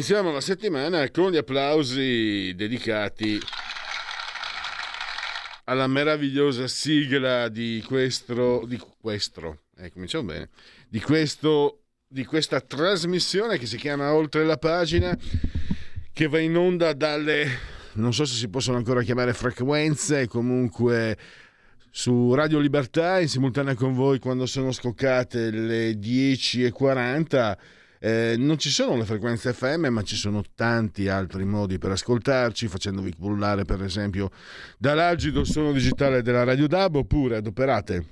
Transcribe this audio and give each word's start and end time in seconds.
Iniziamo 0.00 0.32
la 0.32 0.40
settimana 0.40 1.10
con 1.10 1.30
gli 1.30 1.36
applausi 1.36 2.54
dedicati 2.56 3.38
alla 5.64 5.86
meravigliosa 5.88 6.66
sigla 6.68 7.48
di 7.50 7.84
questo, 7.86 8.64
di 8.66 8.80
questo, 8.98 9.64
eh, 9.76 9.92
cominciamo 9.92 10.24
bene, 10.24 10.48
di, 10.88 11.02
questo, 11.02 11.82
di 12.08 12.24
questa 12.24 12.62
trasmissione 12.62 13.58
che 13.58 13.66
si 13.66 13.76
chiama 13.76 14.14
Oltre 14.14 14.42
la 14.46 14.56
pagina, 14.56 15.14
che 16.14 16.28
va 16.28 16.38
in 16.38 16.56
onda 16.56 16.94
dalle, 16.94 17.46
non 17.92 18.14
so 18.14 18.24
se 18.24 18.36
si 18.36 18.48
possono 18.48 18.78
ancora 18.78 19.02
chiamare 19.02 19.34
frequenze, 19.34 20.28
comunque 20.28 21.18
su 21.90 22.32
Radio 22.32 22.58
Libertà 22.58 23.20
in 23.20 23.28
simultanea 23.28 23.74
con 23.74 23.92
voi 23.92 24.18
quando 24.18 24.46
sono 24.46 24.72
scoccate 24.72 25.50
le 25.50 25.90
10.40 25.90 27.79
eh, 28.00 28.34
non 28.38 28.58
ci 28.58 28.70
sono 28.70 28.96
le 28.96 29.04
frequenze 29.04 29.52
FM, 29.52 29.86
ma 29.88 30.02
ci 30.02 30.16
sono 30.16 30.42
tanti 30.54 31.08
altri 31.08 31.44
modi 31.44 31.78
per 31.78 31.90
ascoltarci, 31.90 32.66
facendovi 32.66 33.14
pullare 33.16 33.64
per 33.64 33.82
esempio 33.82 34.30
dall'algido 34.78 35.44
suono 35.44 35.72
digitale 35.72 36.22
della 36.22 36.42
Radio 36.42 36.66
DAB 36.66 36.96
oppure 36.96 37.36
adoperate 37.36 38.04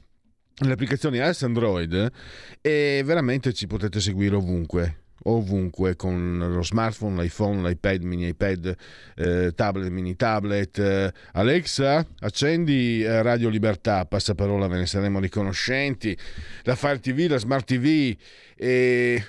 le 0.60 0.72
applicazioni 0.72 1.18
iOS 1.18 1.42
Android 1.44 2.12
e 2.60 3.02
veramente 3.04 3.52
ci 3.52 3.66
potete 3.66 4.00
seguire 4.00 4.36
ovunque 4.36 5.02
ovunque 5.24 5.96
con 5.96 6.38
lo 6.38 6.62
smartphone, 6.62 7.20
l'iPhone, 7.20 7.66
l'iPad, 7.66 8.02
mini 8.02 8.28
iPad, 8.28 8.74
eh, 9.16 9.52
tablet, 9.54 9.90
mini 9.90 10.16
tablet. 10.16 10.78
Eh, 10.78 11.12
Alexa, 11.32 12.06
accendi 12.20 13.02
eh, 13.02 13.20
Radio 13.20 13.48
Libertà, 13.48 14.06
passaparola, 14.06 14.68
ve 14.68 14.78
ne 14.78 14.86
saremo 14.86 15.18
riconoscenti. 15.20 16.16
La 16.62 16.76
Fire 16.76 17.00
TV, 17.00 17.26
la 17.28 17.38
Smart 17.38 17.66
TV 17.66 18.16
e 18.56 19.22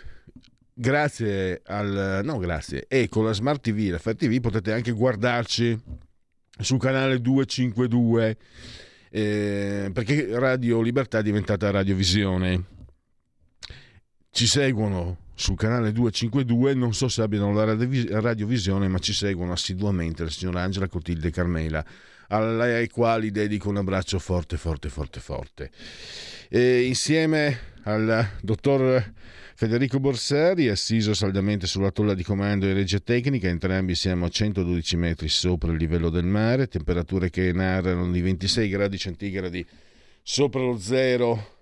grazie 0.79 1.61
al... 1.65 2.21
no 2.23 2.37
grazie, 2.37 2.85
e 2.87 3.09
con 3.09 3.25
la 3.25 3.33
Smart 3.33 3.61
TV, 3.61 3.89
la 3.91 3.99
Fire 3.99 4.15
TV 4.15 4.39
potete 4.39 4.71
anche 4.71 4.91
guardarci 4.91 5.77
sul 6.59 6.79
canale 6.79 7.19
252 7.19 8.37
eh, 9.11 9.89
perché 9.91 10.27
Radio 10.37 10.81
Libertà 10.81 11.19
è 11.19 11.23
diventata 11.23 11.69
radiovisione. 11.71 12.77
Ci 14.31 14.47
seguono 14.47 15.17
sul 15.33 15.57
canale 15.57 15.91
252, 15.91 16.73
non 16.75 16.93
so 16.93 17.07
se 17.07 17.21
abbiano 17.21 17.51
la 17.51 17.75
radiovisione, 18.19 18.87
ma 18.87 18.99
ci 18.99 19.13
seguono 19.13 19.51
assiduamente 19.51 20.23
la 20.23 20.29
signora 20.29 20.61
Angela 20.61 20.87
Cotilde 20.87 21.31
Carmela, 21.31 21.83
ai 22.27 22.87
quali 22.89 23.31
dedico 23.31 23.69
un 23.69 23.77
abbraccio 23.77 24.19
forte, 24.19 24.57
forte, 24.57 24.89
forte, 24.89 25.19
forte. 25.19 25.71
E 26.47 26.83
insieme 26.83 27.57
al 27.83 28.27
dottor 28.41 29.13
Federico 29.59 29.99
Borsari, 29.99 30.69
assiso 30.69 31.13
saldamente 31.13 31.67
sulla 31.67 31.91
tolla 31.91 32.13
di 32.13 32.23
comando 32.23 32.65
in 32.65 32.73
regia 32.75 32.99
tecnica, 32.99 33.49
entrambi 33.49 33.93
siamo 33.93 34.23
a 34.23 34.29
112 34.29 34.95
metri 34.95 35.27
sopra 35.27 35.73
il 35.73 35.77
livello 35.77 36.09
del 36.09 36.23
mare, 36.23 36.69
temperature 36.69 37.29
che 37.29 37.51
narrano 37.51 38.09
di 38.09 38.21
26 38.21 38.69
gradi 38.69 38.97
centigradi 38.97 39.67
sopra 40.23 40.61
lo 40.61 40.79
zero 40.79 41.57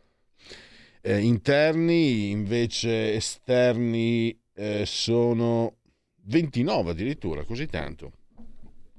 eh, 1.02 1.18
interni, 1.18 2.30
invece 2.30 3.16
esterni 3.16 4.40
eh, 4.54 4.84
sono 4.86 5.78
29 6.26 6.92
addirittura, 6.92 7.46
così 7.46 7.66
tanto, 7.66 8.12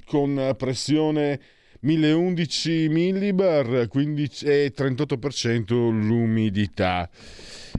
con 0.07 0.57
pressione 0.59 1.41
1011 1.83 2.89
millibar 2.89 3.87
15, 3.87 4.45
e 4.45 4.73
38% 4.77 5.71
l'umidità. 5.71 7.09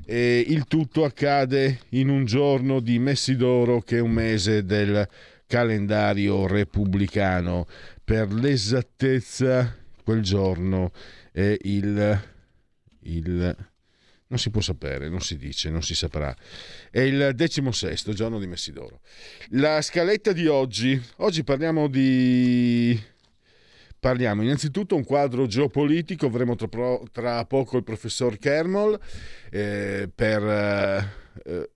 E 0.06 0.44
il 0.48 0.66
tutto 0.66 1.04
accade 1.04 1.82
in 1.90 2.10
un 2.10 2.26
giorno 2.26 2.80
di 2.80 3.00
Messidoro 3.00 3.82
che 3.82 3.98
è 3.98 4.02
un 4.02 4.12
mese 4.12 4.64
del 4.64 5.08
calendario 5.46 6.48
repubblicano. 6.48 7.68
Per 8.04 8.32
l'esattezza, 8.32 9.76
quel 10.04 10.22
giorno 10.22 10.92
è 11.32 11.56
il, 11.62 12.22
il 13.02 13.56
non 14.30 14.38
si 14.38 14.52
può 14.52 14.62
sapere, 14.62 15.10
non 15.10 15.22
si 15.22 15.38
dice, 15.38 15.70
non 15.70 15.82
si 15.82 15.96
saprà. 15.96 16.36
È 16.92 17.00
il 17.00 17.32
decimo 17.34 17.72
sesto 17.72 18.14
giorno 18.14 18.40
di 18.40 18.46
Messidoro. 18.48 19.02
La 19.50 19.82
scaletta 19.82 20.32
di 20.34 20.46
oggi, 20.46 21.02
oggi 21.18 21.44
parliamo 21.44 21.88
di 21.88 23.00
parliamo 24.00 24.42
innanzitutto 24.42 24.96
un 24.96 25.04
quadro 25.04 25.46
geopolitico, 25.46 26.28
avremo 26.28 26.56
tra, 26.56 26.68
tra 27.12 27.46
poco 27.46 27.78
il 27.78 27.84
professor 27.84 28.38
Kermol 28.38 29.00
eh, 29.52 30.10
per, 30.14 30.44
eh, 30.44 31.70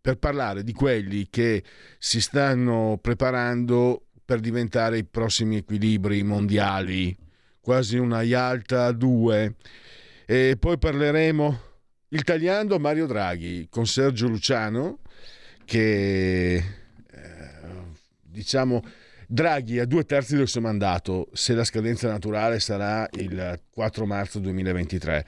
per 0.00 0.18
parlare 0.18 0.64
di 0.64 0.72
quelli 0.72 1.28
che 1.28 1.62
si 1.98 2.20
stanno 2.20 2.98
preparando 3.00 4.06
per 4.24 4.40
diventare 4.40 4.98
i 4.98 5.04
prossimi 5.04 5.56
equilibri 5.56 6.22
mondiali, 6.22 7.16
quasi 7.60 7.96
una 7.96 8.22
Yalta 8.22 8.90
2. 8.90 9.54
E 10.26 10.56
poi 10.58 10.78
parleremo 10.78 11.60
il 12.08 12.24
tagliando 12.24 12.78
Mario 12.78 13.06
Draghi 13.06 13.68
con 13.68 13.86
Sergio 13.86 14.26
Luciano 14.26 15.00
che 15.64 16.54
eh, 16.54 16.64
diciamo 18.22 18.82
Draghi 19.28 19.80
a 19.80 19.86
due 19.86 20.04
terzi 20.04 20.36
del 20.36 20.46
suo 20.46 20.60
mandato, 20.60 21.28
se 21.32 21.52
la 21.54 21.64
scadenza 21.64 22.08
naturale 22.08 22.60
sarà 22.60 23.08
il 23.18 23.60
4 23.70 24.06
marzo 24.06 24.38
2023. 24.38 25.26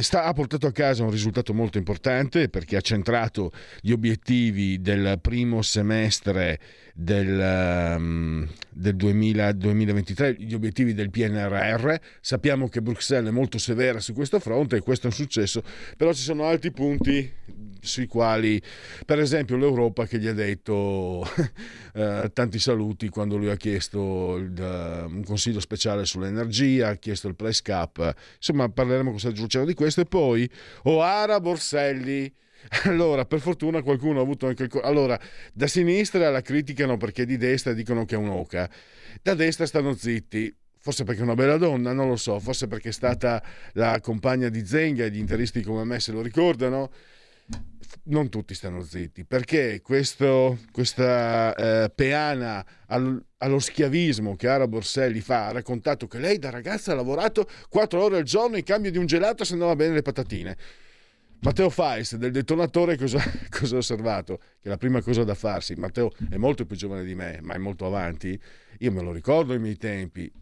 Sta, 0.00 0.24
ha 0.24 0.32
portato 0.32 0.66
a 0.66 0.72
casa 0.72 1.04
un 1.04 1.10
risultato 1.10 1.54
molto 1.54 1.78
importante 1.78 2.48
perché 2.48 2.76
ha 2.76 2.80
centrato 2.80 3.52
gli 3.80 3.92
obiettivi 3.92 4.80
del 4.80 5.18
primo 5.20 5.62
semestre 5.62 6.58
del, 6.96 7.96
um, 7.98 8.48
del 8.70 8.94
2000, 8.94 9.52
2023, 9.52 10.36
gli 10.38 10.54
obiettivi 10.54 10.94
del 10.94 11.10
PNRR. 11.10 11.94
Sappiamo 12.20 12.68
che 12.68 12.80
Bruxelles 12.80 13.28
è 13.28 13.32
molto 13.32 13.58
severa 13.58 13.98
su 13.98 14.14
questo 14.14 14.38
fronte 14.38 14.76
e 14.76 14.80
questo 14.80 15.08
è 15.08 15.10
un 15.10 15.16
successo, 15.16 15.62
però 15.96 16.12
ci 16.12 16.22
sono 16.22 16.44
altri 16.44 16.70
punti 16.70 17.32
sui 17.80 18.06
quali, 18.06 18.62
per 19.04 19.18
esempio, 19.18 19.56
l'Europa 19.56 20.06
che 20.06 20.18
gli 20.18 20.28
ha 20.28 20.32
detto 20.32 21.26
eh, 21.94 22.30
tanti 22.32 22.58
saluti 22.58 23.08
quando 23.08 23.36
lui 23.36 23.50
ha 23.50 23.56
chiesto 23.56 24.36
il, 24.36 24.54
uh, 24.56 25.12
un 25.12 25.24
consiglio 25.24 25.60
speciale 25.60 26.06
sull'energia, 26.06 26.88
ha 26.88 26.94
chiesto 26.94 27.26
il 27.28 27.34
price 27.34 27.60
cap, 27.62 28.14
insomma 28.36 28.68
parleremo 28.68 29.10
con 29.10 29.18
Sergio 29.18 29.42
Luciano 29.42 29.66
di 29.66 29.74
questo 29.74 30.00
e 30.00 30.04
poi 30.06 30.48
Oara 30.84 31.40
Borselli. 31.40 32.32
Allora, 32.84 33.24
per 33.24 33.40
fortuna 33.40 33.82
qualcuno 33.82 34.20
ha 34.20 34.22
avuto 34.22 34.46
anche. 34.46 34.68
Allora, 34.82 35.18
da 35.52 35.66
sinistra 35.66 36.30
la 36.30 36.40
criticano 36.40 36.96
perché 36.96 37.24
di 37.26 37.36
destra 37.36 37.72
dicono 37.72 38.04
che 38.04 38.14
è 38.14 38.18
un'oca, 38.18 38.68
da 39.22 39.34
destra 39.34 39.66
stanno 39.66 39.94
zitti 39.94 40.54
forse 40.84 41.04
perché 41.04 41.20
è 41.20 41.24
una 41.24 41.34
bella 41.34 41.56
donna, 41.56 41.94
non 41.94 42.08
lo 42.08 42.16
so, 42.16 42.38
forse 42.38 42.66
perché 42.66 42.90
è 42.90 42.92
stata 42.92 43.42
la 43.72 43.98
compagna 44.02 44.50
di 44.50 44.66
Zenga 44.66 45.06
e 45.06 45.10
gli 45.10 45.16
interisti 45.16 45.62
come 45.62 45.82
me 45.84 45.98
se 45.98 46.12
lo 46.12 46.20
ricordano 46.20 46.90
non 48.04 48.28
tutti 48.28 48.54
stanno 48.54 48.82
zitti, 48.82 49.24
perché 49.24 49.80
questo, 49.82 50.58
questa 50.72 51.54
eh, 51.54 51.90
peana 51.90 52.64
al, 52.86 53.22
allo 53.38 53.58
schiavismo 53.58 54.36
che 54.36 54.48
Ara 54.48 54.68
Borselli 54.68 55.20
fa 55.20 55.46
ha 55.46 55.52
raccontato 55.52 56.06
che 56.06 56.18
lei 56.18 56.38
da 56.38 56.50
ragazza 56.50 56.92
ha 56.92 56.96
lavorato 56.96 57.48
4 57.68 58.02
ore 58.02 58.18
al 58.18 58.24
giorno 58.24 58.56
in 58.56 58.64
cambio 58.64 58.90
di 58.90 58.98
un 58.98 59.06
gelato 59.06 59.44
se 59.44 59.54
andava 59.54 59.76
bene 59.76 59.94
le 59.94 60.02
patatine. 60.02 60.56
Matteo 61.44 61.68
Fais 61.68 62.16
del 62.16 62.32
detonatore 62.32 62.96
cosa, 62.96 63.22
cosa, 63.50 63.74
ha 63.74 63.78
osservato? 63.78 64.40
Che 64.62 64.68
la 64.70 64.78
prima 64.78 65.02
cosa 65.02 65.24
da 65.24 65.34
farsi, 65.34 65.74
Matteo 65.74 66.10
è 66.30 66.38
molto 66.38 66.64
più 66.64 66.74
giovane 66.74 67.04
di 67.04 67.14
me, 67.14 67.38
ma 67.42 67.52
è 67.52 67.58
molto 67.58 67.84
avanti, 67.84 68.40
io 68.78 68.90
me 68.90 69.02
lo 69.02 69.12
ricordo 69.12 69.52
ai 69.52 69.58
miei 69.58 69.76
tempi, 69.76 70.32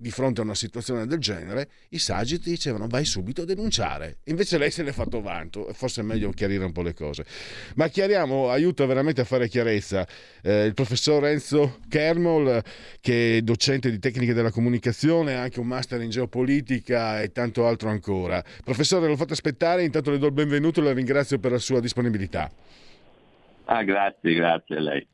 di 0.00 0.10
fronte 0.10 0.40
a 0.40 0.44
una 0.44 0.54
situazione 0.54 1.06
del 1.06 1.18
genere, 1.18 1.68
i 1.90 1.98
saggi 1.98 2.38
ti 2.38 2.48
dicevano 2.48 2.86
vai 2.86 3.04
subito 3.04 3.42
a 3.42 3.44
denunciare. 3.44 4.20
Invece 4.24 4.56
lei 4.56 4.70
se 4.70 4.82
ne 4.82 4.90
è 4.90 4.92
fatto 4.92 5.20
vanto, 5.20 5.70
forse 5.74 6.00
è 6.00 6.04
meglio 6.04 6.30
chiarire 6.30 6.64
un 6.64 6.72
po' 6.72 6.80
le 6.80 6.94
cose. 6.94 7.26
Ma 7.74 7.88
chiariamo, 7.88 8.48
aiuta 8.48 8.86
veramente 8.86 9.20
a 9.20 9.24
fare 9.24 9.46
chiarezza 9.46 10.06
eh, 10.42 10.64
il 10.64 10.72
professor 10.72 11.26
Enzo 11.26 11.80
Kermol, 11.86 12.62
che 13.00 13.36
è 13.36 13.42
docente 13.42 13.90
di 13.90 13.98
tecniche 13.98 14.32
della 14.32 14.50
comunicazione, 14.50 15.34
ha 15.34 15.42
anche 15.42 15.60
un 15.60 15.66
master 15.66 16.00
in 16.00 16.08
geopolitica 16.08 17.20
e 17.20 17.30
tanto 17.30 17.66
altro 17.66 17.90
ancora. 17.90 18.42
Professore, 18.64 19.06
l'ho 19.06 19.16
fatto 19.16 19.34
aspettare, 19.34 19.84
intanto 19.84 20.10
le 20.10 20.18
do 20.18 20.26
il 20.26 20.32
benvenuto 20.32 20.80
e 20.80 20.84
la 20.84 20.92
ringrazio 20.92 21.38
per 21.38 21.50
la 21.50 21.58
sua 21.58 21.80
disponibilità. 21.80 22.50
Ah, 23.66 23.82
grazie, 23.82 24.32
grazie 24.32 24.76
a 24.76 24.80
lei. 24.80 25.06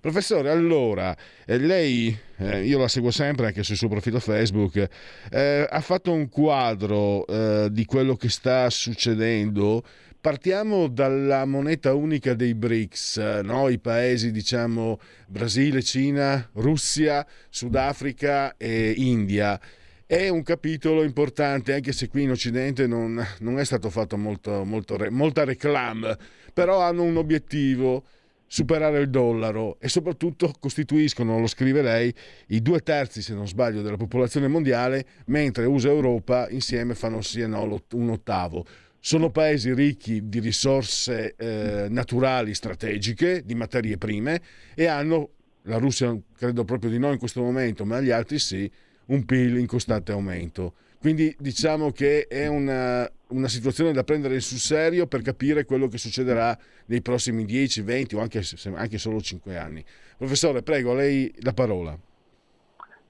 Professore, 0.00 0.50
allora, 0.50 1.16
eh, 1.46 1.58
lei, 1.58 2.16
eh, 2.38 2.64
io 2.64 2.78
la 2.78 2.88
seguo 2.88 3.10
sempre 3.10 3.46
anche 3.46 3.62
sul 3.62 3.76
suo 3.76 3.88
profilo 3.88 4.20
Facebook, 4.20 4.88
eh, 5.30 5.66
ha 5.68 5.80
fatto 5.80 6.12
un 6.12 6.28
quadro 6.28 7.26
eh, 7.26 7.68
di 7.70 7.84
quello 7.84 8.16
che 8.16 8.28
sta 8.28 8.68
succedendo. 8.70 9.82
Partiamo 10.20 10.88
dalla 10.88 11.44
moneta 11.44 11.92
unica 11.92 12.32
dei 12.34 12.54
BRICS, 12.54 13.40
no? 13.42 13.68
i 13.68 13.78
paesi 13.78 14.30
diciamo 14.30 14.98
Brasile, 15.28 15.82
Cina, 15.82 16.48
Russia, 16.54 17.26
Sudafrica 17.50 18.56
e 18.56 18.94
India. 18.96 19.60
È 20.06 20.28
un 20.28 20.42
capitolo 20.42 21.02
importante, 21.02 21.74
anche 21.74 21.92
se 21.92 22.08
qui 22.08 22.22
in 22.22 22.30
Occidente 22.30 22.86
non, 22.86 23.22
non 23.40 23.58
è 23.58 23.64
stato 23.64 23.90
fatto 23.90 24.16
molto, 24.16 24.64
molto, 24.64 24.96
molta 25.10 25.44
reclame, 25.44 26.16
però 26.52 26.80
hanno 26.80 27.02
un 27.02 27.16
obiettivo 27.16 28.04
superare 28.54 29.00
il 29.00 29.10
dollaro 29.10 29.78
e 29.80 29.88
soprattutto 29.88 30.52
costituiscono, 30.60 31.40
lo 31.40 31.48
scrive 31.48 31.82
lei, 31.82 32.14
i 32.48 32.62
due 32.62 32.78
terzi, 32.84 33.20
se 33.20 33.34
non 33.34 33.48
sbaglio, 33.48 33.82
della 33.82 33.96
popolazione 33.96 34.46
mondiale, 34.46 35.04
mentre 35.26 35.64
USA 35.64 35.88
e 35.88 35.90
Europa 35.90 36.48
insieme 36.50 36.94
fanno 36.94 37.20
sì 37.20 37.40
e 37.40 37.48
no 37.48 37.82
un 37.94 38.10
ottavo. 38.10 38.64
Sono 39.00 39.30
paesi 39.30 39.74
ricchi 39.74 40.28
di 40.28 40.38
risorse 40.38 41.34
eh, 41.36 41.88
naturali 41.90 42.54
strategiche, 42.54 43.42
di 43.44 43.56
materie 43.56 43.98
prime 43.98 44.40
e 44.76 44.86
hanno, 44.86 45.30
la 45.62 45.78
Russia 45.78 46.16
credo 46.36 46.64
proprio 46.64 46.90
di 46.90 46.98
no 47.00 47.10
in 47.10 47.18
questo 47.18 47.42
momento, 47.42 47.84
ma 47.84 48.00
gli 48.00 48.10
altri 48.10 48.38
sì, 48.38 48.70
un 49.06 49.24
PIL 49.24 49.58
in 49.58 49.66
costante 49.66 50.12
aumento. 50.12 50.74
Quindi 51.00 51.34
diciamo 51.40 51.90
che 51.90 52.28
è 52.28 52.46
una, 52.46 53.10
una, 53.34 53.48
situazione 53.48 53.92
da 53.92 54.04
prendere 54.04 54.40
sul 54.40 54.58
serio 54.58 55.06
per 55.06 55.22
capire 55.22 55.64
quello 55.64 55.88
che 55.88 55.98
succederà 55.98 56.56
nei 56.86 57.02
prossimi 57.02 57.44
10, 57.44 57.82
20 57.82 58.14
o 58.14 58.20
anche, 58.20 58.42
anche 58.74 58.98
solo 58.98 59.20
5 59.20 59.56
anni. 59.56 59.84
Professore, 60.16 60.62
prego, 60.62 60.92
a 60.92 60.94
lei 60.94 61.32
la 61.40 61.52
parola. 61.52 61.98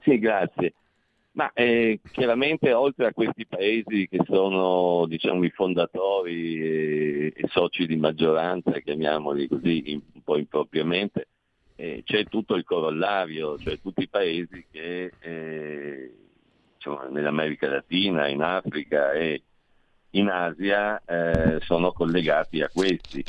Sì, 0.01 0.19
grazie. 0.19 0.73
Ma 1.31 1.51
eh, 1.53 1.99
chiaramente 2.11 2.71
oltre 2.71 3.07
a 3.07 3.13
questi 3.13 3.45
paesi 3.45 4.07
che 4.07 4.19
sono 4.25 5.05
diciamo, 5.05 5.43
i 5.43 5.49
fondatori 5.49 6.61
e, 6.61 7.33
e, 7.35 7.47
soci 7.49 7.85
di 7.85 7.97
maggioranza, 7.97 8.79
chiamiamoli 8.79 9.47
così 9.49 9.91
in, 9.91 10.01
un 10.13 10.21
po' 10.23 10.37
impropriamente, 10.37 11.27
eh, 11.75 12.03
c'è 12.05 12.23
tutto 12.25 12.55
il 12.55 12.63
corollario, 12.63 13.57
cioè 13.57 13.81
tutti 13.81 14.03
i 14.03 14.07
paesi 14.07 14.65
che 14.71 15.11
eh, 15.19 16.11
diciamo, 16.75 17.09
nell'America 17.09 17.67
Latina, 17.67 18.27
in 18.27 18.41
Africa 18.41 19.11
e 19.11 19.41
in 20.15 20.29
Asia 20.29 21.01
eh, 21.05 21.59
sono 21.61 21.91
collegati 21.91 22.61
a 22.61 22.69
questi. 22.73 23.23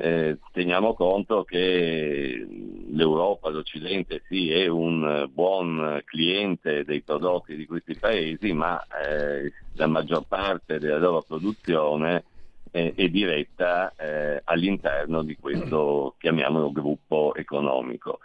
Eh, 0.00 0.38
teniamo 0.52 0.94
conto 0.94 1.42
che 1.42 2.46
l'Europa, 2.90 3.48
l'Occidente 3.48 4.22
sì 4.28 4.52
è 4.52 4.68
un 4.68 5.28
buon 5.32 6.00
cliente 6.04 6.84
dei 6.84 7.02
prodotti 7.02 7.56
di 7.56 7.66
questi 7.66 7.96
paesi, 7.96 8.52
ma 8.52 8.80
eh, 8.80 9.52
la 9.74 9.86
maggior 9.88 10.24
parte 10.28 10.78
della 10.78 10.98
loro 10.98 11.22
produzione 11.26 12.24
è, 12.70 12.92
è 12.94 13.08
diretta 13.08 13.92
eh, 13.96 14.40
all'interno 14.44 15.22
di 15.22 15.36
questo, 15.36 16.14
chiamiamolo, 16.18 16.70
gruppo 16.70 17.34
economico 17.34 18.20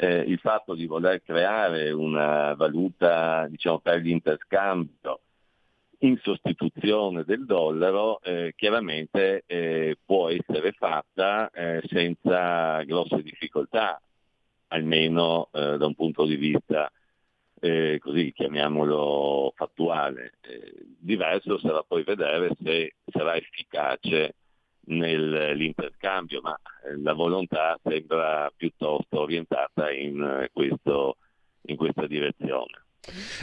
eh, 0.00 0.18
il 0.18 0.38
fatto 0.38 0.74
di 0.74 0.86
voler 0.86 1.20
creare 1.24 1.90
una 1.90 2.54
valuta 2.54 3.48
diciamo, 3.48 3.80
per 3.80 4.00
l'interscambio 4.00 5.22
in 6.00 6.18
sostituzione 6.22 7.24
del 7.24 7.44
dollaro 7.44 8.20
eh, 8.20 8.52
chiaramente 8.56 9.42
eh, 9.46 9.96
può 10.04 10.28
essere 10.28 10.72
fatta 10.72 11.50
eh, 11.50 11.82
senza 11.86 12.82
grosse 12.84 13.22
difficoltà, 13.22 14.00
almeno 14.68 15.48
eh, 15.52 15.76
da 15.76 15.86
un 15.86 15.94
punto 15.94 16.24
di 16.24 16.36
vista 16.36 16.90
eh, 17.60 17.98
così 18.00 18.32
chiamiamolo 18.32 19.52
fattuale. 19.56 20.34
diverso 20.98 21.58
sarà 21.58 21.82
poi 21.82 22.04
vedere 22.04 22.50
se 22.62 22.94
sarà 23.06 23.34
efficace 23.34 24.34
nell'interscambio, 24.88 26.40
ma 26.40 26.58
eh, 26.84 27.00
la 27.00 27.12
volontà 27.12 27.78
sembra 27.82 28.50
piuttosto 28.54 29.20
orientata 29.20 29.90
in, 29.90 30.22
eh, 30.22 30.50
questo, 30.52 31.16
in 31.62 31.76
questa 31.76 32.06
direzione. 32.06 32.86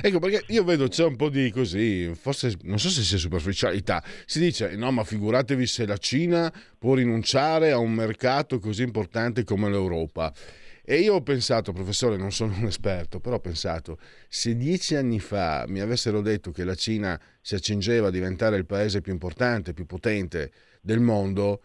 Ecco 0.02 0.19
perché 0.19 0.44
io 0.48 0.63
vedo 0.63 0.88
c'è 0.88 1.06
un 1.06 1.16
po' 1.16 1.30
di 1.30 1.50
così, 1.52 2.12
forse 2.13 2.56
non 2.63 2.80
so 2.80 2.90
se 2.90 3.02
sia 3.04 3.18
superficialità. 3.18 4.04
Si 4.25 4.40
dice 4.40 4.75
no, 4.75 4.92
ma 4.92 5.04
figuratevi 5.04 5.66
se 5.66 5.86
la 5.86 5.98
Cina 5.98 6.54
può 6.78 6.94
rinunciare 6.94 7.72
a 7.72 7.78
un 7.78 7.94
mercato 7.94 8.60
così 8.60 8.84
importante 8.84 9.44
come 9.44 9.69
l'Europa. 9.69 10.34
E 10.88 11.00
io 11.00 11.16
ho 11.16 11.22
pensato, 11.24 11.74
professore, 11.74 12.16
non 12.16 12.31
sono 12.31 12.54
un 12.56 12.66
esperto, 12.66 13.19
però 13.19 13.38
ho 13.38 13.40
pensato, 13.40 13.98
se 14.30 14.56
dieci 14.56 14.94
anni 14.94 15.19
fa 15.19 15.66
mi 15.68 15.80
avessero 15.80 16.22
detto 16.22 16.52
che 16.52 16.63
la 16.63 16.75
Cina 16.75 17.19
si 17.42 17.56
accingeva 17.56 18.10
a 18.10 18.12
diventare 18.12 18.56
il 18.57 18.68
paese 18.68 19.02
più 19.02 19.12
importante, 19.12 19.74
più 19.74 19.88
potente 19.88 20.52
del 20.81 21.00
mondo, 21.00 21.63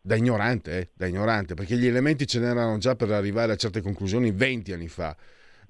da 0.00 0.16
ignorante, 0.16 0.78
eh, 0.78 0.90
da 0.94 1.06
ignorante, 1.06 1.52
perché 1.52 1.76
gli 1.76 1.86
elementi 1.86 2.26
ce 2.26 2.38
n'erano 2.38 2.78
già 2.78 2.96
per 2.96 3.10
arrivare 3.10 3.52
a 3.52 3.56
certe 3.56 3.82
conclusioni 3.82 4.30
20 4.30 4.72
anni 4.72 4.88
fa, 4.88 5.14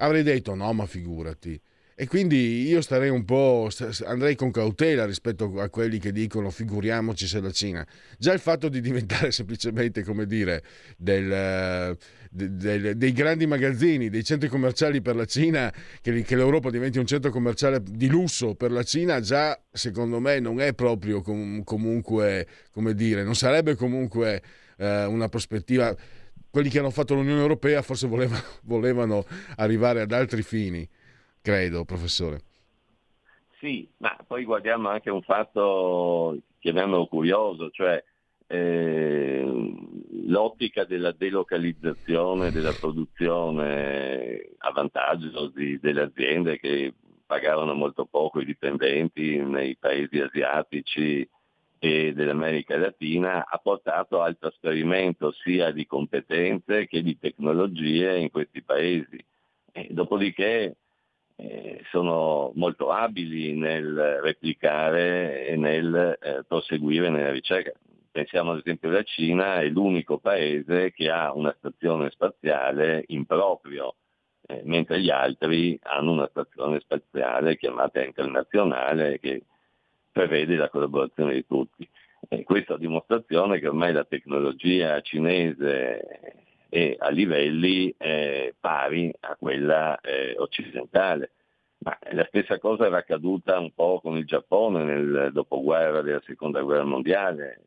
avrei 0.01 0.23
detto 0.23 0.55
no, 0.55 0.73
ma 0.73 0.87
figurati. 0.87 1.61
E 2.01 2.07
quindi 2.07 2.67
io 2.67 2.81
starei 2.81 3.11
un 3.11 3.27
po', 3.27 3.69
andrei 4.07 4.35
con 4.35 4.51
cautela 4.51 5.05
rispetto 5.05 5.61
a 5.61 5.69
quelli 5.69 5.99
che 5.99 6.13
dicono 6.13 6.49
figuriamoci 6.49 7.27
se 7.27 7.41
la 7.41 7.51
Cina. 7.51 7.87
Già 8.17 8.33
il 8.33 8.41
fatto 8.41 8.71
di 8.71 8.81
diventare 8.81 9.31
semplicemente, 9.33 10.03
come 10.03 10.25
dire, 10.25 10.63
del, 10.97 11.95
del, 12.31 12.97
dei 12.97 13.13
grandi 13.13 13.47
magazzini, 13.47 14.09
dei 14.09 14.25
centri 14.25 14.49
commerciali 14.49 15.03
per 15.03 15.15
la 15.15 15.27
Cina, 15.27 15.71
che, 16.01 16.23
che, 16.23 16.37
l'Europa 16.37 16.71
diventi 16.71 16.99
un 16.99 17.05
centro 17.05 17.31
commerciale 17.31 17.83
di 17.83 18.09
lusso 18.09 18.55
per 18.55 18.71
la 18.73 18.83
Cina, 18.83 19.21
già 19.21 19.61
secondo 19.71 20.21
me 20.21 20.41
non 20.41 20.59
è 20.59 20.73
proprio 20.73 21.21
com, 21.21 21.63
comunque, 21.65 22.47
come 22.71 22.95
dire, 22.95 23.23
non 23.25 23.35
sarebbe 23.35 23.75
comunque 23.75 24.41
eh, 24.79 25.05
una 25.05 25.29
prospettiva. 25.29 25.95
Quelli 26.51 26.69
che 26.69 26.79
hanno 26.81 26.91
fatto 26.91 27.15
l'Unione 27.15 27.41
Europea 27.41 27.83
forse 27.83 28.07
volevano, 28.07 28.43
volevano 28.65 29.25
arrivare 29.57 30.01
ad 30.01 30.13
altri 30.13 30.43
fini 30.43 30.89
credo, 31.43 31.85
professore. 31.85 32.43
Sì, 33.59 33.89
ma 33.99 34.17
poi 34.27 34.45
guardiamo 34.45 34.89
anche 34.89 35.11
un 35.11 35.23
fatto, 35.23 36.39
chiamiamolo 36.59 37.07
curioso, 37.07 37.71
cioè 37.71 38.03
eh, 38.47 39.45
l'ottica 40.27 40.85
della 40.85 41.13
delocalizzazione 41.13 42.51
della 42.51 42.73
produzione 42.73 44.51
a 44.59 44.73
vantaggio 44.73 45.49
di, 45.49 45.79
delle 45.79 46.03
aziende 46.03 46.59
che 46.59 46.95
pagavano 47.27 47.75
molto 47.75 48.07
poco 48.07 48.41
i 48.41 48.45
dipendenti 48.45 49.37
nei 49.37 49.77
paesi 49.77 50.19
asiatici 50.19 51.29
e 51.83 52.13
dell'America 52.13 52.77
Latina 52.77 53.47
ha 53.49 53.57
portato 53.57 54.21
al 54.21 54.37
trasferimento 54.39 55.33
sia 55.33 55.71
di 55.71 55.87
competenze 55.87 56.87
che 56.87 57.03
di 57.03 57.19
tecnologie 57.19 58.19
in 58.19 58.31
questi 58.31 58.63
paesi. 58.63 59.19
E 59.73 59.87
dopodiché 59.91 60.77
eh, 61.37 61.83
sono 61.91 62.53
molto 62.55 62.91
abili 62.91 63.55
nel 63.55 64.21
replicare 64.21 65.47
e 65.47 65.57
nel 65.57 66.19
eh, 66.21 66.45
proseguire 66.47 67.09
nella 67.09 67.31
ricerca. 67.31 67.73
Pensiamo 68.11 68.53
ad 68.53 68.59
esempio 68.59 68.91
alla 68.91 69.03
Cina, 69.03 69.61
è 69.61 69.69
l'unico 69.69 70.19
paese 70.19 70.93
che 70.93 71.09
ha 71.09 71.33
una 71.33 71.55
stazione 71.57 72.11
spaziale 72.11 73.05
in 73.07 73.25
proprio, 73.25 73.95
eh, 74.47 74.61
mentre 74.65 75.01
gli 75.01 75.09
altri 75.09 75.79
hanno 75.85 76.13
una 76.13 76.29
stazione 76.29 76.79
spaziale 76.81 77.57
chiamata 77.57 78.05
internazionale 78.05 79.19
che 79.19 79.45
prevede 80.11 80.57
la 80.57 80.69
collaborazione 80.69 81.35
di 81.35 81.47
tutti. 81.47 81.89
E 82.29 82.45
questa 82.45 82.77
dimostrazione 82.77 83.59
che 83.59 83.69
ormai 83.69 83.93
la 83.93 84.05
tecnologia 84.05 85.01
cinese 85.01 86.37
e 86.69 86.97
a 86.99 87.09
livelli 87.09 87.93
eh, 87.99 88.55
pari 88.61 89.13
a 89.21 89.37
quella 89.37 89.99
eh, 90.01 90.35
occidentale. 90.39 91.33
Ma 91.79 91.99
la 92.13 92.25
stessa 92.27 92.59
cosa 92.59 92.87
era 92.87 92.99
accaduta 92.99 93.59
un 93.59 93.73
po' 93.73 94.01
con 94.01 94.17
il 94.17 94.27
Giappone 94.27 94.85
nel 94.85 95.31
dopoguerra 95.33 96.03
della 96.03 96.23
seconda 96.27 96.61
guerra 96.61 96.85
mondiale, 96.85 97.63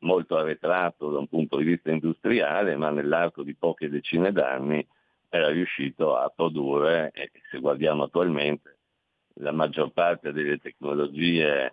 molto 0.00 0.36
arretrato 0.36 1.10
da 1.10 1.18
un 1.18 1.28
punto 1.28 1.56
di 1.56 1.64
vista 1.64 1.90
industriale, 1.90 2.76
ma 2.76 2.90
nell'arco 2.90 3.42
di 3.42 3.54
poche 3.54 3.88
decine 3.88 4.32
d'anni 4.32 4.86
era 5.30 5.48
riuscito 5.48 6.14
a 6.14 6.30
produrre, 6.34 7.10
e 7.14 7.30
se 7.50 7.58
guardiamo 7.58 8.04
attualmente, 8.04 8.77
la 9.38 9.52
maggior 9.52 9.90
parte 9.92 10.32
delle 10.32 10.58
tecnologie, 10.58 11.72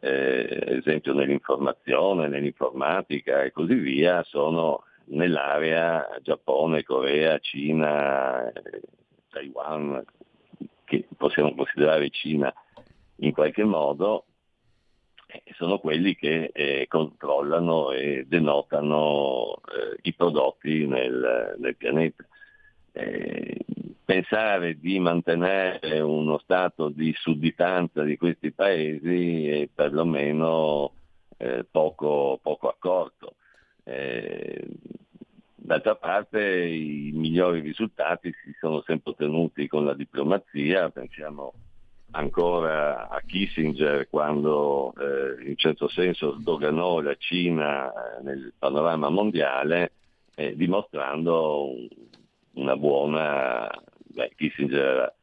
eh, 0.00 0.58
ad 0.62 0.72
esempio 0.72 1.12
nell'informazione, 1.14 2.28
nell'informatica 2.28 3.42
e 3.42 3.52
così 3.52 3.74
via, 3.74 4.22
sono 4.24 4.84
nell'area 5.06 6.06
Giappone, 6.22 6.82
Corea, 6.82 7.38
Cina, 7.38 8.50
Taiwan, 9.28 10.04
che 10.84 11.06
possiamo 11.16 11.54
considerare 11.54 12.10
Cina 12.10 12.52
in 13.16 13.32
qualche 13.32 13.64
modo, 13.64 14.26
eh, 15.26 15.42
sono 15.54 15.78
quelli 15.78 16.14
che 16.14 16.50
eh, 16.52 16.86
controllano 16.88 17.92
e 17.92 18.24
denotano 18.26 19.54
eh, 19.56 19.98
i 20.02 20.14
prodotti 20.14 20.86
nel, 20.86 21.56
nel 21.58 21.76
pianeta. 21.76 22.26
Eh, 22.92 23.64
pensare 24.04 24.78
di 24.78 24.98
mantenere 24.98 26.00
uno 26.00 26.38
stato 26.38 26.88
di 26.88 27.14
sudditanza 27.16 28.02
di 28.02 28.16
questi 28.16 28.52
paesi 28.52 29.48
è 29.48 29.68
perlomeno 29.72 30.92
eh, 31.38 31.64
poco, 31.70 32.38
poco, 32.42 32.68
accorto. 32.68 33.36
Eh, 33.84 34.66
d'altra 35.54 35.96
parte 35.96 36.40
i 36.40 37.10
migliori 37.14 37.60
risultati 37.60 38.32
si 38.44 38.54
sono 38.60 38.82
sempre 38.86 39.12
ottenuti 39.12 39.66
con 39.66 39.84
la 39.84 39.94
diplomazia, 39.94 40.90
pensiamo 40.90 41.52
ancora 42.12 43.08
a 43.08 43.20
Kissinger 43.20 44.08
quando 44.10 44.92
eh, 44.98 45.48
in 45.48 45.56
certo 45.56 45.88
senso 45.88 46.36
sdoganò 46.38 47.00
la 47.00 47.14
Cina 47.16 47.90
eh, 47.90 48.22
nel 48.22 48.52
panorama 48.58 49.08
mondiale 49.08 49.92
eh, 50.34 50.54
dimostrando 50.54 51.72
una 52.54 52.76
buona, 52.76 53.68
beh, 54.04 54.32
Kissinger 54.36 54.80
era 54.80 55.14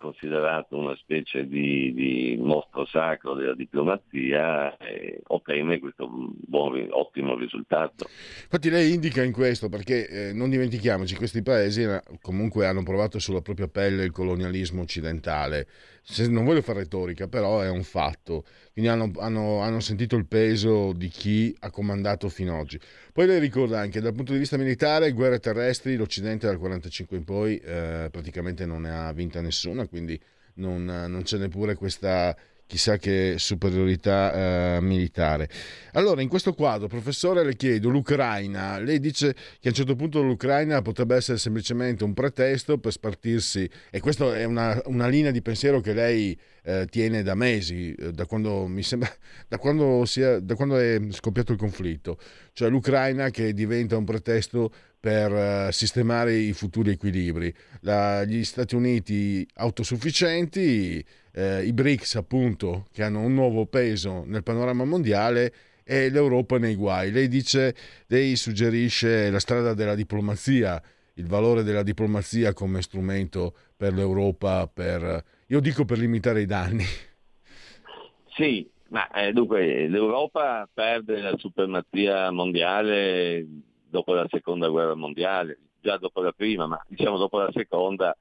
considerato 0.00 0.78
una 0.78 0.96
specie 0.96 1.46
di, 1.46 1.92
di 1.92 2.38
mostro 2.40 2.86
sacro 2.86 3.34
della 3.34 3.54
diplomazia 3.54 4.74
e 4.78 5.20
ottenne 5.26 5.78
questo 5.78 6.08
buon, 6.08 6.86
ottimo 6.90 7.36
risultato. 7.36 8.06
Infatti 8.44 8.70
lei 8.70 8.94
indica 8.94 9.22
in 9.22 9.32
questo, 9.32 9.68
perché 9.68 10.08
eh, 10.08 10.32
non 10.32 10.48
dimentichiamoci, 10.48 11.16
questi 11.16 11.42
paesi 11.42 11.82
eh, 11.82 12.00
comunque 12.22 12.66
hanno 12.66 12.82
provato 12.82 13.18
sulla 13.18 13.42
propria 13.42 13.68
pelle 13.68 14.04
il 14.04 14.10
colonialismo 14.10 14.80
occidentale, 14.80 15.66
Se, 16.02 16.26
non 16.28 16.46
voglio 16.46 16.62
fare 16.62 16.78
retorica, 16.78 17.28
però 17.28 17.60
è 17.60 17.68
un 17.68 17.82
fatto, 17.82 18.44
quindi 18.80 18.88
hanno, 18.88 19.10
hanno, 19.20 19.60
hanno 19.60 19.80
sentito 19.80 20.16
il 20.16 20.26
peso 20.26 20.92
di 20.92 21.08
chi 21.08 21.54
ha 21.60 21.70
comandato 21.70 22.30
fino 22.30 22.54
ad 22.54 22.60
oggi. 22.60 22.80
Poi 23.12 23.26
lei 23.26 23.38
ricorda 23.38 23.78
anche 23.78 24.00
dal 24.00 24.14
punto 24.14 24.32
di 24.32 24.38
vista 24.38 24.56
militare, 24.56 25.12
guerre 25.12 25.38
terrestri, 25.38 25.96
l'Occidente 25.96 26.46
dal 26.46 26.56
1945 26.56 27.16
in 27.16 27.24
poi 27.24 27.58
eh, 27.58 28.08
praticamente 28.10 28.64
non 28.64 28.82
ne 28.82 28.90
ha 28.90 29.12
vinta 29.12 29.42
nessuna, 29.42 29.86
quindi 29.86 30.18
non, 30.54 30.84
non 30.84 31.22
c'è 31.22 31.36
neppure 31.36 31.74
questa 31.74 32.34
chissà 32.70 32.98
che 32.98 33.34
superiorità 33.36 34.76
eh, 34.76 34.80
militare. 34.80 35.48
Allora, 35.94 36.22
in 36.22 36.28
questo 36.28 36.52
quadro, 36.52 36.86
professore, 36.86 37.42
le 37.42 37.56
chiedo, 37.56 37.88
l'Ucraina, 37.88 38.78
lei 38.78 39.00
dice 39.00 39.34
che 39.34 39.66
a 39.66 39.70
un 39.70 39.74
certo 39.74 39.96
punto 39.96 40.22
l'Ucraina 40.22 40.80
potrebbe 40.80 41.16
essere 41.16 41.36
semplicemente 41.36 42.04
un 42.04 42.14
pretesto 42.14 42.78
per 42.78 42.92
spartirsi, 42.92 43.68
e 43.90 43.98
questa 43.98 44.36
è 44.36 44.44
una, 44.44 44.80
una 44.84 45.08
linea 45.08 45.32
di 45.32 45.42
pensiero 45.42 45.80
che 45.80 45.92
lei 45.92 46.38
eh, 46.62 46.86
tiene 46.88 47.24
da 47.24 47.34
mesi, 47.34 47.92
eh, 47.92 48.12
da 48.12 48.24
quando, 48.24 48.68
mi 48.68 48.84
sembra, 48.84 49.12
da 49.48 49.58
quando, 49.58 50.04
sia, 50.04 50.38
da 50.38 50.54
quando 50.54 50.76
è 50.76 51.00
scoppiato 51.10 51.50
il 51.50 51.58
conflitto, 51.58 52.18
cioè 52.52 52.70
l'Ucraina 52.70 53.30
che 53.30 53.52
diventa 53.52 53.96
un 53.96 54.04
pretesto 54.04 54.70
per 55.00 55.32
uh, 55.32 55.72
sistemare 55.72 56.34
i 56.34 56.52
futuri 56.52 56.90
equilibri. 56.90 57.52
La, 57.80 58.22
gli 58.24 58.44
Stati 58.44 58.74
Uniti 58.74 59.46
autosufficienti, 59.54 61.02
eh, 61.32 61.64
i 61.64 61.72
BRICS 61.72 62.16
appunto 62.16 62.86
che 62.92 63.02
hanno 63.02 63.20
un 63.20 63.32
nuovo 63.32 63.64
peso 63.66 64.24
nel 64.26 64.42
panorama 64.42 64.84
mondiale 64.84 65.52
e 65.84 66.10
l'Europa 66.10 66.58
nei 66.58 66.74
guai. 66.74 67.10
Lei 67.10 67.28
dice, 67.28 67.74
lei 68.08 68.36
suggerisce 68.36 69.30
la 69.30 69.40
strada 69.40 69.72
della 69.72 69.94
diplomazia, 69.94 70.80
il 71.14 71.26
valore 71.26 71.62
della 71.62 71.82
diplomazia 71.82 72.52
come 72.52 72.82
strumento 72.82 73.54
per 73.76 73.94
l'Europa, 73.94 74.70
per, 74.72 75.24
io 75.46 75.60
dico 75.60 75.86
per 75.86 75.98
limitare 75.98 76.42
i 76.42 76.46
danni. 76.46 76.84
Sì, 78.34 78.68
ma 78.88 79.10
eh, 79.12 79.32
dunque 79.32 79.88
l'Europa 79.88 80.68
perde 80.72 81.20
la 81.20 81.36
supremazia 81.36 82.30
mondiale 82.30 83.46
dopo 83.90 84.14
la 84.14 84.26
seconda 84.28 84.68
guerra 84.68 84.94
mondiale, 84.94 85.58
già 85.80 85.96
dopo 85.98 86.22
la 86.22 86.32
prima, 86.32 86.66
ma 86.66 86.82
diciamo 86.86 87.18
dopo 87.18 87.38
la 87.38 87.50
seconda 87.52 88.16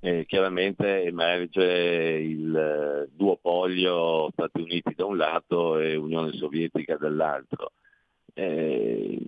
eh, 0.00 0.24
chiaramente 0.26 1.02
emerge 1.02 1.64
il 1.64 2.56
eh, 2.56 3.08
duopolio 3.14 4.30
Stati 4.32 4.60
Uniti 4.60 4.94
da 4.94 5.04
un 5.04 5.16
lato 5.16 5.78
e 5.78 5.94
Unione 5.96 6.32
Sovietica 6.32 6.96
dall'altro. 6.96 7.72
Eh, 8.34 9.18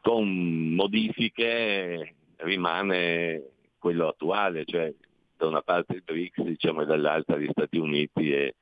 con 0.00 0.74
modifiche 0.74 2.14
rimane 2.36 3.50
quello 3.78 4.08
attuale, 4.08 4.64
cioè 4.64 4.92
da 5.36 5.46
una 5.46 5.62
parte 5.62 5.94
il 5.94 6.02
BRICS 6.04 6.42
diciamo, 6.42 6.82
e 6.82 6.86
dall'altra 6.86 7.38
gli 7.38 7.48
Stati 7.50 7.78
Uniti 7.78 8.32
e 8.32 8.54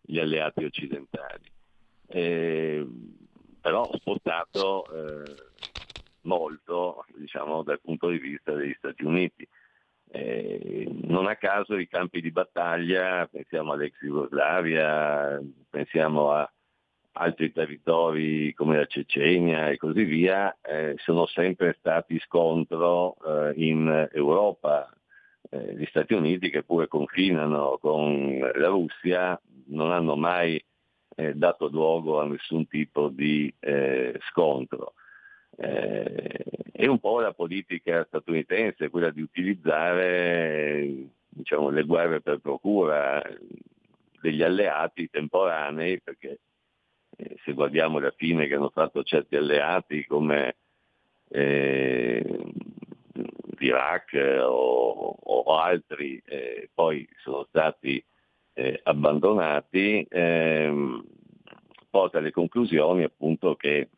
gli 0.00 0.18
alleati 0.18 0.64
occidentali. 0.64 1.50
Eh, 2.08 2.86
però 3.60 3.88
spostato 3.94 4.86
eh, 4.86 5.34
molto 6.22 7.04
diciamo, 7.16 7.62
dal 7.62 7.80
punto 7.80 8.08
di 8.08 8.18
vista 8.18 8.52
degli 8.52 8.74
Stati 8.76 9.04
Uniti. 9.04 9.46
Eh, 10.12 10.88
non 11.04 11.26
a 11.26 11.36
caso 11.36 11.76
i 11.76 11.86
campi 11.86 12.20
di 12.20 12.32
battaglia, 12.32 13.28
pensiamo 13.30 13.72
all'ex 13.72 13.92
Jugoslavia, 14.00 15.40
pensiamo 15.68 16.32
a 16.32 16.52
altri 17.12 17.52
territori 17.52 18.52
come 18.54 18.76
la 18.76 18.86
Cecenia 18.86 19.68
e 19.68 19.76
così 19.76 20.04
via, 20.04 20.56
eh, 20.62 20.94
sono 20.98 21.26
sempre 21.26 21.76
stati 21.78 22.18
scontro 22.20 23.16
eh, 23.24 23.52
in 23.56 24.08
Europa. 24.12 24.92
Eh, 25.48 25.74
gli 25.76 25.86
Stati 25.86 26.14
Uniti 26.14 26.50
che 26.50 26.62
pure 26.62 26.86
confinano 26.86 27.78
con 27.80 28.38
la 28.38 28.68
Russia 28.68 29.40
non 29.66 29.90
hanno 29.90 30.16
mai 30.16 30.62
eh, 31.16 31.34
dato 31.34 31.68
luogo 31.68 32.20
a 32.20 32.26
nessun 32.26 32.66
tipo 32.68 33.08
di 33.08 33.52
eh, 33.60 34.18
scontro. 34.30 34.94
Eh, 35.56 36.44
è 36.72 36.86
un 36.86 36.98
po' 36.98 37.20
la 37.20 37.32
politica 37.32 38.04
statunitense, 38.04 38.88
quella 38.88 39.10
di 39.10 39.20
utilizzare 39.20 40.88
diciamo, 41.28 41.70
le 41.70 41.82
guerre 41.84 42.20
per 42.20 42.38
procura 42.38 43.22
degli 44.20 44.42
alleati 44.42 45.10
temporanei, 45.10 46.00
perché 46.00 46.40
eh, 47.16 47.36
se 47.44 47.52
guardiamo 47.52 47.98
la 47.98 48.12
fine 48.16 48.46
che 48.46 48.54
hanno 48.54 48.70
fatto 48.70 49.02
certi 49.02 49.36
alleati 49.36 50.06
come 50.06 50.56
eh, 51.28 52.52
l'Iraq 53.58 54.38
o, 54.42 55.16
o 55.22 55.58
altri, 55.58 56.20
eh, 56.24 56.70
poi 56.72 57.06
sono 57.18 57.44
stati 57.48 58.02
eh, 58.54 58.80
abbandonati, 58.82 60.06
ehm, 60.08 61.04
porta 61.90 62.18
alle 62.18 62.30
conclusioni 62.30 63.02
appunto 63.02 63.56
che 63.56 63.88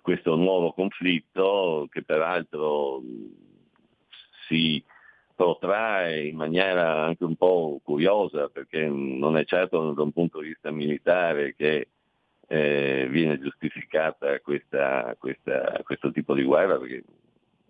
questo 0.00 0.34
nuovo 0.34 0.72
conflitto, 0.72 1.86
che 1.90 2.02
peraltro 2.02 3.00
si 4.48 4.82
protrae 5.34 6.26
in 6.26 6.36
maniera 6.36 7.04
anche 7.04 7.24
un 7.24 7.36
po' 7.36 7.80
curiosa, 7.82 8.48
perché 8.48 8.86
non 8.86 9.36
è 9.36 9.44
certo 9.44 9.92
da 9.92 10.02
un 10.02 10.12
punto 10.12 10.40
di 10.40 10.48
vista 10.48 10.70
militare 10.70 11.54
che 11.54 11.88
eh, 12.48 13.06
viene 13.10 13.38
giustificata 13.38 14.40
questa, 14.40 15.16
questa, 15.18 15.80
questo 15.84 16.10
tipo 16.10 16.34
di 16.34 16.42
guerra, 16.42 16.78
perché 16.78 17.02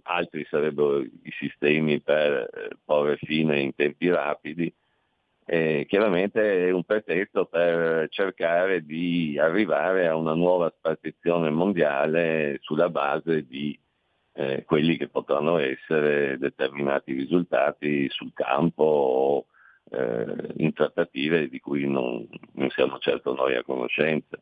altri 0.05 0.45
sarebbero 0.51 1.01
i 1.01 1.33
sistemi 1.39 2.01
per 2.01 2.51
eh, 2.53 2.71
porre 2.85 3.17
fine 3.19 3.61
in 3.61 3.75
tempi 3.75 4.09
rapidi, 4.09 4.73
eh, 5.53 5.85
chiaramente 5.87 6.69
è 6.69 6.71
un 6.71 6.83
pretesto 6.83 7.45
per 7.45 8.09
cercare 8.09 8.87
di 8.87 9.39
arrivare 9.39 10.09
a 10.09 10.17
una 10.17 10.33
nuova 10.33 10.73
spartizione 10.75 11.51
mondiale 11.51 12.57
sulla 12.63 12.89
base 12.89 13.47
di 13.47 13.79
eh, 14.33 14.65
quelli 14.65 14.97
che 14.97 15.09
potranno 15.09 15.59
essere 15.59 16.39
determinati 16.39 17.13
risultati 17.13 18.09
sul 18.09 18.33
campo 18.33 18.83
o 18.83 19.47
eh, 19.91 20.55
in 20.57 20.73
trattative 20.73 21.51
di 21.51 21.61
cui 21.61 21.87
non, 21.87 22.27
non 22.53 22.71
siamo 22.71 22.99
certo 22.99 23.35
noi 23.35 23.55
a 23.55 23.63
conoscenza. 23.63 24.41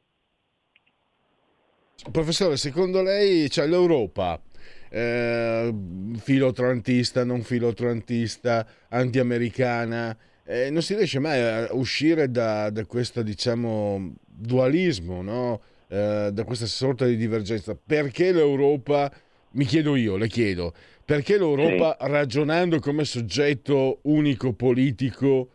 Professore, 2.12 2.56
secondo 2.56 3.02
lei 3.02 3.48
c'è 3.48 3.66
l'Europa 3.66 4.40
eh, 4.88 5.74
filotrantista, 6.18 7.24
non 7.24 7.42
filotrantista, 7.42 8.64
anti-americana, 8.90 10.16
eh, 10.50 10.68
non 10.68 10.82
si 10.82 10.96
riesce 10.96 11.20
mai 11.20 11.40
a 11.40 11.68
uscire 11.72 12.28
da, 12.28 12.70
da 12.70 12.84
questo 12.84 13.22
diciamo, 13.22 14.14
dualismo, 14.26 15.22
no? 15.22 15.60
eh, 15.86 16.30
da 16.32 16.44
questa 16.44 16.66
sorta 16.66 17.06
di 17.06 17.16
divergenza. 17.16 17.76
Perché 17.76 18.32
l'Europa 18.32 19.12
mi 19.52 19.64
chiedo 19.64 19.94
io, 19.94 20.16
le 20.16 20.26
chiedo, 20.26 20.74
perché 21.04 21.38
l'Europa, 21.38 21.96
sì. 22.00 22.06
ragionando 22.08 22.80
come 22.80 23.04
soggetto 23.04 24.00
unico 24.02 24.52
politico, 24.52 25.50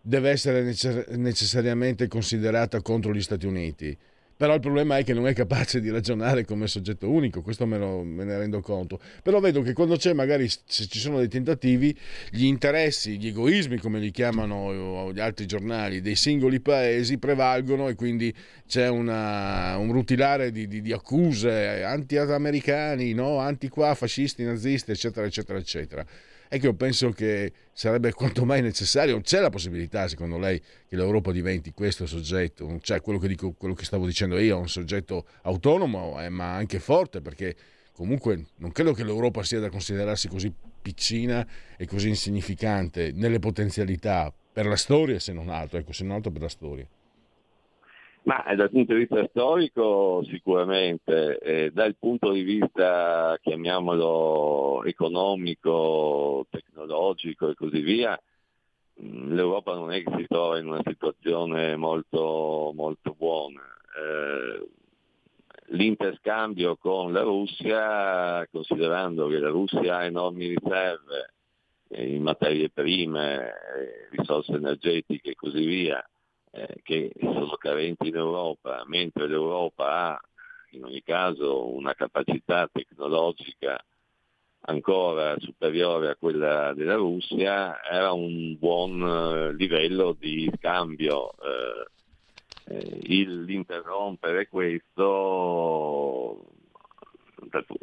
deve 0.00 0.30
essere 0.30 0.62
necessariamente 0.62 2.08
considerata 2.08 2.82
contro 2.82 3.14
gli 3.14 3.22
Stati 3.22 3.46
Uniti? 3.46 3.96
Però 4.40 4.54
il 4.54 4.60
problema 4.60 4.96
è 4.96 5.04
che 5.04 5.12
non 5.12 5.26
è 5.26 5.34
capace 5.34 5.82
di 5.82 5.90
ragionare 5.90 6.46
come 6.46 6.66
soggetto 6.66 7.10
unico, 7.10 7.42
questo 7.42 7.66
me, 7.66 7.76
lo, 7.76 8.02
me, 8.02 8.24
ne 8.24 8.38
rendo 8.38 8.62
conto. 8.62 8.98
Però 9.22 9.38
vedo 9.38 9.60
che 9.60 9.74
quando 9.74 9.96
c'è, 9.96 10.14
magari 10.14 10.48
se 10.48 10.86
ci 10.86 10.98
sono 10.98 11.18
dei 11.18 11.28
tentativi, 11.28 11.94
gli 12.30 12.46
interessi, 12.46 13.18
gli 13.18 13.26
egoismi, 13.26 13.76
come 13.76 13.98
li 13.98 14.10
chiamano 14.10 15.12
gli 15.12 15.20
altri 15.20 15.44
giornali, 15.44 16.00
dei 16.00 16.16
singoli 16.16 16.58
paesi 16.60 17.18
prevalgono 17.18 17.88
e 17.88 17.94
quindi 17.94 18.34
c'è 18.66 18.88
una, 18.88 19.76
un 19.76 19.92
rutilare 19.92 20.50
di, 20.50 20.66
di, 20.66 20.80
di 20.80 20.92
accuse 20.92 21.82
anti-americani, 21.84 23.12
no? 23.12 23.40
anti-qua, 23.40 23.94
fascisti, 23.94 24.42
nazisti, 24.42 24.90
eccetera, 24.90 25.26
eccetera, 25.26 25.58
eccetera 25.58 26.06
che 26.58 26.66
io 26.66 26.74
penso 26.74 27.10
che 27.10 27.52
sarebbe 27.72 28.12
quanto 28.12 28.44
mai 28.44 28.60
necessario, 28.60 29.20
c'è 29.20 29.40
la 29.40 29.50
possibilità 29.50 30.08
secondo 30.08 30.36
lei 30.36 30.60
che 30.88 30.96
l'Europa 30.96 31.30
diventi 31.30 31.72
questo 31.72 32.06
soggetto, 32.06 32.78
cioè 32.82 33.00
quello 33.00 33.18
che, 33.18 33.28
dico, 33.28 33.52
quello 33.52 33.74
che 33.74 33.84
stavo 33.84 34.04
dicendo 34.04 34.36
io, 34.38 34.58
un 34.58 34.68
soggetto 34.68 35.26
autonomo 35.42 36.20
eh, 36.20 36.28
ma 36.28 36.54
anche 36.54 36.80
forte 36.80 37.20
perché 37.20 37.54
comunque 37.92 38.46
non 38.56 38.72
credo 38.72 38.92
che 38.92 39.04
l'Europa 39.04 39.44
sia 39.44 39.60
da 39.60 39.70
considerarsi 39.70 40.26
così 40.26 40.52
piccina 40.82 41.46
e 41.76 41.86
così 41.86 42.08
insignificante 42.08 43.12
nelle 43.12 43.38
potenzialità 43.38 44.32
per 44.52 44.66
la 44.66 44.76
storia 44.76 45.20
se 45.20 45.32
non 45.32 45.48
altro, 45.48 45.78
ecco 45.78 45.92
se 45.92 46.04
non 46.04 46.16
altro 46.16 46.30
per 46.32 46.42
la 46.42 46.48
storia. 46.48 46.86
Ma 48.22 48.44
dal 48.54 48.70
punto 48.70 48.92
di 48.92 49.00
vista 49.00 49.26
storico 49.28 50.22
sicuramente, 50.24 51.38
eh, 51.38 51.70
dal 51.72 51.96
punto 51.96 52.30
di 52.32 52.42
vista, 52.42 53.38
chiamiamolo 53.40 54.84
economico, 54.84 56.46
tecnologico 56.50 57.48
e 57.48 57.54
così 57.54 57.80
via, 57.80 58.20
mm, 59.02 59.32
l'Europa 59.32 59.74
non 59.74 59.92
è 59.92 60.02
che 60.02 60.12
si 60.18 60.26
trova 60.28 60.58
in 60.58 60.66
una 60.66 60.82
situazione 60.84 61.76
molto, 61.76 62.72
molto 62.74 63.14
buona. 63.16 63.62
Eh, 63.96 64.68
l'interscambio 65.72 66.76
con 66.76 67.12
la 67.12 67.22
Russia, 67.22 68.46
considerando 68.50 69.28
che 69.28 69.38
la 69.38 69.48
Russia 69.48 69.96
ha 69.96 70.04
enormi 70.04 70.48
riserve 70.48 71.32
in 71.92 72.22
materie 72.22 72.70
prime, 72.70 73.52
risorse 74.10 74.52
energetiche 74.52 75.30
e 75.30 75.34
così 75.34 75.64
via, 75.64 76.04
eh, 76.52 76.80
che 76.82 77.12
sono 77.20 77.56
carenti 77.56 78.08
in 78.08 78.16
Europa, 78.16 78.82
mentre 78.86 79.26
l'Europa 79.28 80.12
ha 80.12 80.20
in 80.72 80.84
ogni 80.84 81.02
caso 81.02 81.68
una 81.74 81.94
capacità 81.94 82.68
tecnologica 82.70 83.82
ancora 84.62 85.38
superiore 85.38 86.10
a 86.10 86.16
quella 86.16 86.72
della 86.74 86.94
Russia, 86.94 87.82
era 87.82 88.12
un 88.12 88.56
buon 88.58 89.02
eh, 89.02 89.52
livello 89.54 90.16
di 90.18 90.50
scambio. 90.56 91.32
Eh, 91.32 91.88
eh 92.72 92.98
l'interrompere 93.02 94.48
questo 94.48 96.44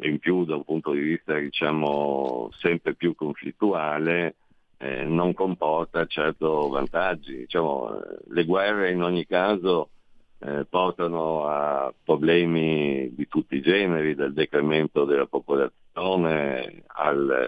in 0.00 0.18
più 0.18 0.44
da 0.44 0.56
un 0.56 0.64
punto 0.64 0.92
di 0.92 1.00
vista 1.00 1.36
diciamo 1.36 2.48
sempre 2.58 2.94
più 2.94 3.14
conflittuale 3.14 4.36
eh, 4.78 5.04
non 5.04 5.34
comporta 5.34 6.06
certo 6.06 6.68
vantaggi. 6.68 7.36
Diciamo, 7.36 8.00
le 8.28 8.44
guerre 8.44 8.90
in 8.90 9.02
ogni 9.02 9.26
caso 9.26 9.90
eh, 10.38 10.64
portano 10.68 11.46
a 11.46 11.92
problemi 12.04 13.12
di 13.14 13.26
tutti 13.28 13.56
i 13.56 13.60
generi, 13.60 14.14
dal 14.14 14.32
decremento 14.32 15.04
della 15.04 15.26
popolazione 15.26 16.84
alla 16.86 17.46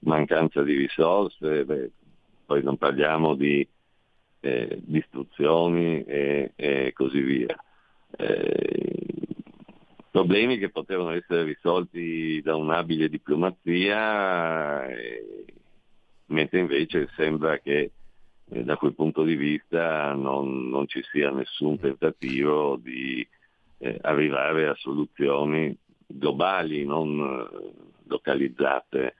mancanza 0.00 0.62
di 0.62 0.76
risorse, 0.76 1.64
beh, 1.64 1.90
poi 2.44 2.62
non 2.62 2.76
parliamo 2.76 3.34
di 3.34 3.66
eh, 4.40 4.78
distruzioni 4.82 6.02
e, 6.04 6.52
e, 6.56 6.92
così 6.92 7.20
via. 7.20 7.56
Eh, 8.16 9.06
problemi 10.10 10.58
che 10.58 10.70
potevano 10.70 11.10
essere 11.10 11.44
risolti 11.44 12.40
da 12.42 12.54
un'abile 12.54 13.08
diplomazia 13.08 14.86
eh, 14.86 15.44
mentre 16.26 16.58
invece 16.60 17.08
sembra 17.16 17.58
che 17.58 17.90
eh, 18.50 18.64
da 18.64 18.76
quel 18.76 18.94
punto 18.94 19.22
di 19.22 19.36
vista 19.36 20.12
non, 20.12 20.68
non 20.68 20.86
ci 20.86 21.02
sia 21.10 21.30
nessun 21.30 21.78
tentativo 21.78 22.76
di 22.76 23.26
eh, 23.78 23.98
arrivare 24.02 24.68
a 24.68 24.74
soluzioni 24.74 25.76
globali, 26.06 26.84
non 26.84 27.18
eh, 27.18 27.72
localizzate, 28.06 29.14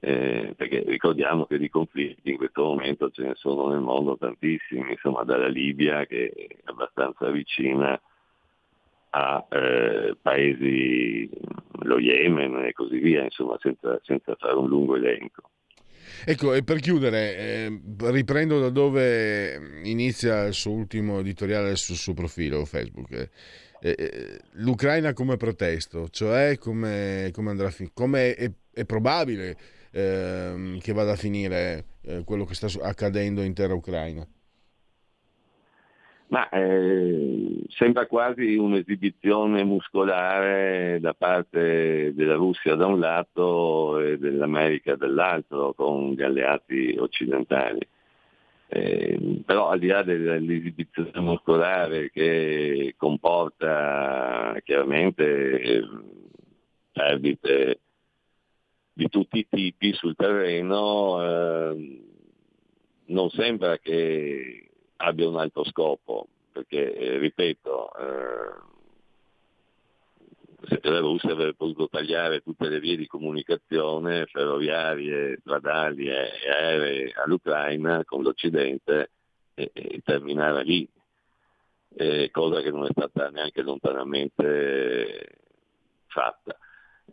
eh, 0.00 0.54
perché 0.56 0.82
ricordiamo 0.84 1.46
che 1.46 1.58
di 1.58 1.68
conflitti 1.68 2.30
in 2.30 2.36
questo 2.36 2.64
momento 2.64 3.10
ce 3.10 3.22
ne 3.22 3.34
sono 3.36 3.68
nel 3.68 3.80
mondo 3.80 4.16
tantissimi, 4.16 4.90
insomma 4.90 5.22
dalla 5.22 5.48
Libia 5.48 6.04
che 6.06 6.30
è 6.30 6.56
abbastanza 6.64 7.30
vicina 7.30 8.00
a 9.10 9.46
eh, 9.48 10.16
paesi, 10.20 11.30
lo 11.82 11.98
Yemen 11.98 12.64
e 12.64 12.72
così 12.72 12.98
via, 12.98 13.22
insomma 13.22 13.56
senza, 13.60 14.00
senza 14.02 14.34
fare 14.36 14.54
un 14.54 14.68
lungo 14.68 14.96
elenco. 14.96 15.50
Ecco, 16.24 16.54
e 16.54 16.62
per 16.62 16.78
chiudere, 16.78 17.36
eh, 17.36 17.80
riprendo 18.10 18.60
da 18.60 18.68
dove 18.68 19.80
inizia 19.82 20.44
il 20.44 20.54
suo 20.54 20.72
ultimo 20.72 21.18
editoriale 21.18 21.74
sul 21.74 21.96
suo 21.96 22.14
profilo 22.14 22.64
Facebook. 22.64 23.10
Eh, 23.12 23.28
eh, 23.80 24.40
L'Ucraina 24.52 25.12
come 25.12 25.36
pretesto, 25.36 26.08
cioè 26.10 26.56
come, 26.58 27.30
come 27.32 27.50
andrà 27.50 27.66
a 27.66 27.70
finire, 27.70 27.94
come 27.94 28.34
è, 28.34 28.50
è 28.72 28.84
probabile 28.84 29.56
ehm, 29.90 30.78
che 30.78 30.92
vada 30.92 31.12
a 31.12 31.16
finire 31.16 31.86
eh, 32.02 32.22
quello 32.24 32.44
che 32.44 32.54
sta 32.54 32.68
accadendo 32.82 33.42
in 33.42 33.54
terra 33.54 33.74
ucraina? 33.74 34.26
Ma 36.32 36.48
eh, 36.48 37.62
sembra 37.68 38.06
quasi 38.06 38.56
un'esibizione 38.56 39.64
muscolare 39.64 40.98
da 40.98 41.12
parte 41.12 42.14
della 42.14 42.36
Russia 42.36 42.74
da 42.74 42.86
un 42.86 42.98
lato 42.98 44.00
e 44.00 44.16
dell'America 44.16 44.96
dall'altro 44.96 45.74
con 45.74 46.12
gli 46.12 46.22
alleati 46.22 46.96
occidentali. 46.98 47.86
Eh, 48.68 49.42
però 49.44 49.68
al 49.68 49.78
di 49.78 49.88
là 49.88 50.02
dell'esibizione 50.02 51.20
muscolare 51.20 52.10
che 52.10 52.94
comporta 52.96 54.56
chiaramente 54.64 55.82
perdite 56.92 57.80
di 58.94 59.06
tutti 59.10 59.40
i 59.40 59.46
tipi 59.50 59.92
sul 59.92 60.16
terreno, 60.16 61.22
eh, 61.22 62.02
non 63.04 63.28
sembra 63.28 63.76
che 63.76 64.68
abbia 65.02 65.28
un 65.28 65.36
altro 65.36 65.64
scopo, 65.64 66.28
perché 66.52 66.94
eh, 66.94 67.18
ripeto, 67.18 67.92
eh, 67.94 68.70
se 70.68 70.80
la 70.82 71.00
Russia 71.00 71.32
avrebbe 71.32 71.54
potuto 71.54 71.88
tagliare 71.88 72.40
tutte 72.40 72.68
le 72.68 72.78
vie 72.78 72.96
di 72.96 73.06
comunicazione 73.06 74.26
ferroviarie, 74.26 75.38
stradali 75.40 76.06
e 76.08 76.30
aeree 76.48 77.12
all'Ucraina 77.16 78.04
con 78.04 78.22
l'Occidente 78.22 79.10
e, 79.54 79.70
e 79.72 80.00
terminare 80.04 80.62
lì, 80.62 80.88
eh, 81.94 82.30
cosa 82.30 82.60
che 82.60 82.70
non 82.70 82.84
è 82.84 82.90
stata 82.90 83.28
neanche 83.30 83.62
lontanamente 83.62 85.38
fatta. 86.06 86.56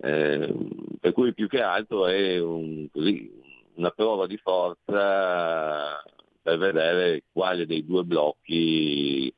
Eh, 0.01 0.53
per 0.99 1.11
cui 1.13 1.33
più 1.33 1.47
che 1.47 1.61
altro 1.61 2.05
è 2.05 2.39
un, 2.39 2.87
così, 2.91 3.29
una 3.75 3.89
prova 3.89 4.27
di 4.27 4.37
forza 4.37 6.01
per 6.49 6.57
vedere 6.57 7.23
quale 7.31 7.67
dei 7.67 7.85
due 7.85 8.03
blocchi, 8.03 9.31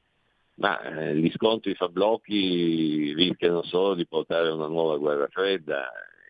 ma 0.55 0.79
eh, 0.81 1.15
gli 1.15 1.29
scontri 1.31 1.73
fra 1.75 1.89
blocchi 1.89 3.13
rischiano 3.13 3.63
solo 3.63 3.95
di 3.95 4.07
portare 4.07 4.47
a 4.47 4.53
una 4.53 4.67
nuova 4.67 4.97
guerra 4.97 5.27
fredda, 5.27 5.89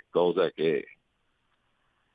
cosa 0.09 0.49
che 0.51 0.97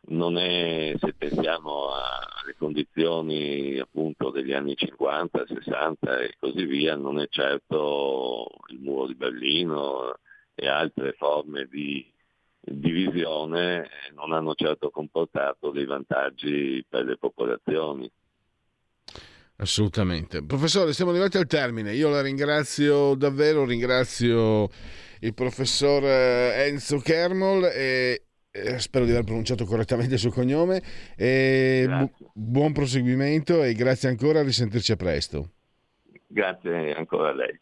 non 0.09 0.37
è, 0.37 0.95
se 0.99 1.15
pensiamo 1.15 1.91
alle 1.93 2.55
condizioni 2.59 3.79
appunto 3.79 4.31
degli 4.31 4.53
anni 4.53 4.75
50, 4.75 5.47
60 5.47 6.21
e 6.21 6.35
così 6.39 6.65
via, 6.65 6.97
non 6.97 7.21
è 7.21 7.29
certo 7.29 8.49
il 8.69 8.81
muro 8.81 9.07
di 9.07 9.15
Berlino 9.15 10.19
e 10.55 10.69
altre 10.69 11.13
forme 11.13 11.67
di 11.67 12.13
divisione 12.61 13.89
non 14.15 14.33
hanno 14.33 14.55
certo 14.55 14.91
comportato 14.91 15.71
dei 15.71 15.85
vantaggi 15.85 16.85
per 16.89 17.05
le 17.05 17.17
popolazioni. 17.17 18.11
Assolutamente. 19.59 20.45
Professore, 20.45 20.93
siamo 20.93 21.11
arrivati 21.13 21.39
al 21.39 21.47
termine. 21.47 21.95
Io 21.95 22.09
la 22.09 22.21
ringrazio 22.21 23.15
davvero, 23.15 23.65
ringrazio 23.65 24.69
il 25.21 25.35
professor 25.35 26.05
eh, 26.05 26.67
Enzo 26.69 26.99
Kermol 26.99 27.65
e 27.65 28.23
spero 28.79 29.05
di 29.05 29.11
aver 29.11 29.25
pronunciato 29.25 29.65
correttamente 29.65 30.15
il 30.15 30.21
suo 30.21 30.31
cognome. 30.31 30.83
Bu- 31.17 32.11
buon 32.33 32.73
proseguimento 32.73 33.63
e 33.63 33.73
grazie 33.75 34.09
ancora, 34.09 34.41
a 34.41 34.43
risentirci 34.43 34.93
a 34.93 34.97
presto. 34.97 35.51
Grazie 36.27 36.93
ancora 36.95 37.31
a 37.31 37.35
lei. 37.35 37.61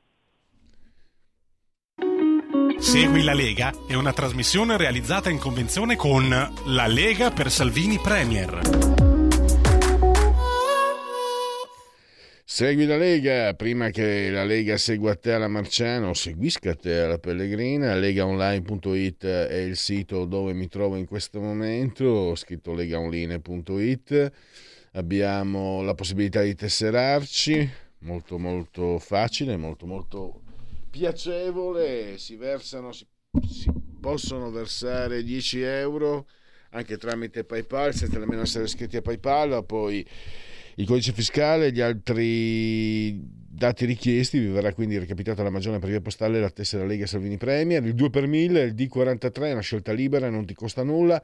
Segui 2.78 3.22
la 3.22 3.34
Lega 3.34 3.72
è 3.88 3.94
una 3.94 4.12
trasmissione 4.12 4.76
realizzata 4.76 5.30
in 5.30 5.38
convenzione 5.38 5.96
con 5.96 6.28
La 6.28 6.86
Lega 6.86 7.30
per 7.30 7.50
Salvini 7.50 7.98
Premier. 7.98 9.03
Segui 12.54 12.86
la 12.86 12.96
Lega, 12.96 13.52
prima 13.54 13.90
che 13.90 14.30
la 14.30 14.44
Lega 14.44 14.76
segua 14.76 15.16
te 15.16 15.32
alla 15.32 15.48
Marciano, 15.48 16.14
seguisca 16.14 16.76
te 16.76 17.00
alla 17.00 17.18
Pellegrina, 17.18 17.96
legaonline.it 17.96 19.26
è 19.26 19.56
il 19.56 19.76
sito 19.76 20.24
dove 20.24 20.52
mi 20.52 20.68
trovo 20.68 20.94
in 20.94 21.04
questo 21.04 21.40
momento, 21.40 22.04
ho 22.04 22.36
scritto 22.36 22.72
legaonline.it, 22.72 24.32
abbiamo 24.92 25.82
la 25.82 25.94
possibilità 25.94 26.42
di 26.42 26.54
tesserarci, 26.54 27.68
molto 28.02 28.38
molto 28.38 29.00
facile, 29.00 29.56
molto 29.56 29.86
molto 29.86 30.40
piacevole, 30.90 32.18
si 32.18 32.36
versano, 32.36 32.92
si, 32.92 33.04
si 33.50 33.68
possono 34.00 34.52
versare 34.52 35.24
10 35.24 35.60
euro 35.60 36.28
anche 36.70 36.98
tramite 36.98 37.42
PayPal 37.42 37.92
senza 37.92 38.20
nemmeno 38.20 38.42
essere 38.42 38.62
iscritti 38.62 38.96
a 38.96 39.02
PayPal, 39.02 39.64
poi 39.66 40.06
il 40.76 40.86
codice 40.86 41.12
fiscale 41.12 41.66
e 41.66 41.72
gli 41.72 41.80
altri 41.80 43.18
dati 43.54 43.84
richiesti 43.84 44.38
vi 44.38 44.48
verrà 44.48 44.72
quindi 44.72 44.98
recapitata 44.98 45.42
la 45.42 45.50
maggiore 45.50 45.78
per 45.78 45.88
via 45.88 46.00
postale 46.00 46.40
la 46.40 46.50
tessera 46.50 46.84
Lega 46.84 47.06
Salvini 47.06 47.36
Premier, 47.36 47.84
il 47.84 47.94
2 47.94 48.10
per 48.10 48.26
1000, 48.26 48.62
il 48.62 48.74
D43 48.74 49.42
è 49.42 49.52
una 49.52 49.60
scelta 49.60 49.92
libera, 49.92 50.28
non 50.28 50.44
ti 50.44 50.54
costa 50.54 50.82
nulla, 50.82 51.22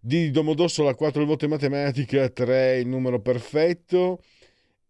di 0.00 0.30
Domodossola 0.30 0.94
4 0.94 1.20
il 1.20 1.26
voto 1.26 1.44
in 1.44 1.50
matematica, 1.50 2.28
3 2.28 2.78
il 2.78 2.86
numero 2.88 3.20
perfetto 3.20 4.22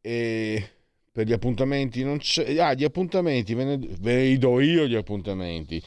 e 0.01 0.71
per 1.13 1.27
gli 1.27 1.33
appuntamenti 1.33 2.05
non 2.05 2.19
c'è 2.19 2.57
ah 2.59 2.73
gli 2.75 2.85
appuntamenti 2.85 3.55
ve, 3.55 3.65
ne, 3.65 3.79
ve 3.99 4.23
li 4.23 4.39
do 4.39 4.61
io 4.61 4.87
gli 4.87 4.95
appuntamenti. 4.95 5.83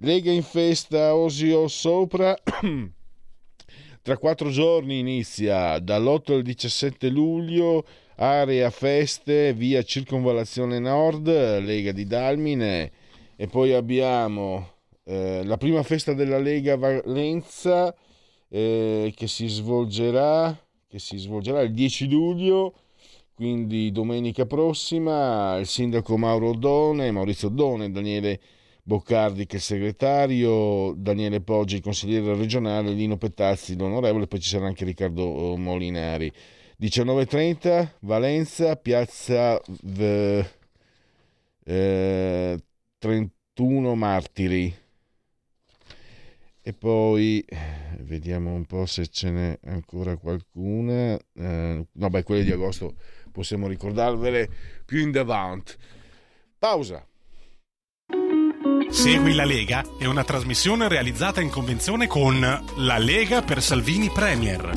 Lega 0.00 0.30
in 0.30 0.42
festa 0.42 1.14
Osio 1.14 1.68
sopra 1.68 2.36
tra 4.06 4.18
quattro 4.18 4.50
giorni 4.50 5.00
inizia 5.00 5.80
dall'8 5.80 6.34
al 6.34 6.42
17 6.42 7.08
luglio 7.08 7.84
area 8.14 8.70
feste 8.70 9.52
via 9.52 9.82
circonvallazione 9.82 10.78
nord 10.78 11.26
Lega 11.26 11.90
di 11.90 12.06
Dalmine. 12.06 12.92
E 13.34 13.48
poi 13.48 13.72
abbiamo 13.72 14.74
eh, 15.02 15.42
la 15.42 15.56
prima 15.56 15.82
festa 15.82 16.12
della 16.12 16.38
Lega 16.38 16.76
Valenza 16.76 17.92
eh, 18.48 19.12
che 19.12 19.26
si 19.26 19.48
svolgerà 19.48 20.56
che 20.86 21.00
si 21.00 21.16
svolgerà 21.16 21.62
il 21.62 21.72
10 21.72 22.08
luglio 22.08 22.74
quindi 23.34 23.90
domenica 23.90 24.46
prossima 24.46 25.56
il 25.56 25.66
sindaco 25.66 26.16
Mauro 26.16 26.50
Oddone, 26.50 27.10
Maurizio 27.10 27.48
Oddone, 27.48 27.90
Daniele 27.90 28.40
Boccardi 28.88 29.46
che 29.46 29.54
è 29.54 29.56
il 29.56 29.62
segretario, 29.62 30.92
Daniele 30.96 31.40
Poggi 31.40 31.74
il 31.74 31.82
consigliere 31.82 32.36
regionale, 32.36 32.92
Lino 32.92 33.16
Pettazzi 33.16 33.76
l'onorevole, 33.76 34.28
poi 34.28 34.38
ci 34.38 34.48
sarà 34.48 34.66
anche 34.66 34.84
Riccardo 34.84 35.56
Molinari. 35.56 36.32
19.30 36.80 37.94
Valenza, 38.02 38.76
piazza 38.76 39.60
v, 39.82 40.44
eh, 41.64 42.60
31 42.98 43.94
Martiri. 43.96 44.72
E 46.62 46.72
poi 46.72 47.44
vediamo 48.02 48.54
un 48.54 48.66
po' 48.66 48.86
se 48.86 49.08
ce 49.08 49.30
n'è 49.30 49.58
ancora 49.64 50.16
qualcuna. 50.16 51.18
Eh, 51.34 51.86
no, 51.90 52.08
beh, 52.08 52.22
quelle 52.22 52.44
di 52.44 52.52
agosto 52.52 52.94
possiamo 53.32 53.66
ricordarvele 53.66 54.48
più 54.84 55.00
in 55.00 55.10
davanti. 55.10 55.72
Pausa. 56.56 57.04
Segui 58.96 59.34
la 59.34 59.44
Lega 59.44 59.84
è 59.98 60.06
una 60.06 60.24
trasmissione 60.24 60.88
realizzata 60.88 61.42
in 61.42 61.50
convenzione 61.50 62.06
con 62.06 62.40
La 62.40 62.96
Lega 62.96 63.42
per 63.42 63.62
Salvini 63.62 64.08
Premier. 64.08 64.70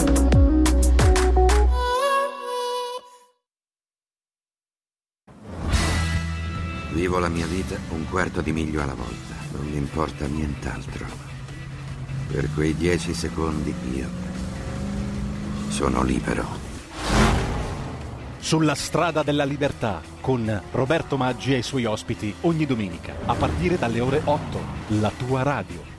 Vivo 6.92 7.20
la 7.20 7.30
mia 7.30 7.46
vita 7.46 7.78
un 7.92 8.10
quarto 8.10 8.42
di 8.42 8.52
miglio 8.52 8.84
alla 8.84 8.94
volta, 8.94 9.36
non 9.54 9.66
mi 9.66 9.78
importa 9.78 10.26
nient'altro. 10.28 11.06
Per 12.28 12.50
quei 12.54 12.76
dieci 12.76 13.14
secondi 13.14 13.74
io 13.96 14.10
sono 15.70 16.04
libero. 16.04 17.39
Sulla 18.40 18.74
strada 18.74 19.22
della 19.22 19.44
libertà 19.44 20.02
con 20.22 20.62
Roberto 20.72 21.18
Maggi 21.18 21.54
e 21.54 21.58
i 21.58 21.64
suoi 21.64 21.86
ospiti 21.86 22.34
ogni 22.42 22.66
domenica 22.66 23.14
a 23.26 23.36
partire 23.36 23.78
dalle 23.78 24.00
ore 24.00 24.22
8. 24.24 24.60
La 25.00 25.12
tua 25.16 25.44
radio. 25.44 25.98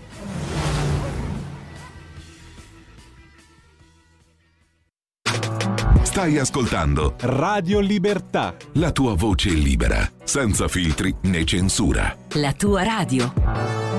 Stai 6.03 6.39
ascoltando 6.39 7.15
Radio 7.21 7.79
Libertà. 7.79 8.57
La 8.75 8.91
tua 8.91 9.15
voce 9.15 9.51
libera, 9.51 10.11
senza 10.25 10.67
filtri 10.67 11.15
né 11.23 11.45
censura. 11.45 12.17
La 12.33 12.53
tua 12.53 12.83
radio. 12.83 13.90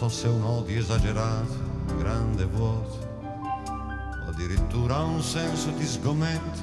So 0.00 0.08
se 0.08 0.28
un 0.28 0.42
odio 0.42 0.78
esagerato, 0.78 1.58
grande 1.98 2.46
vuoto, 2.46 3.06
o 3.22 4.30
addirittura 4.30 5.00
un 5.00 5.20
senso 5.20 5.68
di 5.72 5.84
sgomento, 5.84 6.60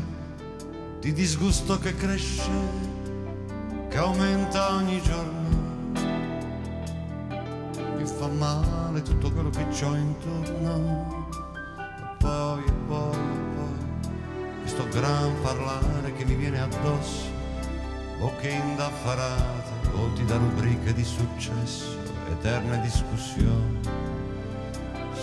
di 1.00 1.13
disgusto 1.13 1.78
che 1.78 1.95
cresce, 1.95 2.50
che 3.89 3.97
aumenta 4.00 4.73
ogni 4.73 5.00
giorno. 5.04 5.50
Mi 7.95 8.06
fa 8.08 8.28
male 8.28 9.04
tutto 9.04 9.32
quello 9.32 9.52
che 9.52 9.67
c'ho 9.67 9.93
intorno, 9.93 11.30
e 11.78 12.17
poi, 12.17 12.63
e 12.65 12.71
poi, 12.88 13.17
e 13.17 13.56
poi, 13.56 14.62
questo 14.62 14.88
gran 14.89 15.32
parlare 15.43 16.12
che 16.13 16.26
mi 16.26 16.34
viene 16.34 16.60
addosso, 16.60 17.30
bocche 18.17 18.50
indaffarate, 18.50 19.89
volti 19.93 20.26
da 20.26 20.38
rubriche 20.38 20.91
di 20.91 21.04
successo 21.04 21.96
eterne 22.31 22.81
discussioni, 22.81 23.79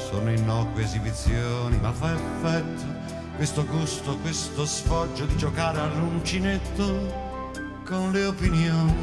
sono 0.08 0.30
innocue 0.30 0.82
esibizioni, 0.82 1.76
ma 1.78 1.92
fa 1.92 2.12
effetto 2.12 2.82
questo 3.36 3.66
gusto, 3.66 4.16
questo 4.18 4.64
sfoggio 4.64 5.26
di 5.26 5.36
giocare 5.36 5.80
all'uncinetto 5.80 7.52
con 7.84 8.12
le 8.12 8.26
opinioni. 8.26 8.94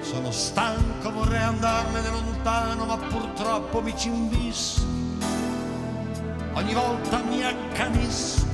Sono 0.00 0.30
stanco, 0.30 1.10
vorrei 1.10 1.42
andarmene 1.42 2.08
lontano, 2.10 2.84
ma 2.84 2.96
purtroppo 2.96 3.82
mi 3.82 3.96
ci 3.96 4.08
invisso. 4.08 4.82
Ogni 6.52 6.72
volta 6.72 7.20
mi 7.22 7.42
accanisco 7.42 8.46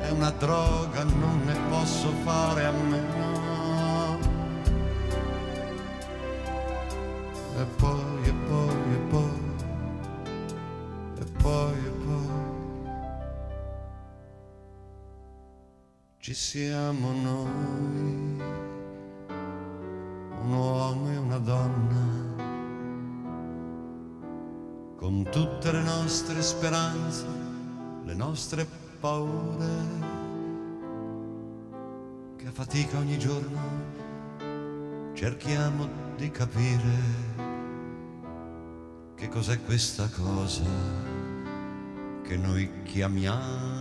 è 0.00 0.10
una 0.10 0.30
droga, 0.30 1.02
non 1.02 1.42
ne 1.44 1.56
posso 1.68 2.12
fare 2.22 2.64
a 2.64 2.70
meno. 2.70 3.15
Siamo 16.56 17.12
noi, 17.12 18.40
un 20.40 20.52
uomo 20.54 21.10
e 21.10 21.16
una 21.18 21.36
donna 21.36 22.04
con 24.96 25.22
tutte 25.30 25.70
le 25.70 25.82
nostre 25.82 26.40
speranze, 26.40 27.26
le 28.04 28.14
nostre 28.14 28.66
paure, 28.98 29.68
che 32.36 32.46
a 32.46 32.52
fatica 32.52 32.96
ogni 33.00 33.18
giorno 33.18 33.60
cerchiamo 35.12 35.86
di 36.16 36.30
capire 36.30 36.94
che 39.14 39.28
cos'è 39.28 39.60
questa 39.62 40.08
cosa 40.08 40.64
che 42.22 42.36
noi 42.38 42.82
chiamiamo 42.84 43.75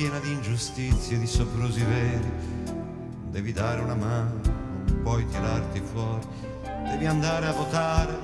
piena 0.00 0.18
di 0.18 0.32
ingiustizie, 0.32 1.18
di 1.18 1.26
soprusi 1.26 1.84
veri. 1.84 2.32
Devi 3.28 3.52
dare 3.52 3.82
una 3.82 3.94
mano, 3.94 4.40
non 4.86 5.00
puoi 5.02 5.26
tirarti 5.26 5.82
fuori. 5.92 6.26
Devi 6.88 7.04
andare 7.04 7.46
a 7.46 7.52
votare, 7.52 8.16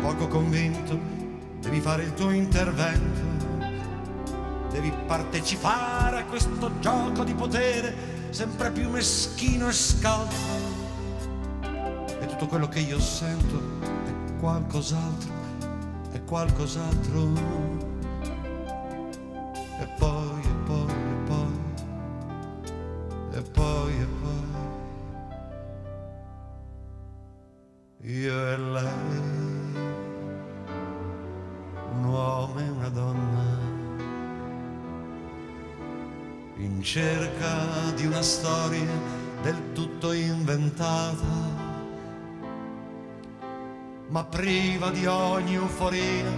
poco 0.00 0.28
convinto. 0.28 0.96
Devi 1.58 1.80
fare 1.80 2.04
il 2.04 2.14
tuo 2.14 2.30
intervento. 2.30 3.20
Devi 4.70 4.92
partecipare 5.04 6.20
a 6.20 6.24
questo 6.24 6.78
gioco 6.78 7.24
di 7.24 7.34
potere 7.34 8.30
sempre 8.30 8.70
più 8.70 8.88
meschino 8.88 9.66
e 9.70 9.72
scalzo. 9.72 10.70
E 12.20 12.26
tutto 12.26 12.46
quello 12.46 12.68
che 12.68 12.78
io 12.78 13.00
sento 13.00 13.60
è 14.06 14.38
qualcos'altro, 14.38 15.32
è 16.12 16.22
qualcos'altro. 16.22 17.90
E 19.80 19.82
e 19.82 19.88
poi 19.98 20.21
di 37.94 38.06
una 38.06 38.22
storia 38.22 38.90
del 39.42 39.72
tutto 39.72 40.12
inventata 40.12 41.70
ma 44.08 44.24
priva 44.24 44.90
di 44.90 45.06
ogni 45.06 45.54
euforia 45.54 46.30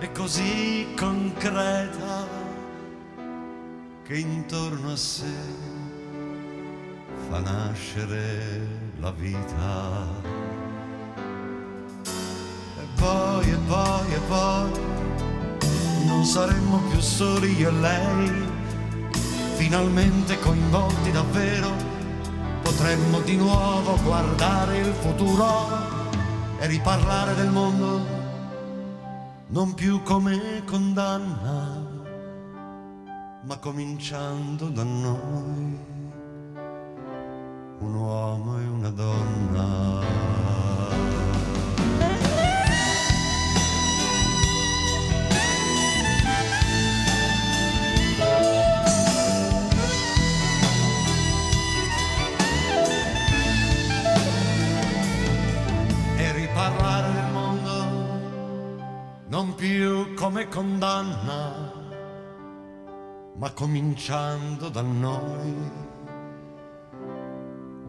e 0.00 0.10
così 0.12 0.94
concreta 0.96 2.26
che 4.02 4.16
intorno 4.16 4.92
a 4.92 4.96
sé 4.96 5.76
fa 7.28 7.40
nascere 7.40 8.66
la 9.00 9.10
vita. 9.10 10.06
E 12.04 12.86
poi, 12.96 13.50
e 13.50 13.56
poi, 13.66 14.12
e 14.14 14.18
poi, 14.28 14.70
non 16.06 16.24
saremmo 16.24 16.78
più 16.88 17.00
soli 17.00 17.58
io 17.58 17.68
e 17.68 17.72
lei, 17.72 18.57
finalmente 19.58 20.38
coinvolti 20.38 21.10
davvero, 21.10 21.72
potremmo 22.62 23.18
di 23.22 23.36
nuovo 23.36 23.98
guardare 24.04 24.78
il 24.78 24.94
futuro 24.94 25.66
e 26.60 26.66
riparlare 26.68 27.34
del 27.34 27.50
mondo, 27.50 28.06
non 29.48 29.74
più 29.74 30.00
come 30.04 30.62
condanna 30.64 31.86
ma 33.48 33.56
cominciando 33.56 34.68
da 34.68 34.84
noi, 34.84 35.78
un 37.80 37.94
uomo 37.94 38.58
e 38.60 38.64
una 38.66 38.90
donna. 38.90 40.27
Più 59.58 60.14
come 60.14 60.46
condanna 60.46 61.78
ma 63.38 63.52
cominciando 63.52 64.68
da 64.68 64.82
noi, 64.82 65.54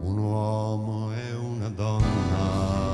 un 0.00 0.18
uomo 0.18 1.12
e 1.12 1.32
una 1.34 1.68
donna. 1.68 2.92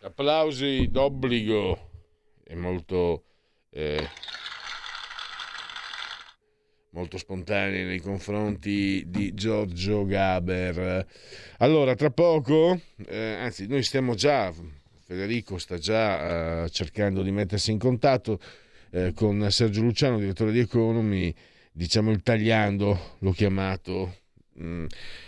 Applausi 0.00 0.88
d'obbligo 0.90 1.90
e 2.42 2.54
molto, 2.54 3.25
eh, 3.76 4.08
molto 6.90 7.18
spontanei 7.18 7.84
nei 7.84 8.00
confronti 8.00 9.04
di 9.06 9.34
Giorgio 9.34 10.06
Gaber. 10.06 11.06
Allora, 11.58 11.94
tra 11.94 12.10
poco, 12.10 12.80
eh, 13.06 13.34
anzi, 13.34 13.66
noi 13.66 13.82
stiamo 13.82 14.14
già, 14.14 14.50
Federico 15.04 15.58
sta 15.58 15.76
già 15.76 16.64
eh, 16.64 16.70
cercando 16.70 17.22
di 17.22 17.30
mettersi 17.30 17.70
in 17.70 17.78
contatto 17.78 18.40
eh, 18.90 19.12
con 19.12 19.46
Sergio 19.50 19.82
Luciano, 19.82 20.18
direttore 20.18 20.52
di 20.52 20.60
Economy, 20.60 21.32
diciamo 21.70 22.10
il 22.10 22.22
tagliando, 22.22 23.16
l'ho 23.18 23.32
chiamato. 23.32 24.24
Mm, 24.60 24.86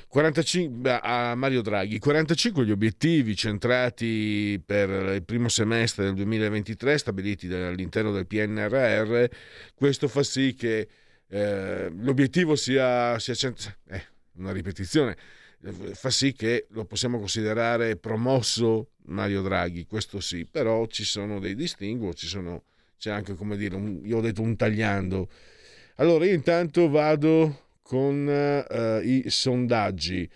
45, 0.09 1.01
a 1.03 1.35
Mario 1.35 1.61
Draghi, 1.61 1.99
45 1.99 2.65
gli 2.65 2.71
obiettivi 2.71 3.37
centrati 3.37 4.61
per 4.65 4.89
il 4.89 5.23
primo 5.23 5.49
semestre 5.51 6.05
del 6.05 6.15
2023 6.15 6.97
stabiliti 6.97 7.47
all'interno 7.53 8.11
del 8.11 8.27
PNRR, 8.27 9.25
questo 9.75 10.09
fa 10.09 10.23
sì 10.23 10.55
che 10.55 10.89
eh, 11.29 11.93
l'obiettivo 11.95 12.57
sia, 12.57 13.19
sia 13.19 13.35
cent- 13.35 13.79
eh, 13.89 14.03
una 14.37 14.53
ripetizione, 14.53 15.15
fa 15.93 16.09
sì 16.09 16.33
che 16.33 16.67
lo 16.71 16.87
possiamo 16.87 17.19
considerare 17.19 17.97
promosso 17.97 18.93
Mario 19.09 19.43
Draghi, 19.43 19.85
questo 19.85 20.21
sì, 20.21 20.47
però 20.47 20.87
ci 20.87 21.05
sono 21.05 21.39
dei 21.39 21.55
distinguo, 21.55 22.15
ci 22.15 22.27
sono, 22.27 22.65
c'è 22.97 23.11
anche 23.11 23.35
come 23.35 23.59
dire, 23.59 23.75
un, 23.75 24.01
io 24.05 24.19
ho 24.19 24.21
detto 24.23 24.41
un 24.41 24.57
tagliando. 24.57 25.29
Allora 25.97 26.25
io 26.25 26.33
intanto 26.33 26.89
vado 26.89 27.68
con 27.89 28.29
eh, 28.29 29.01
i 29.03 29.25
sondaggi 29.31 30.29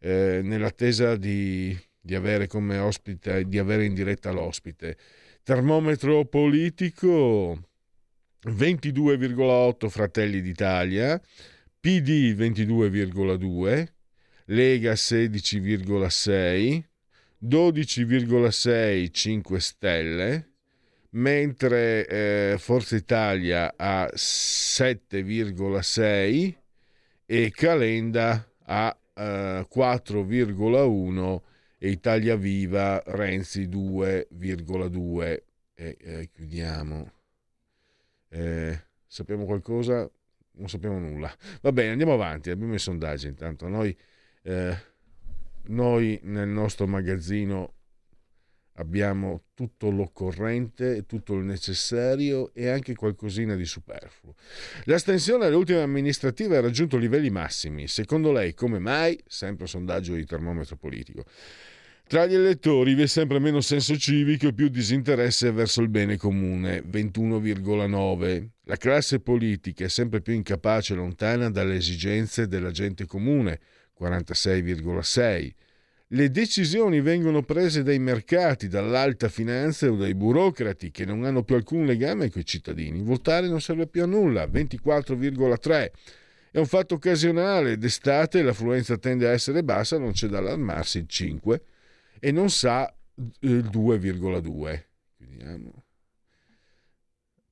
eh, 0.00 0.40
nell'attesa 0.42 1.16
di, 1.16 1.74
di, 1.98 2.14
avere 2.14 2.46
come 2.46 2.76
ospite, 2.76 3.48
di 3.48 3.58
avere 3.58 3.86
in 3.86 3.94
diretta 3.94 4.32
l'ospite. 4.32 4.98
Termometro 5.42 6.26
politico 6.26 7.58
22,8 8.44 9.88
Fratelli 9.88 10.42
d'Italia, 10.42 11.18
PD 11.80 12.34
22,2, 12.36 13.86
Lega 14.44 14.92
16,6, 14.92 16.82
12,6 17.42 19.08
5 19.10 19.60
Stelle, 19.60 20.50
mentre 21.12 22.06
eh, 22.06 22.56
Forza 22.58 22.94
Italia 22.94 23.72
a 23.74 24.06
7,6 24.14 26.59
e 27.32 27.52
Calenda 27.52 28.44
a 28.64 28.98
eh, 29.14 29.64
4,1 29.72 31.40
e 31.78 31.88
Italia 31.88 32.34
Viva 32.34 33.00
Renzi 33.06 33.68
2,2 33.68 35.42
e 35.74 35.96
eh, 36.00 36.28
chiudiamo. 36.32 37.12
Eh, 38.30 38.82
sappiamo 39.06 39.44
qualcosa? 39.44 40.10
Non 40.54 40.68
sappiamo 40.68 40.98
nulla. 40.98 41.32
Va 41.60 41.70
bene 41.70 41.92
andiamo 41.92 42.14
avanti 42.14 42.50
abbiamo 42.50 42.74
i 42.74 42.80
sondaggi 42.80 43.28
intanto. 43.28 43.68
Noi 43.68 43.96
eh, 44.42 44.76
noi 45.66 46.18
nel 46.24 46.48
nostro 46.48 46.88
magazzino 46.88 47.74
abbiamo 48.80 49.44
tutto 49.54 49.90
l'occorrente, 49.90 51.04
tutto 51.06 51.34
il 51.34 51.44
necessario 51.44 52.52
e 52.54 52.68
anche 52.68 52.94
qualcosina 52.94 53.54
di 53.54 53.64
superfluo. 53.66 54.34
L'astensione 54.84 55.44
alle 55.44 55.54
ultime 55.54 55.82
amministrative 55.82 56.56
ha 56.56 56.60
raggiunto 56.60 56.96
livelli 56.96 57.30
massimi. 57.30 57.86
Secondo 57.86 58.32
lei, 58.32 58.54
come 58.54 58.78
mai? 58.78 59.18
Sempre 59.26 59.66
sondaggio 59.66 60.14
di 60.14 60.24
termometro 60.24 60.76
politico. 60.76 61.24
Tra 62.06 62.26
gli 62.26 62.34
elettori 62.34 62.94
vi 62.94 63.02
è 63.02 63.06
sempre 63.06 63.38
meno 63.38 63.60
senso 63.60 63.96
civico 63.96 64.48
e 64.48 64.52
più 64.52 64.68
disinteresse 64.68 65.52
verso 65.52 65.80
il 65.80 65.88
bene 65.88 66.16
comune, 66.16 66.82
21,9. 66.82 68.48
La 68.64 68.76
classe 68.76 69.20
politica 69.20 69.84
è 69.84 69.88
sempre 69.88 70.20
più 70.20 70.32
incapace 70.32 70.94
e 70.94 70.96
lontana 70.96 71.50
dalle 71.50 71.76
esigenze 71.76 72.48
della 72.48 72.72
gente 72.72 73.06
comune, 73.06 73.60
46,6 74.00 75.52
le 76.12 76.30
decisioni 76.30 77.00
vengono 77.00 77.42
prese 77.42 77.82
dai 77.82 78.00
mercati, 78.00 78.66
dall'alta 78.66 79.28
finanza 79.28 79.88
o 79.88 79.96
dai 79.96 80.14
burocrati 80.14 80.90
che 80.90 81.04
non 81.04 81.24
hanno 81.24 81.44
più 81.44 81.54
alcun 81.54 81.86
legame 81.86 82.30
con 82.30 82.40
i 82.40 82.44
cittadini. 82.44 83.00
Votare 83.02 83.46
non 83.46 83.60
serve 83.60 83.86
più 83.86 84.02
a 84.02 84.06
nulla, 84.06 84.44
24,3. 84.46 85.90
È 86.50 86.58
un 86.58 86.66
fatto 86.66 86.94
occasionale, 86.94 87.78
d'estate 87.78 88.42
l'affluenza 88.42 88.96
tende 88.98 89.28
a 89.28 89.30
essere 89.30 89.62
bassa, 89.62 89.98
non 89.98 90.10
c'è 90.10 90.26
da 90.26 90.38
allarmarsi, 90.38 90.98
il 90.98 91.06
5, 91.06 91.62
e 92.18 92.32
non 92.32 92.50
sa 92.50 92.92
il 93.40 93.64
2,2. 93.66 94.84
Vediamo. 95.18 95.84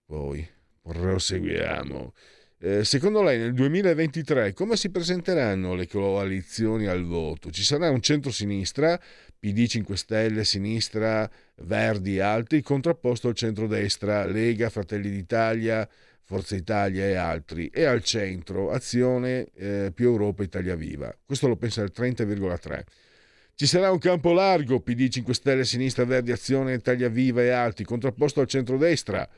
Poi 0.04 0.48
proseguiamo. 0.82 2.12
Eh, 2.60 2.82
secondo 2.82 3.22
lei 3.22 3.38
nel 3.38 3.54
2023 3.54 4.52
come 4.52 4.74
si 4.74 4.90
presenteranno 4.90 5.76
le 5.76 5.86
coalizioni 5.86 6.86
al 6.86 7.04
voto? 7.04 7.52
Ci 7.52 7.62
sarà 7.62 7.88
un 7.88 8.00
centro-sinistra, 8.00 9.00
PD 9.38 9.68
5 9.68 9.96
Stelle, 9.96 10.42
Sinistra, 10.42 11.30
Verdi 11.62 12.16
e 12.16 12.20
altri, 12.20 12.60
contrapposto 12.60 13.28
al 13.28 13.34
centro-destra, 13.34 14.26
Lega, 14.26 14.70
Fratelli 14.70 15.08
d'Italia, 15.08 15.88
Forza 16.24 16.56
Italia 16.56 17.04
e 17.04 17.14
altri, 17.14 17.68
e 17.68 17.84
al 17.84 18.02
centro 18.02 18.72
Azione 18.72 19.46
eh, 19.54 19.92
più 19.94 20.08
Europa 20.08 20.42
Italia 20.42 20.74
Viva. 20.74 21.16
Questo 21.24 21.46
lo 21.46 21.54
pensa 21.54 21.82
il 21.82 21.92
30,3. 21.94 22.82
Ci 23.54 23.66
sarà 23.66 23.92
un 23.92 23.98
campo 23.98 24.32
largo, 24.32 24.80
PD 24.80 25.06
5 25.06 25.32
Stelle, 25.32 25.64
Sinistra, 25.64 26.04
Verdi, 26.04 26.32
Azione, 26.32 26.74
Italia 26.74 27.08
Viva 27.08 27.40
e 27.40 27.50
altri, 27.50 27.84
contrapposto 27.84 28.40
al 28.40 28.48
centro-destra, 28.48 29.28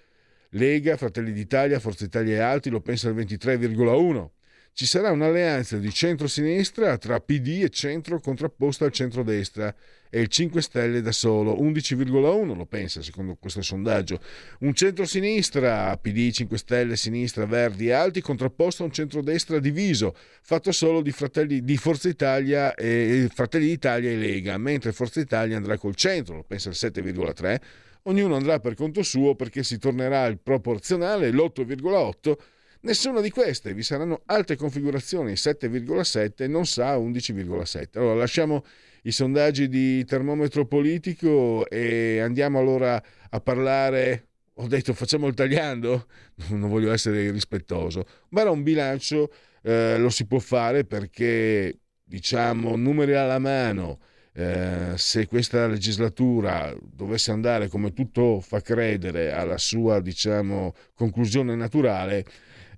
Lega, 0.51 0.97
Fratelli 0.97 1.33
d'Italia, 1.33 1.79
Forza 1.79 2.05
Italia 2.05 2.37
e 2.37 2.41
altri 2.41 2.71
lo 2.71 2.81
pensa 2.81 3.09
al 3.09 3.15
23,1. 3.15 4.29
Ci 4.73 4.87
sarà 4.87 5.11
un'alleanza 5.11 5.77
di 5.77 5.93
centro-sinistra 5.93 6.97
tra 6.97 7.21
PD 7.21 7.63
e 7.65 7.69
centro 7.71 8.21
contrapposta 8.21 8.85
al 8.85 8.93
centro-destra 8.93 9.75
e 10.09 10.21
il 10.21 10.29
5 10.29 10.63
Stelle 10.63 11.03
da 11.03 11.13
solo, 11.13 11.61
11,1 11.61 12.57
lo 12.57 12.67
pensa 12.67 13.03
secondo 13.03 13.37
questo 13.37 13.63
sondaggio. 13.63 14.21
Un 14.61 14.73
centro-sinistra, 14.73 15.97
PD, 15.99 16.31
5 16.31 16.57
Stelle, 16.57 16.97
Sinistra, 16.97 17.47
Verdi 17.47 17.89
e 17.89 17.93
altri 17.93 18.21
contrapposto 18.21 18.83
a 18.83 18.87
un 18.87 18.93
centro-destra 18.93 19.59
diviso, 19.59 20.17
fatto 20.43 20.73
solo 20.73 21.03
di, 21.03 21.13
fratelli, 21.13 21.63
di 21.63 21.77
Forza 21.77 22.09
Italia 22.09 22.75
e 22.75 23.29
Fratelli 23.33 23.67
d'Italia 23.67 24.11
e 24.11 24.17
Lega, 24.17 24.57
mentre 24.57 24.93
Forza 24.93 25.21
Italia 25.21 25.57
andrà 25.57 25.77
col 25.79 25.95
centro, 25.95 26.37
lo 26.37 26.45
pensa 26.45 26.71
il 26.71 26.77
7,3 26.79 27.61
ognuno 28.05 28.37
andrà 28.37 28.61
per 28.61 28.75
conto 28.75 29.03
suo 29.03 29.35
perché 29.35 29.63
si 29.63 29.79
tornerà 29.79 30.23
al 30.23 30.39
proporzionale, 30.39 31.31
l'8,8. 31.31 32.35
Nessuna 32.83 33.21
di 33.21 33.31
queste, 33.31 33.75
vi 33.75 33.83
saranno 33.83 34.23
altre 34.27 34.57
configurazioni, 34.57 35.33
7,7 35.33 36.49
non 36.49 36.65
sa 36.65 36.97
11,7. 36.97 37.99
Allora 37.99 38.15
lasciamo 38.15 38.65
i 39.03 39.13
sondaggi 39.13 39.69
di 39.69 40.05
termometro 40.05 40.67
politico 40.67 41.69
e 41.69 42.21
andiamo 42.21 42.59
allora 42.59 43.03
a 43.31 43.41
parlare 43.41 44.31
ho 44.63 44.67
detto 44.67 44.93
facciamo 44.93 45.27
il 45.27 45.35
tagliando, 45.35 46.07
non 46.51 46.69
voglio 46.69 46.93
essere 46.93 47.23
irrispettoso, 47.23 48.05
ma 48.31 48.43
era 48.43 48.51
un 48.51 48.63
bilancio, 48.63 49.33
eh, 49.63 49.97
lo 49.99 50.11
si 50.11 50.27
può 50.27 50.39
fare 50.39 50.85
perché 50.85 51.79
diciamo 52.05 52.77
numeri 52.77 53.15
alla 53.15 53.39
mano, 53.39 54.01
eh, 54.33 54.93
se 54.97 55.27
questa 55.27 55.67
legislatura 55.67 56.73
dovesse 56.81 57.33
andare 57.33 57.69
come 57.69 57.93
tutto 57.93 58.41
fa 58.41 58.61
credere 58.61 59.33
alla 59.33 59.59
sua 59.59 60.01
diciamo, 60.01 60.75
conclusione 60.95 61.55
naturale, 61.57 62.25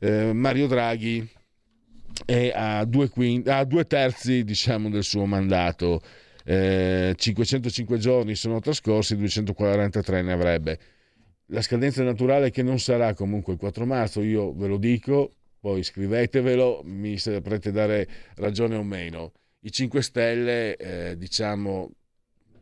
eh, 0.01 0.33
Mario 0.33 0.67
Draghi 0.67 1.29
è 2.25 2.53
a 2.55 2.85
due, 2.85 3.09
quinti, 3.09 3.51
a 3.51 3.65
due 3.65 3.87
terzi 3.87 4.45
diciamo, 4.45 4.89
del 4.89 5.05
suo 5.05 5.27
mandato. 5.27 6.01
Eh, 6.45 7.15
505 7.17 7.99
giorni 7.99 8.35
sono 8.35 8.61
trascorsi, 8.61 9.17
243 9.17 10.23
ne 10.23 10.33
avrebbe. 10.33 10.79
La 11.47 11.61
scadenza 11.61 12.03
naturale 12.03 12.51
che 12.51 12.63
non 12.63 12.79
sarà 12.79 13.15
comunque 13.15 13.53
il 13.53 13.59
4 13.59 13.85
marzo, 13.85 14.23
io 14.23 14.55
ve 14.55 14.67
lo 14.67 14.79
dico, 14.79 15.33
poi 15.61 15.83
scrivetevelo, 15.83 16.81
mi 16.85 17.19
saprete 17.19 17.71
dare 17.71 18.09
ragione 18.37 18.75
o 18.75 18.83
meno 18.83 19.33
i 19.65 19.71
5 19.71 20.03
Stelle, 20.03 20.77
eh, 20.77 21.17
diciamo, 21.17 21.91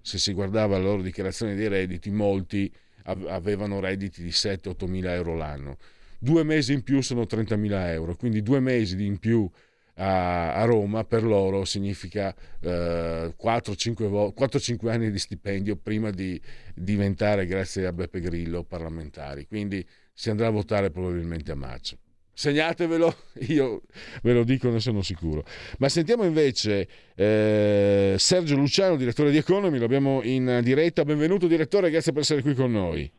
se 0.03 0.19
si 0.19 0.33
guardava 0.33 0.77
la 0.77 0.85
loro 0.85 1.03
dichiarazione 1.03 1.55
dei 1.55 1.69
redditi, 1.69 2.11
molti 2.11 2.73
avevano 3.05 3.81
redditi 3.81 4.23
di 4.23 4.31
7-8 4.31 4.87
mila 4.87 5.15
euro 5.15 5.35
l'anno. 5.35 5.79
Due 6.19 6.43
mesi 6.43 6.75
in 6.75 6.83
più 6.83 7.01
sono 7.01 7.27
30 7.27 7.57
mila 7.57 7.91
euro, 7.91 8.15
quindi 8.15 8.43
due 8.43 8.61
mesi 8.61 9.03
in 9.05 9.19
più 9.19 9.51
a, 9.95 10.55
a 10.55 10.65
Roma 10.65 11.05
per 11.05 11.25
loro 11.25 11.65
significa 11.65 12.35
eh, 12.61 13.35
4-5 13.37 14.89
anni 14.89 15.11
di 15.11 15.19
stipendio 15.19 15.77
prima 15.77 16.11
di 16.11 16.41
diventare, 16.75 17.47
grazie 17.47 17.87
a 17.87 17.93
Beppe 17.93 18.21
Grillo, 18.21 18.63
parlamentari. 18.65 19.47
Quindi 19.47 19.85
si 20.13 20.29
andrà 20.29 20.49
a 20.49 20.51
votare 20.51 20.91
probabilmente 20.91 21.51
a 21.53 21.57
maggio 21.57 21.99
segnatevelo, 22.41 23.15
io 23.49 23.83
ve 24.23 24.33
lo 24.33 24.45
dico, 24.45 24.71
ne 24.71 24.81
sono 24.81 25.03
sicuro. 25.03 25.45
Ma 25.79 25.91
sentiamo 25.91 26.25
invece 26.25 26.89
eh, 27.15 28.15
Sergio 28.17 28.57
Luciano, 28.57 28.97
direttore 28.97 29.31
di 29.31 29.37
Economy, 29.37 29.77
lo 29.77 29.85
abbiamo 29.85 30.23
in 30.23 30.61
diretta. 30.63 31.05
Benvenuto 31.05 31.47
direttore, 31.47 31.91
grazie 31.91 32.13
per 32.13 32.23
essere 32.23 32.41
qui 32.41 32.55
con 32.55 32.73
noi. 32.73 33.11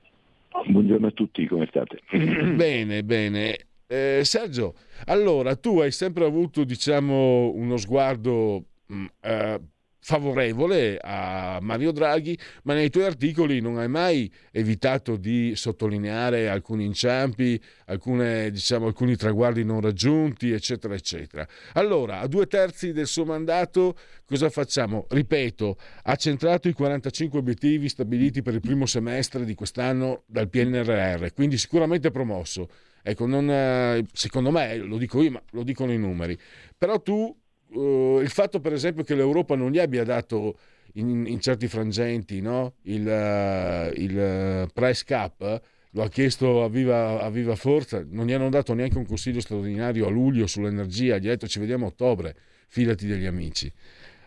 Buongiorno 0.66 1.08
a 1.08 1.12
tutti, 1.12 1.46
come 1.46 1.68
state? 1.70 2.00
bene, 2.56 3.04
bene. 3.04 3.58
Eh, 3.86 4.22
Sergio, 4.24 4.74
allora 5.06 5.56
tu 5.56 5.80
hai 5.80 5.92
sempre 5.92 6.26
avuto 6.26 6.64
diciamo 6.64 7.52
uno 7.54 7.78
sguardo 7.78 8.64
mh, 8.88 8.96
mm, 8.96 9.06
eh, 9.22 9.60
favorevole 10.04 10.98
a 11.00 11.60
Mario 11.62 11.92
Draghi, 11.92 12.38
ma 12.64 12.74
nei 12.74 12.90
tuoi 12.90 13.06
articoli 13.06 13.62
non 13.62 13.78
hai 13.78 13.88
mai 13.88 14.32
evitato 14.52 15.16
di 15.16 15.56
sottolineare 15.56 16.50
alcuni 16.50 16.86
inciampi, 16.86 17.62
alcune, 17.86 18.50
diciamo, 18.50 18.88
alcuni 18.88 19.16
traguardi 19.16 19.64
non 19.64 19.80
raggiunti, 19.80 20.52
eccetera, 20.52 20.96
eccetera. 20.96 21.48
Allora, 21.74 22.20
a 22.20 22.28
due 22.28 22.48
terzi 22.48 22.94
del 22.94 23.08
suo 23.08 23.26
mandato, 23.26 23.96
cosa 24.26 24.50
facciamo? 24.50 25.06
Ripeto, 25.08 25.78
ha 26.04 26.16
centrato 26.16 26.68
i 26.68 26.74
45 26.74 27.38
obiettivi 27.38 27.88
stabiliti 27.88 28.42
per 28.42 28.56
il 28.56 28.62
primo 28.62 28.88
semestre 28.88 29.46
di 29.46 29.54
quest'anno 29.54 30.24
dal 30.26 30.50
PNRR, 30.50 31.28
quindi 31.34 31.60
sicuramente 31.60 32.10
promosso. 32.10 32.68
Ecco, 33.04 33.26
non, 33.26 34.06
secondo 34.14 34.52
me, 34.52 34.78
lo 34.78 34.98
dico 34.98 35.22
io, 35.22 35.32
ma 35.32 35.42
lo 35.52 35.64
dicono 35.64 35.92
i 35.92 35.98
numeri. 35.98 36.38
Però 36.78 37.02
tu 37.02 37.36
uh, 37.74 38.20
il 38.22 38.30
fatto 38.30 38.60
per 38.60 38.74
esempio 38.74 39.04
che 39.04 39.16
l'Europa 39.16 39.56
non 39.56 39.72
gli 39.72 39.80
abbia 39.80 40.04
dato 40.04 40.58
in, 40.94 41.26
in 41.28 41.40
certi 41.40 41.68
frangenti 41.68 42.42
no? 42.42 42.76
il, 42.84 43.06
uh, 43.06 44.00
il 44.00 44.70
price 44.74 45.04
cap 45.06 45.62
lo 45.94 46.04
ha 46.04 46.10
chiesto 46.10 46.64
a 46.64 46.70
viva, 46.70 47.22
a 47.22 47.30
viva, 47.30 47.56
forza, 47.56 48.06
non 48.08 48.26
gli 48.26 48.32
hanno 48.32 48.50
dato 48.50 48.74
neanche 48.74 48.98
un 48.98 49.06
consiglio 49.06 49.42
straordinario 49.42 50.08
a 50.08 50.10
luglio 50.10 50.48
sull'energia, 50.48 51.18
gli 51.18 51.28
ha 51.28 51.32
detto 51.32 51.48
ci 51.48 51.60
vediamo 51.60 51.86
a 51.86 51.90
ottobre, 51.90 52.36
fidati 52.68 53.06
degli 53.06 53.26
amici. 53.26 53.72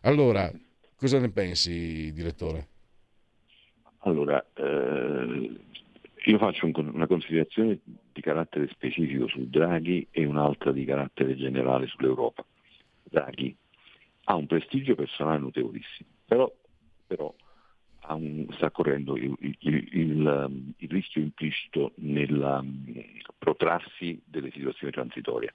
Allora, 0.02 0.50
cosa 0.96 1.18
ne 1.18 1.30
pensi, 1.30 2.12
direttore? 2.12 2.68
Allora, 4.00 4.44
eh, 4.52 5.58
io 6.24 6.38
faccio 6.38 6.66
un, 6.66 6.90
una 6.92 7.06
considerazione 7.06 7.78
di 8.12 8.20
carattere 8.20 8.68
specifico 8.68 9.26
su 9.28 9.48
Draghi 9.48 10.06
e 10.10 10.26
un'altra 10.26 10.72
di 10.72 10.84
carattere 10.84 11.34
generale 11.34 11.86
sull'Europa. 11.86 12.44
Draghi 13.14 13.56
ha 14.24 14.34
un 14.34 14.46
prestigio 14.46 14.94
personale 14.94 15.38
notevolissimo, 15.38 16.08
però, 16.26 16.52
però 17.06 17.32
un, 18.08 18.46
sta 18.52 18.70
correndo 18.70 19.16
il, 19.16 19.34
il, 19.40 19.56
il, 19.60 20.74
il, 20.76 20.90
rischio 20.90 21.22
implicito 21.22 21.92
nel 21.96 22.32
um, 22.32 23.02
protrarsi 23.38 24.20
delle 24.24 24.50
situazioni 24.50 24.92
transitorie. 24.92 25.54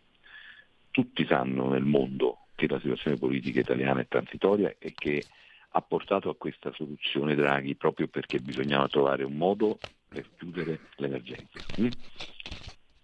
Tutti 0.92 1.26
sanno 1.26 1.70
nel 1.70 1.84
mondo 1.84 2.46
che 2.56 2.68
la 2.68 2.80
situazione 2.80 3.18
politica 3.18 3.60
italiana 3.60 4.02
è 4.02 4.08
transitoria 4.08 4.74
e 4.80 4.94
che 4.96 5.24
ha 5.72 5.82
portato 5.82 6.30
a 6.30 6.36
questa 6.36 6.72
soluzione 6.74 7.36
Draghi 7.36 7.76
proprio 7.76 8.08
perché 8.08 8.40
bisognava 8.40 8.88
trovare 8.88 9.24
un 9.24 9.36
modo 9.36 9.78
per 10.08 10.26
chiudere 10.38 10.80
l'emergenza. 10.96 11.60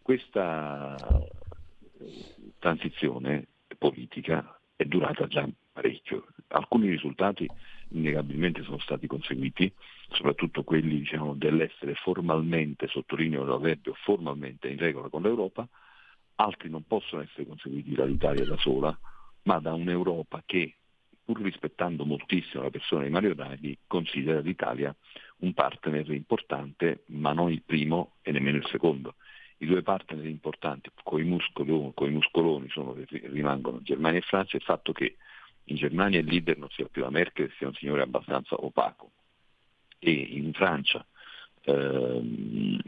Questa 0.02 0.96
transizione 2.60 3.48
politica 3.78 4.60
è 4.76 4.86
durata 4.86 5.28
già 5.28 5.48
parecchio. 5.72 6.28
Alcuni 6.48 6.90
risultati 6.90 7.50
innegabilmente 7.90 8.64
sono 8.64 8.80
stati 8.80 9.08
conseguiti, 9.08 9.72
soprattutto 10.10 10.64
quelli 10.64 11.00
diciamo, 11.00 11.34
dell'essere 11.34 11.94
formalmente, 11.96 12.88
sottolineo 12.88 13.44
l'avverbio, 13.44 13.94
formalmente 13.94 14.68
in 14.70 14.78
regola 14.78 15.10
con 15.10 15.22
l'Europa, 15.22 15.68
altri 16.36 16.70
non 16.70 16.86
possono 16.86 17.22
essere 17.22 17.46
conseguiti 17.46 17.94
dall'Italia 17.94 18.46
da 18.46 18.58
sola, 18.58 18.98
ma 19.44 19.60
da 19.60 19.74
un'Europa 19.74 20.44
che, 20.46 20.76
pur 21.24 21.42
rispettando 21.42 22.06
moltissimo 22.06 22.64
la 22.64 22.70
persona 22.70 23.04
di 23.04 23.10
Mario 23.10 23.36
Draghi, 23.36 23.78
considera 23.88 24.40
l'Italia 24.40 24.96
un 25.38 25.54
partner 25.54 26.10
importante, 26.12 27.04
ma 27.08 27.34
non 27.34 27.52
il 27.52 27.62
primo 27.64 28.14
e 28.22 28.32
nemmeno 28.32 28.58
il 28.58 28.68
secondo. 28.68 29.16
I 29.58 29.66
due 29.66 29.82
partner 29.82 30.26
importanti 30.26 30.90
con 31.04 31.20
i 31.20 31.24
muscoloni, 31.24 31.92
con 31.94 32.10
i 32.10 32.14
muscoloni 32.14 32.70
sono, 32.70 32.96
rimangono 33.08 33.82
Germania 33.82 34.20
e 34.20 34.24
Francia, 34.24 34.58
il 34.58 34.64
fatto 34.64 34.92
che 34.92 35.16
in 35.66 35.76
Germania 35.78 36.20
il 36.20 36.28
leader 36.28 36.58
non 36.58 36.70
sia 36.70 36.88
più 36.88 37.02
la 37.02 37.10
Merkel, 37.10 37.52
sia 37.58 37.68
un 37.68 37.74
signore 37.74 38.02
abbastanza 38.02 38.56
opaco. 38.56 39.12
E 39.98 40.12
in 40.12 40.52
Francia 40.54 41.06
ehm, 41.62 42.80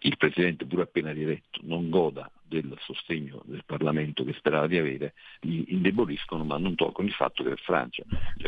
il 0.00 0.16
Presidente, 0.16 0.66
pur 0.66 0.80
appena 0.80 1.12
rieletto, 1.12 1.60
non 1.62 1.90
goda 1.90 2.30
del 2.42 2.74
sostegno 2.80 3.42
del 3.44 3.62
Parlamento 3.64 4.24
che 4.24 4.32
sperava 4.32 4.66
di 4.66 4.78
avere, 4.78 5.14
li 5.40 5.72
indeboliscono 5.72 6.44
ma 6.44 6.58
non 6.58 6.74
tolgono 6.74 7.06
il 7.06 7.14
fatto 7.14 7.44
che 7.44 7.56
Francia, 7.56 8.02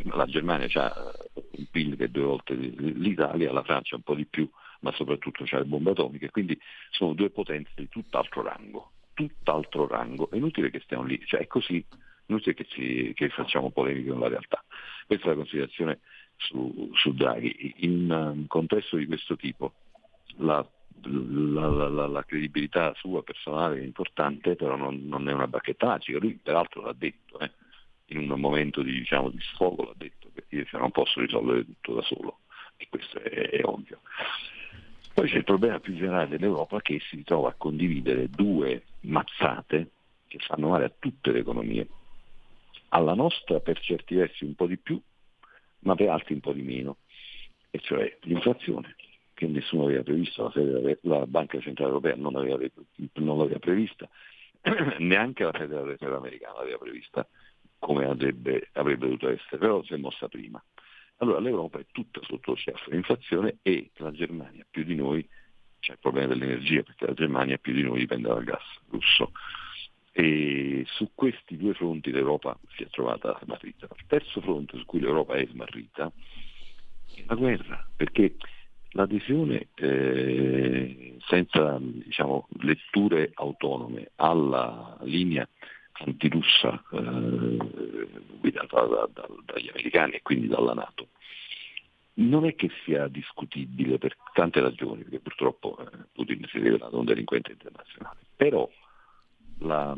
la 0.04 0.26
Germania 0.26 0.68
ha 0.72 1.12
un 1.34 1.66
PIL 1.70 1.96
che 1.96 2.04
è 2.04 2.08
due 2.08 2.24
volte 2.24 2.54
l'Italia, 2.54 3.52
la 3.52 3.62
Francia 3.62 3.96
un 3.96 4.02
po' 4.02 4.14
di 4.14 4.24
più, 4.24 4.48
ma 4.81 4.93
soprattutto 4.93 5.45
ha 5.45 5.59
le 5.59 5.64
bombe 5.64 5.91
atomiche, 5.91 6.31
quindi 6.31 6.59
sono 6.91 7.12
due 7.14 7.31
potenze 7.31 7.72
di 7.74 7.89
tutt'altro 7.89 8.43
rango, 8.43 8.91
tutt'altro 9.14 9.87
rango, 9.87 10.31
è 10.31 10.37
inutile 10.37 10.70
che 10.70 10.81
stiamo 10.81 11.05
lì, 11.05 11.20
cioè 11.26 11.41
è 11.41 11.47
così, 11.47 11.85
inutile 12.26 12.55
che, 12.55 12.64
ci, 12.66 13.12
che 13.14 13.28
facciamo 13.28 13.70
polemiche 13.70 14.11
con 14.11 14.20
la 14.20 14.28
realtà. 14.28 14.64
Questa 15.07 15.26
è 15.26 15.28
la 15.31 15.37
considerazione 15.37 16.01
su, 16.37 16.91
su 16.95 17.12
Draghi. 17.12 17.74
In 17.78 18.11
un 18.11 18.47
contesto 18.47 18.97
di 18.97 19.07
questo 19.07 19.37
tipo 19.37 19.74
la, 20.39 20.66
la, 21.03 21.89
la, 21.89 22.07
la, 22.07 22.24
credibilità 22.24 22.95
sua 22.97 23.22
personale 23.22 23.81
è 23.81 23.85
importante, 23.85 24.57
però 24.57 24.76
non, 24.76 25.07
non 25.07 25.28
è 25.28 25.33
una 25.33 25.49
bacchetta 25.49 25.87
magica. 25.87 26.18
Lui 26.18 26.39
peraltro 26.43 26.83
l'ha 26.83 26.95
detto, 26.97 27.39
eh, 27.41 27.51
in 28.07 28.31
un 28.31 28.41
momento 28.41 28.83
di, 28.83 28.93
diciamo, 28.93 29.31
di 29.31 29.41
sfogo 29.41 29.85
l'ha 29.85 29.95
detto, 29.97 30.28
perché 30.33 30.57
io 30.57 30.64
cioè, 30.64 30.81
non 30.81 30.91
posso 30.91 31.20
risolvere 31.20 31.64
tutto 31.64 31.95
da 31.95 32.03
solo, 32.03 32.41
e 32.76 32.87
questo 32.89 33.18
è, 33.18 33.28
è 33.28 33.64
ovvio. 33.64 34.01
Poi 35.20 35.28
c'è 35.28 35.36
il 35.36 35.44
problema 35.44 35.78
più 35.80 35.94
generale 35.96 36.28
dell'Europa 36.28 36.80
che 36.80 36.98
si 36.98 37.16
ritrova 37.16 37.50
a 37.50 37.54
condividere 37.54 38.30
due 38.30 38.84
mazzate 39.00 39.90
che 40.26 40.38
fanno 40.38 40.68
male 40.68 40.86
a 40.86 40.92
tutte 40.98 41.30
le 41.30 41.40
economie. 41.40 41.86
Alla 42.88 43.12
nostra 43.12 43.60
per 43.60 43.78
certi 43.80 44.14
versi 44.14 44.44
un 44.44 44.54
po' 44.54 44.66
di 44.66 44.78
più, 44.78 44.98
ma 45.80 45.94
per 45.94 46.08
altri 46.08 46.32
un 46.32 46.40
po' 46.40 46.54
di 46.54 46.62
meno, 46.62 46.96
e 47.68 47.80
cioè 47.80 48.16
l'inflazione, 48.22 48.96
che 49.34 49.46
nessuno 49.46 49.84
aveva 49.84 50.02
previsto, 50.04 50.50
la, 50.54 50.96
la 51.02 51.26
Banca 51.26 51.60
Centrale 51.60 51.90
Europea 51.90 52.16
non 52.16 52.32
l'aveva, 52.32 52.56
non 53.16 53.36
l'aveva 53.36 53.58
prevista, 53.58 54.08
neanche 55.00 55.44
la 55.44 55.52
Federal 55.52 55.84
Reserve 55.84 56.16
Americana 56.16 56.60
l'aveva 56.60 56.78
prevista 56.78 57.28
come 57.78 58.06
avrebbe, 58.06 58.70
avrebbe 58.72 59.04
dovuto 59.04 59.28
essere, 59.28 59.58
però 59.58 59.82
si 59.82 59.92
è 59.92 59.98
mossa 59.98 60.28
prima. 60.28 60.64
Allora 61.22 61.38
l'Europa 61.38 61.78
è 61.78 61.86
tutta 61.92 62.20
sotto 62.22 62.56
schiaffo 62.56 62.88
dell'inflazione 62.88 63.58
e 63.62 63.90
la 63.96 64.10
Germania 64.10 64.66
più 64.68 64.84
di 64.84 64.94
noi, 64.94 65.26
c'è 65.78 65.92
il 65.92 65.98
problema 65.98 66.28
dell'energia 66.28 66.82
perché 66.82 67.06
la 67.06 67.12
Germania 67.12 67.58
più 67.58 67.74
di 67.74 67.82
noi 67.82 67.98
dipende 67.98 68.28
dal 68.28 68.42
gas 68.42 68.62
russo. 68.88 69.32
E 70.12 70.84
su 70.86 71.10
questi 71.14 71.58
due 71.58 71.74
fronti 71.74 72.10
l'Europa 72.10 72.58
si 72.74 72.84
è 72.84 72.88
trovata 72.88 73.38
smarrita. 73.42 73.86
Il 73.96 74.04
terzo 74.06 74.40
fronte 74.40 74.78
su 74.78 74.84
cui 74.86 75.00
l'Europa 75.00 75.34
è 75.34 75.46
smarrita 75.46 76.10
è 77.14 77.24
la 77.26 77.34
guerra, 77.34 77.86
perché 77.94 78.36
l'adesione 78.92 79.68
eh, 79.74 81.16
senza 81.26 81.78
diciamo, 81.80 82.48
letture 82.60 83.30
autonome 83.34 84.12
alla 84.16 84.96
linea 85.02 85.46
antirussa 86.05 86.82
eh, 86.92 87.57
guidata 88.40 88.86
da, 88.86 89.09
da, 89.12 89.28
dagli 89.44 89.68
americani 89.68 90.12
e 90.12 90.22
quindi 90.22 90.48
dalla 90.48 90.74
Nato. 90.74 91.09
Non 92.14 92.44
è 92.44 92.55
che 92.55 92.70
sia 92.84 93.09
discutibile 93.09 93.98
per 93.98 94.16
tante 94.34 94.61
ragioni, 94.61 95.03
perché 95.03 95.20
purtroppo 95.20 95.78
eh, 95.78 96.07
Putin 96.12 96.44
si 96.48 96.59
è 96.59 96.61
rivelato 96.61 96.98
un 96.98 97.05
delinquente 97.05 97.53
internazionale, 97.53 98.20
però 98.36 98.68
la, 99.61 99.96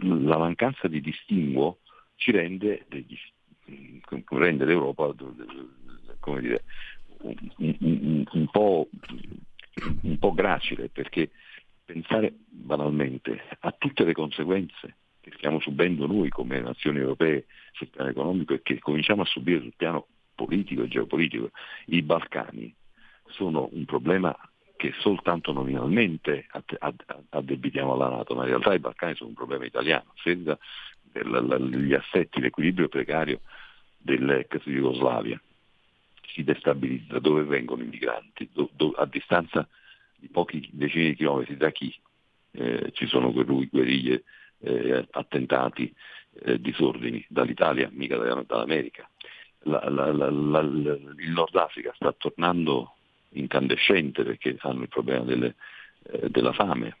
la 0.00 0.38
mancanza 0.38 0.88
di 0.88 1.00
distinguo 1.00 1.78
ci 2.16 2.30
rende, 2.30 2.84
degli, 2.88 3.18
rende 4.28 4.64
l'Europa 4.64 5.12
come 6.20 6.40
dire, 6.40 6.64
un, 7.22 7.34
un, 7.56 8.24
un, 8.30 8.46
po', 8.50 8.88
un 10.02 10.18
po' 10.18 10.32
gracile 10.32 10.88
perché 10.88 11.30
pensare 11.84 12.32
banalmente 12.48 13.42
a 13.60 13.74
tutte 13.76 14.04
le 14.04 14.12
conseguenze 14.12 14.96
che 15.22 15.30
stiamo 15.36 15.60
subendo 15.60 16.06
noi 16.06 16.28
come 16.28 16.60
nazioni 16.60 16.98
europee 16.98 17.46
sul 17.72 17.88
piano 17.88 18.10
economico 18.10 18.54
e 18.54 18.62
che 18.62 18.80
cominciamo 18.80 19.22
a 19.22 19.26
subire 19.26 19.60
sul 19.60 19.72
piano 19.76 20.08
politico 20.34 20.82
e 20.82 20.88
geopolitico, 20.88 21.52
i 21.86 22.02
Balcani 22.02 22.74
sono 23.28 23.68
un 23.72 23.84
problema 23.84 24.36
che 24.76 24.92
soltanto 24.98 25.52
nominalmente 25.52 26.46
addebitiamo 27.28 27.92
alla 27.92 28.08
Nato, 28.08 28.34
ma 28.34 28.42
in 28.42 28.48
realtà 28.48 28.74
i 28.74 28.80
Balcani 28.80 29.14
sono 29.14 29.28
un 29.28 29.36
problema 29.36 29.64
italiano, 29.64 30.12
senza 30.16 30.58
gli 31.12 31.94
assetti, 31.94 32.40
l'equilibrio 32.40 32.88
precario 32.88 33.42
dell'ex 33.96 34.60
Jugoslavia. 34.64 35.40
Si 36.26 36.42
destabilizza, 36.42 37.20
dove 37.20 37.44
vengono 37.44 37.84
i 37.84 37.86
migranti, 37.86 38.48
do, 38.52 38.70
do, 38.72 38.90
a 38.90 39.06
distanza 39.06 39.68
di 40.16 40.26
pochi 40.28 40.68
decine 40.72 41.10
di 41.10 41.14
chilometri 41.14 41.56
da 41.56 41.70
chi 41.70 41.94
eh, 42.52 42.90
ci 42.92 43.06
sono 43.06 43.30
guerriglie, 43.30 44.24
eh, 44.62 45.06
attentati, 45.10 45.92
eh, 46.44 46.60
disordini 46.60 47.24
dall'Italia, 47.28 47.88
mica 47.92 48.16
dall'America. 48.16 49.08
La, 49.64 49.88
la, 49.88 50.10
la, 50.10 50.26
il 50.26 51.30
Nord 51.32 51.54
Africa 51.54 51.92
sta 51.94 52.12
tornando 52.12 52.94
incandescente 53.30 54.24
perché 54.24 54.56
hanno 54.60 54.82
il 54.82 54.88
problema 54.88 55.24
delle, 55.24 55.54
eh, 56.10 56.28
della 56.28 56.52
fame, 56.52 56.96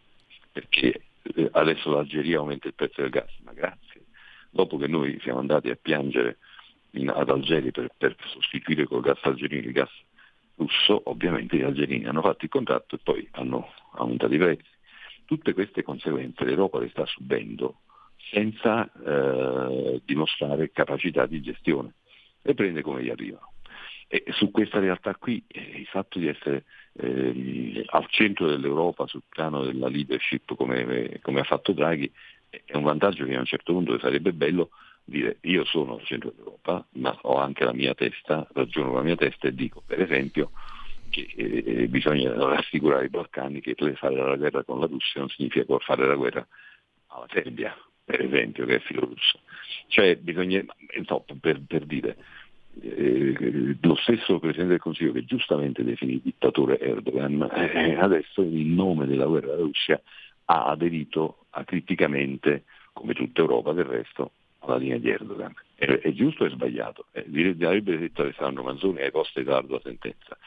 perché 0.52 1.02
eh, 1.22 1.48
adesso 1.52 1.90
l'Algeria 1.90 2.38
aumenta 2.38 2.68
il 2.68 2.74
prezzo 2.74 3.00
del 3.00 3.10
gas, 3.10 3.30
ma 3.42 3.52
grazie. 3.52 4.02
Dopo 4.50 4.76
che 4.76 4.86
noi 4.86 5.18
siamo 5.22 5.38
andati 5.38 5.70
a 5.70 5.78
piangere 5.80 6.38
in, 6.92 7.08
ad 7.08 7.30
Algeri 7.30 7.70
per, 7.70 7.90
per, 7.96 8.16
sostituire 8.26 8.84
col 8.84 9.00
gas 9.00 9.18
algerino 9.22 9.66
il 9.66 9.72
gas 9.72 9.90
russo, 10.56 11.00
ovviamente 11.06 11.56
gli 11.56 11.62
algerini 11.62 12.04
hanno 12.04 12.20
fatto 12.20 12.44
il 12.44 12.50
contratto 12.50 12.96
e 12.96 12.98
poi 13.02 13.26
hanno 13.32 13.72
aumentato 13.92 14.34
i 14.34 14.38
prezzi. 14.38 14.70
Tutte 15.24 15.52
queste 15.52 15.82
conseguenze 15.82 16.44
l'Europa 16.44 16.78
le 16.78 16.88
sta 16.90 17.06
subendo 17.06 17.80
senza 18.30 18.90
eh, 19.04 20.00
dimostrare 20.04 20.70
capacità 20.70 21.26
di 21.26 21.40
gestione 21.40 21.94
e 22.42 22.54
prende 22.54 22.82
come 22.82 23.02
gli 23.02 23.10
arrivano. 23.10 23.52
E 24.08 24.24
su 24.32 24.50
questa 24.50 24.78
realtà 24.78 25.14
qui 25.14 25.42
eh, 25.46 25.60
il 25.60 25.86
fatto 25.86 26.18
di 26.18 26.26
essere 26.26 26.64
eh, 26.94 27.82
al 27.86 28.06
centro 28.08 28.46
dell'Europa 28.46 29.06
sul 29.06 29.22
piano 29.28 29.64
della 29.64 29.88
leadership 29.88 30.54
come, 30.54 31.18
come, 31.22 31.40
ha 31.40 31.44
fatto 31.44 31.72
Draghi 31.72 32.10
è 32.50 32.76
un 32.76 32.82
vantaggio 32.82 33.24
che 33.24 33.34
a 33.34 33.38
un 33.38 33.46
certo 33.46 33.72
punto 33.72 33.98
sarebbe 33.98 34.34
bello 34.34 34.70
dire 35.04 35.38
io 35.42 35.64
sono 35.64 35.94
al 35.94 36.04
centro 36.04 36.30
dell'Europa 36.30 36.86
ma 36.96 37.16
ho 37.22 37.36
anche 37.36 37.64
la 37.64 37.72
mia 37.72 37.94
testa, 37.94 38.46
ragiono 38.52 38.88
con 38.88 38.96
la 38.96 39.02
mia 39.02 39.16
testa 39.16 39.48
e 39.48 39.54
dico 39.54 39.82
per 39.86 40.02
esempio 40.02 40.50
che 41.12 41.28
eh, 41.36 41.88
bisogna 41.88 42.32
rassicurare 42.32 43.04
i 43.04 43.10
Balcani 43.10 43.60
che 43.60 43.76
fare 43.94 44.16
la 44.16 44.36
guerra 44.36 44.64
con 44.64 44.80
la 44.80 44.86
Russia 44.86 45.20
non 45.20 45.28
significa 45.28 45.78
fare 45.78 46.06
la 46.06 46.14
guerra 46.14 46.46
alla 47.08 47.26
Serbia, 47.30 47.76
per 48.02 48.22
esempio, 48.22 48.64
che 48.64 48.76
è 48.76 48.80
filorussa. 48.80 49.38
Cioè 49.88 50.16
bisogna, 50.16 50.64
insomma, 50.96 51.24
per, 51.38 51.60
per 51.66 51.84
dire, 51.84 52.16
eh, 52.80 53.76
lo 53.80 53.94
stesso 53.96 54.38
Presidente 54.38 54.70
del 54.70 54.80
Consiglio 54.80 55.12
che 55.12 55.26
giustamente 55.26 55.84
definì 55.84 56.18
dittatore 56.22 56.80
Erdogan, 56.80 57.46
eh, 57.52 57.94
adesso 57.94 58.40
in 58.40 58.74
nome 58.74 59.06
della 59.06 59.26
guerra 59.26 59.52
alla 59.52 59.62
Russia 59.62 60.00
ha 60.46 60.64
aderito 60.64 61.44
acriticamente, 61.50 62.64
come 62.94 63.12
tutta 63.12 63.42
Europa 63.42 63.72
del 63.72 63.84
resto, 63.84 64.32
alla 64.60 64.76
linea 64.76 64.98
di 64.98 65.10
Erdogan. 65.10 65.54
È, 65.74 65.84
è 65.84 66.12
giusto 66.12 66.44
o 66.44 66.46
è 66.46 66.50
sbagliato? 66.50 67.06
Eh, 67.12 67.26
avrebbe 67.60 67.98
detto 67.98 68.22
Alessandro 68.22 68.62
Manzoni 68.62 69.02
ai 69.02 69.10
posti 69.10 69.42
dell'ardua 69.42 69.78
sentenza. 69.82 70.38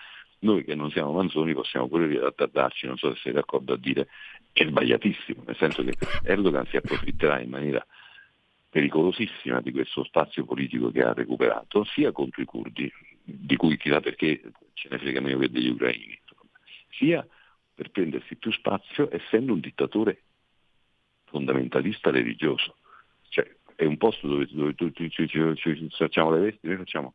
Noi 0.45 0.63
che 0.63 0.75
non 0.75 0.91
siamo 0.91 1.11
Manzoni 1.11 1.55
possiamo 1.55 1.87
pure 1.87 2.05
riattardarci, 2.05 2.85
non 2.85 2.97
so 2.97 3.11
se 3.15 3.19
sei 3.19 3.33
d'accordo 3.33 3.73
a 3.73 3.77
dire, 3.77 4.07
è 4.53 4.63
sbagliatissimo, 4.63 5.41
nel 5.43 5.55
senso 5.57 5.83
che 5.83 5.95
Erdogan 6.23 6.67
si 6.67 6.77
approfitterà 6.77 7.41
in 7.41 7.49
maniera 7.49 7.83
pericolosissima 8.69 9.59
di 9.59 9.71
questo 9.71 10.03
spazio 10.03 10.45
politico 10.45 10.91
che 10.91 11.01
ha 11.01 11.13
recuperato, 11.13 11.83
sia 11.83 12.11
contro 12.11 12.43
i 12.43 12.45
curdi, 12.45 12.91
di 13.23 13.55
cui 13.55 13.75
chissà 13.75 14.01
perché 14.01 14.39
ce 14.73 14.87
ne 14.91 14.99
frega 14.99 15.19
meno 15.19 15.39
che 15.39 15.49
degli 15.49 15.69
ucraini, 15.69 16.19
sia 16.91 17.25
per 17.73 17.89
prendersi 17.89 18.35
più 18.35 18.51
spazio 18.51 19.09
essendo 19.11 19.51
un 19.51 19.59
dittatore 19.59 20.21
fondamentalista 21.23 22.11
religioso. 22.11 22.75
Cioè, 23.29 23.49
è 23.75 23.85
un 23.85 23.97
posto 23.97 24.27
dove, 24.27 24.75
tutti 24.75 25.09
ci 25.09 25.27
facciamo 25.89 26.29
le 26.35 26.39
vesti, 26.39 26.67
noi 26.67 26.77
facciamo 26.77 27.13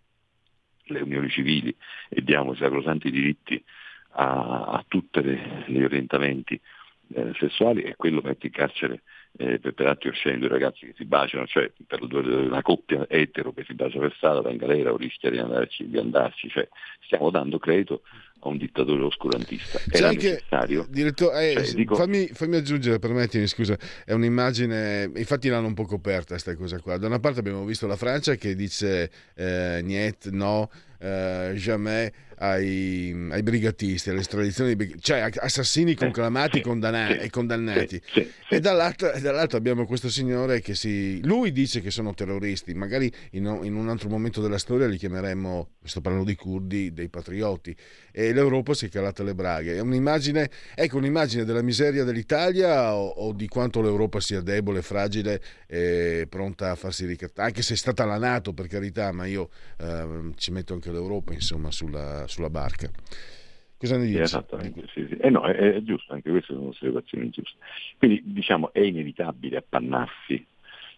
le 0.93 1.01
unioni 1.01 1.28
civili 1.28 1.74
e 2.09 2.22
diamo 2.22 2.55
sacrosanti 2.55 3.11
diritti 3.11 3.62
a, 4.12 4.64
a 4.66 4.84
tutti 4.86 5.20
gli 5.66 5.82
orientamenti 5.82 6.61
eh, 7.12 7.32
sessuali 7.38 7.82
e 7.82 7.97
quello 7.97 8.20
mette 8.22 8.47
in 8.47 8.53
carcere 8.53 9.03
eh, 9.36 9.59
per, 9.59 9.74
per 9.74 9.86
atti 9.86 10.09
osceni 10.09 10.38
due 10.38 10.49
ragazzi 10.49 10.86
che 10.86 10.95
si 10.97 11.05
baciano, 11.05 11.47
cioè 11.47 11.70
per 11.86 12.03
una 12.03 12.62
coppia 12.62 13.07
etero 13.09 13.53
che 13.53 13.64
si 13.64 13.74
bacia 13.74 13.99
per 13.99 14.12
strada 14.14 14.41
va 14.41 14.51
in 14.51 14.57
galera 14.57 14.93
o 14.93 14.97
rischia 14.97 15.30
di, 15.30 15.38
andarci, 15.38 15.88
di 15.88 15.99
andarci, 15.99 16.49
cioè 16.49 16.68
stiamo 17.01 17.30
dando 17.30 17.59
credito 17.59 18.03
a 18.41 18.49
un 18.49 18.57
dittatore 18.57 19.03
oscurantista. 19.03 19.78
C'è 19.88 20.03
anche, 20.03 20.43
direttore, 20.88 21.53
eh, 21.53 21.64
cioè, 21.64 21.74
dico... 21.74 21.95
fammi, 21.95 22.26
fammi, 22.28 22.57
aggiungere, 22.57 22.99
permettimi, 22.99 23.47
scusa, 23.47 23.76
è 24.05 24.12
un'immagine, 24.12 25.11
infatti 25.14 25.49
l'hanno 25.49 25.66
un 25.66 25.74
po' 25.74 25.84
coperta 25.84 26.30
questa 26.30 26.57
cosa 26.57 26.78
qua. 26.80 26.97
Da 26.97 27.07
una 27.07 27.20
parte 27.20 27.41
abbiamo 27.41 27.64
visto 27.64 27.86
la 27.86 27.97
Francia 27.97 28.34
che 28.36 28.55
dice 28.55 29.11
eh, 29.34 29.80
niente, 29.82 30.30
no, 30.30 30.70
eh, 30.99 31.53
jamais 31.57 32.11
ai, 32.41 33.14
ai, 33.30 33.43
brigatisti, 33.43 34.11
all'estradizione 34.11 34.74
di 34.74 34.97
cioè 35.01 35.28
assassini 35.36 35.95
conclamati 35.95 36.59
sì, 36.59 36.62
condannati, 36.62 37.12
sì, 37.12 37.18
e 37.18 37.30
condannati. 37.30 38.03
Sì, 38.12 38.30
e 38.49 38.61
dall'altro, 38.61 39.12
dall'altro, 39.20 39.59
abbiamo 39.59 39.84
questo 39.86 40.09
signore 40.09 40.61
che 40.61 40.74
si... 40.74 41.22
lui 41.24 41.53
dice 41.53 41.80
che 41.80 41.91
sono 41.91 42.14
terroristi, 42.14 42.72
magari 42.74 43.12
in, 43.32 43.61
in, 43.62 43.74
un 43.74 43.88
altro 43.91 44.09
momento 44.09 44.41
della 44.41 44.59
storia 44.59 44.86
li 44.86 44.97
chiameremmo, 44.97 45.68
sto 45.84 46.01
parlando 46.01 46.28
di 46.28 46.34
curdi, 46.34 46.93
dei 46.93 47.09
patrioti, 47.09 47.76
l'Europa 48.33 48.74
si 48.74 48.87
è 48.87 48.89
calata 48.89 49.22
le 49.22 49.35
braghe. 49.35 49.76
È 49.76 49.81
un'immagine, 49.81 50.51
ecco, 50.74 50.97
un'immagine 50.99 51.45
della 51.45 51.62
miseria 51.62 52.05
dell'Italia 52.05 52.95
o, 52.95 53.09
o 53.09 53.33
di 53.33 53.49
quanto 53.49 53.81
l'Europa 53.81 54.20
sia 54.20 54.41
debole, 54.41 54.83
fragile 54.83 55.41
e 55.66 56.26
pronta 56.28 56.70
a 56.70 56.74
farsi 56.74 57.07
ricattare, 57.07 57.49
anche 57.49 57.62
se 57.62 57.74
è 57.74 57.76
stata 57.76 58.05
la 58.05 58.18
Nato 58.18 58.53
per 58.53 58.66
carità, 58.66 59.12
ma 59.12 59.26
io 59.26 59.49
eh, 59.78 60.33
ci 60.37 60.51
metto 60.53 60.74
anche 60.74 60.91
l'Europa 60.91 61.33
insomma 61.33 61.70
sulla 61.70 62.26
sulla 62.26 62.51
barca. 62.51 62.91
Cosa 63.81 63.97
ne 63.97 64.05
dici? 64.05 64.18
Esattamente, 64.18 64.85
sì, 64.93 65.07
sì. 65.09 65.16
Eh 65.16 65.31
no, 65.31 65.43
è, 65.47 65.55
è, 65.57 65.83
giusto, 65.83 66.12
anche 66.12 66.28
queste 66.28 66.53
sono 66.53 66.68
osservazioni 66.68 67.31
giuste. 67.31 67.57
Quindi 67.97 68.22
diciamo 68.26 68.74
è 68.74 68.81
inevitabile 68.81 69.57
appannarsi 69.57 70.47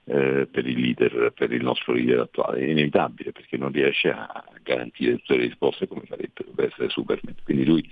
eh, 0.04 0.48
per 0.50 0.66
il 0.66 0.80
leader, 0.80 1.32
per 1.32 1.52
il 1.52 1.62
nostro 1.62 1.92
leader 1.92 2.20
attuale, 2.20 2.60
è 2.60 2.70
inevitabile 2.70 3.32
perché 3.32 3.56
non 3.56 3.70
riesce 3.70 4.10
a 4.10 4.44
garantire 4.62 5.18
tutte 5.18 5.36
le 5.36 5.46
risposte 5.46 5.86
come 5.86 6.02
farebbe, 6.06 6.32
dovrebbe 6.34 6.66
essere 6.72 6.88
Superman. 6.88 7.36
Quindi 7.44 7.64
lui 7.64 7.88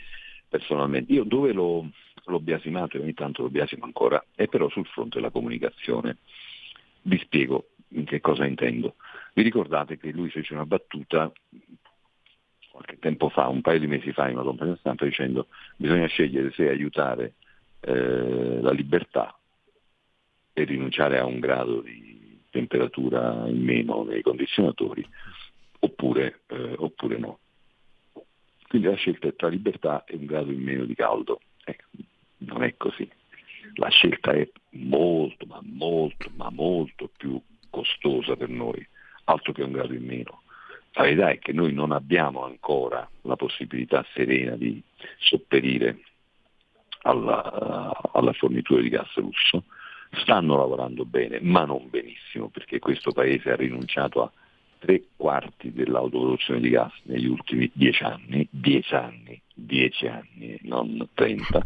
personalmente, 0.48 1.12
io 1.12 1.24
dove 1.24 1.52
l'ho, 1.52 1.88
l'ho 2.24 2.40
biasimato 2.40 2.96
e 2.96 3.00
ogni 3.00 3.14
tanto 3.14 3.42
lo 3.42 3.50
biasimo 3.50 3.84
ancora, 3.84 4.22
è 4.34 4.48
però 4.48 4.68
sul 4.68 4.86
fronte 4.86 5.18
della 5.18 5.30
comunicazione. 5.30 6.18
Vi 7.02 7.18
spiego 7.18 7.68
in 7.90 8.04
che 8.04 8.20
cosa 8.20 8.44
intendo. 8.44 8.96
Vi 9.32 9.42
ricordate 9.42 9.96
che 9.96 10.10
lui 10.10 10.28
fece 10.30 10.52
una 10.52 10.66
battuta 10.66 11.30
qualche 12.70 12.98
tempo 12.98 13.28
fa, 13.28 13.48
un 13.48 13.60
paio 13.60 13.78
di 13.78 13.86
mesi 13.86 14.12
fa, 14.12 14.28
in 14.28 14.34
una 14.34 14.44
conferenza 14.44 14.80
stampa 14.80 15.04
dicendo 15.04 15.48
bisogna 15.76 16.06
scegliere 16.06 16.50
se 16.52 16.68
aiutare 16.68 17.34
eh, 17.80 18.60
la 18.60 18.72
libertà 18.72 19.39
e 20.52 20.64
rinunciare 20.64 21.18
a 21.18 21.24
un 21.24 21.38
grado 21.40 21.80
di 21.80 22.40
temperatura 22.50 23.46
in 23.46 23.62
meno 23.62 24.02
nei 24.02 24.22
condizionatori 24.22 25.06
oppure, 25.80 26.40
eh, 26.48 26.74
oppure 26.76 27.18
no. 27.18 27.38
Quindi 28.68 28.88
la 28.88 28.94
scelta 28.94 29.28
è 29.28 29.34
tra 29.34 29.48
libertà 29.48 30.04
e 30.04 30.16
un 30.16 30.26
grado 30.26 30.50
in 30.52 30.62
meno 30.62 30.84
di 30.84 30.94
caldo. 30.94 31.40
Eh, 31.64 31.76
non 32.38 32.62
è 32.62 32.76
così. 32.76 33.08
La 33.74 33.88
scelta 33.88 34.32
è 34.32 34.48
molto, 34.70 35.46
ma 35.46 35.60
molto, 35.62 36.30
ma 36.36 36.50
molto 36.50 37.10
più 37.16 37.40
costosa 37.68 38.36
per 38.36 38.48
noi, 38.48 38.86
altro 39.24 39.52
che 39.52 39.62
un 39.62 39.72
grado 39.72 39.94
in 39.94 40.04
meno. 40.04 40.42
La 40.92 41.02
verità 41.02 41.30
è 41.30 41.38
che 41.38 41.52
noi 41.52 41.72
non 41.72 41.92
abbiamo 41.92 42.44
ancora 42.44 43.08
la 43.22 43.36
possibilità 43.36 44.04
serena 44.12 44.56
di 44.56 44.82
sopperire 45.18 46.00
alla, 47.02 47.92
alla 48.12 48.32
fornitura 48.32 48.82
di 48.82 48.88
gas 48.88 49.12
russo. 49.14 49.64
Stanno 50.10 50.56
lavorando 50.56 51.04
bene, 51.04 51.38
ma 51.40 51.64
non 51.64 51.88
benissimo, 51.88 52.48
perché 52.48 52.78
questo 52.78 53.12
paese 53.12 53.52
ha 53.52 53.56
rinunciato 53.56 54.22
a 54.22 54.32
tre 54.78 55.02
quarti 55.16 55.72
dell'autoproduzione 55.72 56.60
di 56.60 56.70
gas 56.70 56.92
negli 57.04 57.26
ultimi 57.26 57.70
dieci 57.72 58.02
anni, 58.02 58.46
dieci 58.50 58.94
anni, 58.94 59.40
dieci 59.54 60.06
anni, 60.06 60.58
non 60.62 61.08
trenta. 61.14 61.64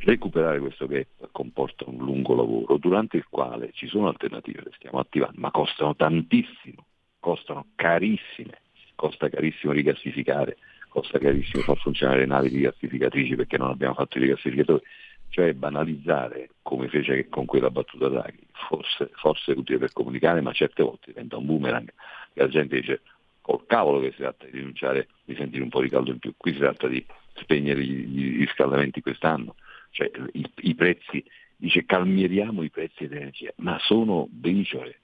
Recuperare 0.00 0.60
questo 0.60 0.86
gap 0.86 1.28
comporta 1.32 1.84
un 1.88 1.96
lungo 1.96 2.34
lavoro 2.34 2.76
durante 2.76 3.16
il 3.16 3.26
quale 3.28 3.70
ci 3.72 3.88
sono 3.88 4.08
alternative, 4.08 4.62
le 4.64 4.72
stiamo 4.76 5.00
attivando, 5.00 5.40
ma 5.40 5.50
costano 5.50 5.96
tantissimo 5.96 6.86
costano 7.20 7.66
carissime, 7.74 8.62
costa 8.94 9.28
carissimo 9.28 9.72
rigassificare, 9.72 10.56
costa 10.88 11.18
carissimo 11.18 11.62
far 11.62 11.76
funzionare 11.78 12.20
le 12.20 12.26
navi 12.26 12.48
rigassificatrici 12.48 13.36
perché 13.36 13.58
non 13.58 13.70
abbiamo 13.70 13.94
fatto 13.94 14.18
i 14.18 14.22
rigassificatori, 14.22 14.82
cioè 15.30 15.52
banalizzare 15.54 16.50
come 16.62 16.88
fece 16.88 17.28
con 17.28 17.44
quella 17.44 17.70
battuta 17.70 18.08
Draghi, 18.08 18.46
forse, 18.68 19.10
forse 19.14 19.52
è 19.52 19.56
utile 19.56 19.78
per 19.78 19.92
comunicare, 19.92 20.40
ma 20.40 20.52
certe 20.52 20.82
volte 20.82 21.12
diventa 21.12 21.36
un 21.36 21.46
boomerang, 21.46 21.88
e 22.32 22.40
la 22.40 22.48
gente 22.48 22.76
dice 22.76 23.00
col 23.40 23.64
cavolo 23.66 24.00
che 24.00 24.10
si 24.10 24.18
tratta 24.18 24.44
di 24.44 24.52
rinunciare, 24.52 25.08
di 25.24 25.34
sentire 25.34 25.62
un 25.62 25.70
po' 25.70 25.80
di 25.80 25.88
caldo 25.88 26.10
in 26.10 26.18
più, 26.18 26.34
qui 26.36 26.52
si 26.52 26.58
tratta 26.58 26.86
di 26.86 27.04
spegnere 27.34 27.82
gli, 27.82 28.38
riscaldamenti 28.38 29.00
quest'anno, 29.00 29.54
cioè 29.90 30.10
i, 30.32 30.50
i 30.56 30.74
prezzi, 30.74 31.24
dice 31.56 31.84
calmieriamo 31.84 32.62
i 32.62 32.70
prezzi 32.70 33.06
dell'energia, 33.06 33.52
ma 33.56 33.78
sono 33.78 34.26
briciole, 34.30 34.98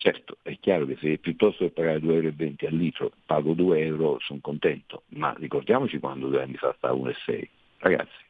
Certo, 0.00 0.38
è 0.42 0.56
chiaro 0.60 0.86
che 0.86 0.96
se 1.00 1.18
piuttosto 1.18 1.64
che 1.64 1.72
pagare 1.72 1.98
2,20 1.98 2.06
euro 2.06 2.66
al 2.68 2.74
litro 2.74 3.12
pago 3.26 3.52
2 3.52 3.80
euro 3.80 4.18
sono 4.20 4.38
contento, 4.40 5.02
ma 5.08 5.34
ricordiamoci 5.36 5.98
quando 5.98 6.28
due 6.28 6.40
anni 6.40 6.54
fa 6.54 6.72
stava 6.78 6.94
1,6. 6.94 7.48
Ragazzi, 7.78 8.24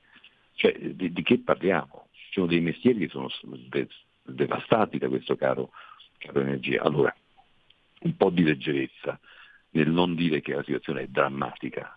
cioè, 0.58 0.76
di, 0.76 1.12
di, 1.12 1.22
che 1.22 1.38
parliamo? 1.38 2.08
Ci 2.10 2.32
sono 2.32 2.46
dei 2.46 2.60
mestieri 2.60 2.98
che 2.98 3.08
sono 3.08 3.28
devastati 4.24 4.98
da 4.98 5.06
questo 5.06 5.36
caro, 5.36 5.70
caro 6.18 6.40
energia. 6.40 6.82
Allora, 6.82 7.14
un 8.00 8.16
po' 8.16 8.30
di 8.30 8.42
leggerezza 8.42 9.20
nel 9.70 9.88
non 9.88 10.16
dire 10.16 10.40
che 10.40 10.54
la 10.54 10.64
situazione 10.64 11.02
è 11.02 11.06
drammatica, 11.06 11.96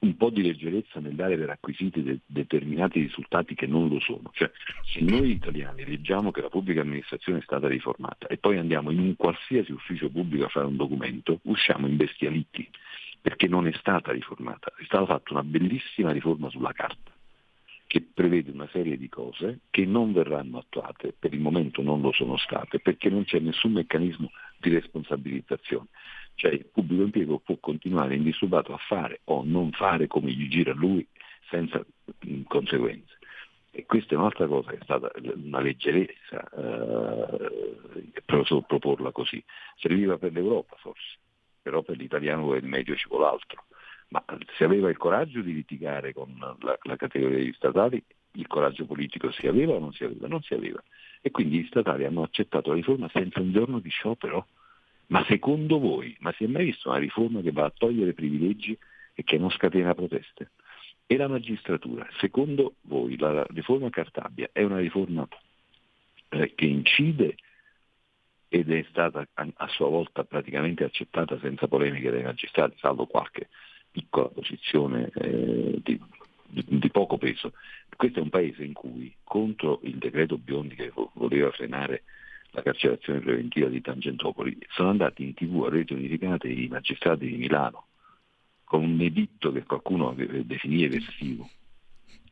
un 0.00 0.16
po' 0.16 0.30
di 0.30 0.42
leggerezza 0.42 1.00
nel 1.00 1.16
dare 1.16 1.36
per 1.36 1.50
acquisiti 1.50 2.04
de- 2.04 2.20
determinati 2.26 3.00
risultati 3.00 3.56
che 3.56 3.66
non 3.66 3.88
lo 3.88 3.98
sono. 3.98 4.30
Cioè, 4.32 4.52
se 4.84 5.00
noi 5.00 5.32
italiani 5.32 5.84
leggiamo 5.84 6.30
che 6.30 6.42
la 6.42 6.48
pubblica 6.48 6.82
amministrazione 6.82 7.40
è 7.40 7.42
stata 7.42 7.66
riformata 7.66 8.28
e 8.28 8.38
poi 8.38 8.58
andiamo 8.58 8.92
in 8.92 9.00
un 9.00 9.16
qualsiasi 9.16 9.72
ufficio 9.72 10.10
pubblico 10.10 10.44
a 10.44 10.48
fare 10.48 10.66
un 10.66 10.76
documento, 10.76 11.40
usciamo 11.42 11.88
imbestialiti 11.88 12.70
perché 13.20 13.48
non 13.48 13.66
è 13.66 13.72
stata 13.72 14.12
riformata. 14.12 14.72
È 14.76 14.84
stata 14.84 15.06
fatta 15.06 15.32
una 15.32 15.42
bellissima 15.42 16.12
riforma 16.12 16.48
sulla 16.50 16.72
carta 16.72 17.14
che 17.86 18.02
prevede 18.02 18.50
una 18.50 18.68
serie 18.72 18.96
di 18.96 19.08
cose 19.08 19.60
che 19.70 19.84
non 19.84 20.12
verranno 20.12 20.58
attuate, 20.58 21.14
per 21.16 21.32
il 21.32 21.40
momento 21.40 21.82
non 21.82 22.00
lo 22.00 22.12
sono 22.12 22.36
state, 22.36 22.80
perché 22.80 23.08
non 23.08 23.24
c'è 23.24 23.38
nessun 23.38 23.72
meccanismo 23.72 24.30
di 24.58 24.70
responsabilizzazione. 24.70 25.86
Cioè 26.34 26.52
il 26.52 26.66
pubblico 26.66 27.02
impiego 27.02 27.38
può 27.38 27.56
continuare 27.58 28.16
indisturbato 28.16 28.74
a 28.74 28.78
fare 28.78 29.20
o 29.24 29.42
non 29.44 29.70
fare 29.70 30.06
come 30.06 30.32
gli 30.32 30.48
gira 30.48 30.72
lui 30.74 31.06
senza 31.48 31.84
mh, 32.20 32.42
conseguenze. 32.42 33.18
E 33.70 33.84
questa 33.84 34.14
è 34.14 34.18
un'altra 34.18 34.46
cosa 34.46 34.70
che 34.70 34.78
è 34.78 34.84
stata 34.84 35.10
una 35.34 35.60
leggerezza 35.60 36.48
eh, 36.48 37.50
proporla 38.66 39.12
così. 39.12 39.42
Serviva 39.76 40.18
per 40.18 40.32
l'Europa 40.32 40.76
forse, 40.76 41.18
però 41.62 41.82
per 41.82 41.96
l'italiano 41.96 42.54
è 42.54 42.56
il 42.56 42.64
medio 42.64 42.96
ci 42.96 43.06
vuole 43.08 43.26
altro. 43.26 43.64
Ma 44.08 44.24
se 44.56 44.64
aveva 44.64 44.88
il 44.88 44.96
coraggio 44.96 45.40
di 45.40 45.52
litigare 45.52 46.12
con 46.12 46.34
la, 46.60 46.78
la 46.82 46.96
categoria 46.96 47.38
degli 47.38 47.52
statali, 47.52 48.02
il 48.32 48.46
coraggio 48.46 48.84
politico 48.86 49.30
si 49.32 49.46
aveva 49.46 49.74
o 49.74 49.78
non 49.78 49.92
si 49.92 50.04
aveva? 50.04 50.28
Non 50.28 50.42
si 50.42 50.54
aveva. 50.54 50.82
E 51.20 51.30
quindi 51.30 51.60
gli 51.60 51.66
statali 51.66 52.04
hanno 52.04 52.22
accettato 52.22 52.70
la 52.70 52.76
riforma 52.76 53.08
senza 53.12 53.40
un 53.40 53.52
giorno 53.52 53.78
di 53.80 53.88
sciopero 53.88 54.46
ma 55.08 55.24
secondo 55.28 55.78
voi, 55.78 56.16
ma 56.20 56.32
si 56.32 56.44
è 56.44 56.46
mai 56.46 56.64
visto 56.64 56.88
una 56.88 56.98
riforma 56.98 57.40
che 57.40 57.52
va 57.52 57.66
a 57.66 57.72
togliere 57.76 58.12
privilegi 58.12 58.76
e 59.14 59.22
che 59.22 59.38
non 59.38 59.50
scatena 59.50 59.94
proteste? 59.94 60.50
E 61.06 61.16
la 61.16 61.28
magistratura, 61.28 62.06
secondo 62.18 62.74
voi 62.82 63.16
la 63.16 63.46
riforma 63.50 63.90
Cartabia 63.90 64.48
è 64.52 64.62
una 64.64 64.78
riforma 64.78 65.26
eh, 66.30 66.54
che 66.54 66.64
incide 66.64 67.36
ed 68.48 68.70
è 68.70 68.84
stata 68.88 69.24
a 69.34 69.68
sua 69.68 69.88
volta 69.88 70.24
praticamente 70.24 70.82
accettata 70.82 71.38
senza 71.38 71.68
polemiche 71.68 72.10
dai 72.10 72.24
magistrati, 72.24 72.76
salvo 72.78 73.06
qualche 73.06 73.48
piccola 73.96 74.28
posizione 74.28 75.10
eh, 75.14 75.80
di, 75.82 75.98
di, 76.50 76.90
poco 76.90 77.16
peso. 77.16 77.54
Questo 77.96 78.18
è 78.18 78.22
un 78.22 78.28
paese 78.28 78.62
in 78.62 78.74
cui 78.74 79.14
contro 79.24 79.80
il 79.84 79.96
decreto 79.96 80.36
Biondi 80.36 80.74
che 80.74 80.92
voleva 81.14 81.50
frenare 81.50 82.02
la 82.50 82.60
carcerazione 82.60 83.20
preventiva 83.20 83.68
di 83.68 83.80
Tangentopoli, 83.80 84.58
sono 84.68 84.90
andati 84.90 85.22
in 85.22 85.32
tv 85.32 85.64
a 85.64 85.70
rete 85.70 85.94
unificate 85.94 86.48
i 86.48 86.68
magistrati 86.68 87.26
di 87.26 87.36
Milano 87.36 87.86
con 88.64 88.84
un 88.84 89.00
editto 89.00 89.50
che 89.50 89.62
qualcuno 89.64 90.14
definì 90.14 90.82
eversivo 90.84 91.48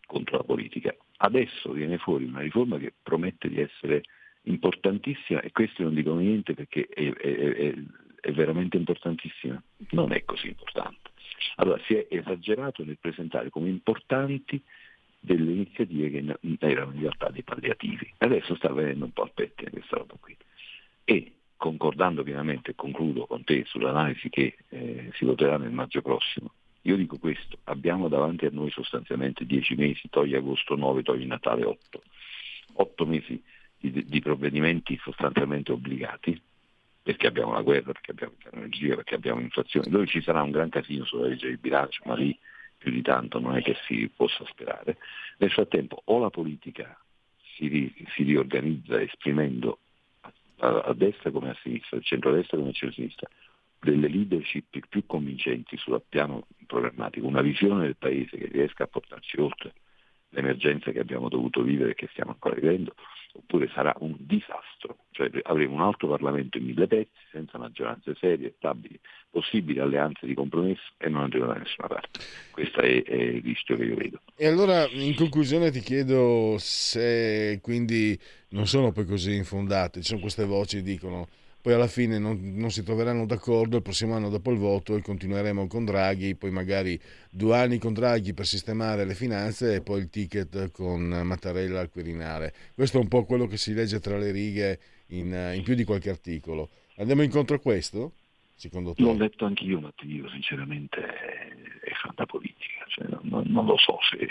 contro 0.07 0.37
la 0.37 0.45
politica. 0.45 0.95
Adesso 1.17 1.73
viene 1.73 1.97
fuori 1.97 2.25
una 2.25 2.41
riforma 2.41 2.77
che 2.77 2.93
promette 3.03 3.49
di 3.49 3.61
essere 3.61 4.03
importantissima 4.43 5.41
e 5.41 5.51
questi 5.51 5.83
non 5.83 5.95
dicono 5.95 6.21
niente 6.21 6.53
perché 6.53 6.87
è, 6.89 7.11
è, 7.11 7.35
è, 7.35 7.75
è 8.21 8.33
veramente 8.33 8.77
importantissima. 8.77 9.62
Non 9.91 10.12
è 10.12 10.25
così 10.25 10.49
importante. 10.49 11.04
Allora 11.57 11.80
si 11.87 11.95
è 11.95 12.07
esagerato 12.09 12.85
nel 12.85 12.99
presentare 12.99 13.51
come 13.51 13.68
importanti 13.68 14.62
delle 15.18 15.53
iniziative 15.53 16.11
che 16.11 16.39
erano 16.59 16.93
in 16.93 17.01
realtà 17.01 17.30
dei 17.30 17.43
palliativi. 17.43 18.12
Adesso 18.18 18.55
sta 18.57 18.72
venendo 18.72 19.07
un 19.07 19.12
po' 19.12 19.22
al 19.22 19.32
pettine 19.32 19.70
questa 19.70 19.97
roba 19.97 20.14
qui. 20.20 20.37
E 21.05 21.32
concordando 21.57 22.22
pienamente, 22.22 22.74
concludo 22.74 23.26
con 23.26 23.43
te 23.43 23.64
sull'analisi 23.64 24.28
che 24.28 24.57
eh, 24.68 25.11
si 25.14 25.24
voterà 25.24 25.57
nel 25.57 25.70
maggio 25.70 26.03
prossimo, 26.03 26.53
io 26.82 26.97
dico 26.97 27.16
questo, 27.16 27.59
abbiamo 27.64 28.09
davanti 28.09 28.45
a 28.45 28.51
noi 28.53 28.70
sostanzialmente 28.70 29.47
dieci 29.47 29.74
mesi, 29.74 30.11
togli 30.11 30.35
agosto 30.35 30.76
9, 30.76 31.03
togli 31.03 31.24
Natale 31.24 31.64
8, 31.64 32.03
otto 32.74 33.07
mesi 33.07 33.43
di, 33.78 34.05
di 34.05 34.20
provvedimenti 34.20 34.99
sostanzialmente 35.03 35.72
obbligati, 35.72 36.39
perché 37.05 37.27
abbiamo 37.27 37.53
la 37.53 37.61
guerra, 37.61 37.93
perché 37.93 38.13
abbiamo 38.13 38.33
l'energia, 38.51 38.95
perché 38.95 39.15
abbiamo 39.15 39.41
l'inflazione, 39.41 39.91
dove 39.91 40.07
ci 40.07 40.23
sarà 40.23 40.41
un 40.41 40.51
gran 40.51 40.71
casino 40.71 41.05
sulla 41.05 41.27
legge 41.27 41.51
di 41.51 41.59
bilancio, 41.59 42.01
ma 42.07 42.15
lì 42.15 42.37
più 42.79 42.91
di 42.91 43.03
tanto 43.03 43.39
non 43.39 43.55
è 43.55 43.63
che 43.63 43.77
si 43.87 44.11
possa 44.15 44.43
sperare. 44.47 44.97
Nel 45.37 45.51
frattempo 45.51 46.01
o 46.05 46.19
la 46.19 46.31
politica 46.31 46.99
si, 47.57 47.69
ri, 47.69 47.95
si 48.15 48.23
riorganizza 48.23 48.99
esprimendo 49.03 49.81
a, 50.23 50.33
a, 50.61 50.81
a, 50.81 50.95
destra 50.95 51.31
come 51.31 51.51
a 51.51 51.57
sinistra, 51.63 51.99
al 51.99 52.05
centro-destra 52.05 52.57
come 52.57 52.71
al 52.71 52.75
centro-sinistra, 52.75 53.29
delle 53.81 54.09
leadership 54.09 54.87
più 54.89 55.05
convincenti 55.05 55.77
sul 55.77 56.01
piano 56.09 56.47
programmatico, 56.67 57.27
una 57.27 57.43
visione 57.43 57.83
del 57.83 57.97
Paese 57.97 58.39
che 58.39 58.47
riesca 58.47 58.85
a 58.85 58.87
portarci 58.87 59.39
oltre 59.39 59.75
l'emergenza 60.31 60.91
che 60.91 61.01
abbiamo 61.01 61.29
dovuto 61.29 61.61
vivere 61.61 61.91
e 61.91 61.95
che 61.95 62.09
stiamo 62.13 62.31
ancora 62.31 62.55
vivendo, 62.55 62.95
oppure 63.37 63.68
sarà 63.74 63.95
un 63.99 64.14
disastro, 64.18 64.99
cioè 65.11 65.28
avremo 65.43 65.74
un 65.74 65.82
altro 65.82 66.09
Parlamento 66.09 66.59
in 66.59 66.64
mille 66.64 66.87
pezzi, 66.87 67.11
senza 67.30 67.59
maggioranze 67.59 68.14
serie, 68.14 68.55
stabili, 68.57 68.99
possibili 69.28 69.80
alleanze 69.80 70.26
di 70.26 70.35
compromesso 70.35 70.93
e 70.99 71.09
non 71.09 71.22
andremo 71.22 71.47
da 71.47 71.55
nessuna 71.55 71.89
parte. 71.89 72.20
Questo 72.53 72.80
è, 72.80 73.03
è 73.03 73.14
il 73.14 73.43
rischio 73.43 73.76
che 73.76 73.85
io 73.85 73.97
vedo. 73.97 74.20
E 74.37 74.47
allora 74.47 74.89
in 74.89 75.14
conclusione 75.14 75.70
ti 75.70 75.80
chiedo 75.80 76.57
se 76.59 77.59
quindi 77.61 78.18
non 78.51 78.66
sono 78.66 78.93
poi 78.93 79.05
così 79.05 79.35
infondate, 79.35 80.01
ci 80.01 80.09
sono 80.09 80.20
queste 80.20 80.45
voci 80.45 80.76
che 80.76 80.82
dicono 80.82 81.28
poi 81.65 81.73
alla 81.73 81.87
fine 81.87 82.19
non, 82.19 82.39
non, 82.57 82.71
si 82.71 82.83
troveranno 82.83 83.25
d'accordo 83.25 83.77
il 83.77 83.83
prossimo 83.83 84.15
anno 84.15 84.29
dopo 84.29 84.51
il 84.51 84.59
voto 84.59 84.97
e 84.97 85.01
continueremo 85.01 85.67
con 85.67 85.87
Draghi, 85.87 86.35
poi 86.35 86.51
magari 86.51 87.01
due 87.31 87.57
anni 87.57 87.79
con 87.79 87.95
Draghi 87.95 88.35
per 88.35 88.45
sistemare 88.45 89.07
le 89.07 89.15
finanze 89.15 89.77
e 89.77 89.81
poi 89.81 90.01
il 90.01 90.11
ticket 90.11 90.71
con 90.73 91.01
Mattarella 91.25 91.81
al 91.81 91.89
Quirinale. 91.89 92.53
Questo 92.75 92.99
è 92.99 93.01
un 93.01 93.09
po' 93.09 93.25
quello 93.25 93.47
che 93.47 93.57
si 93.57 93.73
legge 93.73 93.99
tra 93.99 94.19
le 94.19 94.31
righe 94.31 94.79
in, 95.07 95.53
in 95.55 95.62
più 95.62 95.75
di 95.75 95.85
qualche 95.85 96.11
articolo. 96.11 96.69
Andiamo 96.97 97.23
incontro 97.23 97.57
a 97.57 97.61
questo? 97.61 98.12
Secondo 98.57 98.93
te? 98.93 99.01
L'ho 99.03 99.15
letto 99.15 99.47
anch'io, 99.47 99.81
ma 99.81 99.91
ti 99.97 100.07
dico 100.07 100.29
sinceramente 100.29 101.01
è, 101.01 101.49
è 101.81 101.93
fatta 101.95 102.27
politica, 102.27 102.85
cioè, 102.89 103.07
non, 103.23 103.45
non, 103.47 103.65
lo 103.65 103.79
so 103.79 103.97
se, 104.11 104.29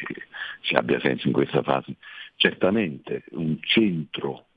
se 0.62 0.76
abbia 0.76 1.00
senso 1.00 1.26
in 1.26 1.34
questa 1.34 1.64
fase. 1.64 1.96
Certamente 2.36 3.24
un 3.32 3.58
centro 3.60 4.50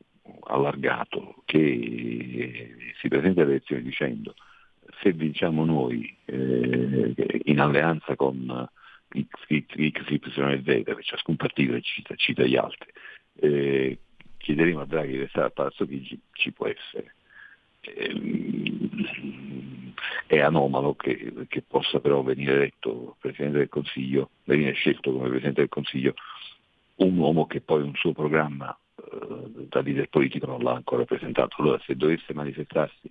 allargato 0.44 1.42
che 1.44 2.92
si 3.00 3.08
presenta 3.08 3.42
alle 3.42 3.52
elezioni 3.52 3.82
dicendo 3.82 4.34
se 5.00 5.12
vinciamo 5.12 5.64
noi 5.64 6.16
eh, 6.24 7.14
in 7.44 7.60
alleanza 7.60 8.16
con 8.16 8.68
X, 9.08 9.46
X, 9.46 9.90
X, 9.90 10.08
Y 10.08 10.40
e 10.40 10.62
Z, 10.64 10.82
per 10.82 10.98
ciascun 11.02 11.36
partito 11.36 11.78
cita, 11.80 12.14
cita 12.16 12.44
gli 12.44 12.56
altri, 12.56 12.90
eh, 13.40 13.98
chiederemo 14.38 14.80
a 14.80 14.86
Draghi 14.86 15.12
di 15.12 15.18
restare 15.18 15.46
a 15.46 15.50
Palazzo 15.50 15.86
Chigi, 15.86 16.18
ci 16.32 16.52
può 16.52 16.66
essere. 16.66 17.14
Eh, 17.80 18.64
è 20.26 20.40
anomalo 20.40 20.94
che, 20.94 21.32
che, 21.48 21.62
possa 21.62 22.00
però 22.00 22.22
venire 22.22 22.54
eletto 22.54 23.16
Presidente 23.20 23.58
del 23.58 23.68
Consiglio, 23.68 24.30
venire 24.44 24.72
scelto 24.72 25.12
come 25.12 25.28
Presidente 25.28 25.60
del 25.60 25.68
Consiglio 25.68 26.14
un 26.96 27.16
uomo 27.16 27.46
che 27.46 27.60
poi 27.60 27.82
un 27.82 27.94
suo 27.94 28.12
programma 28.12 28.76
eh, 28.76 28.85
da 29.68 29.80
leader 29.80 30.08
politico 30.08 30.46
non 30.46 30.62
l'ha 30.62 30.72
ancora 30.72 31.04
presentato. 31.04 31.56
Allora 31.58 31.80
se 31.84 31.96
dovesse 31.96 32.34
manifestarsi 32.34 33.10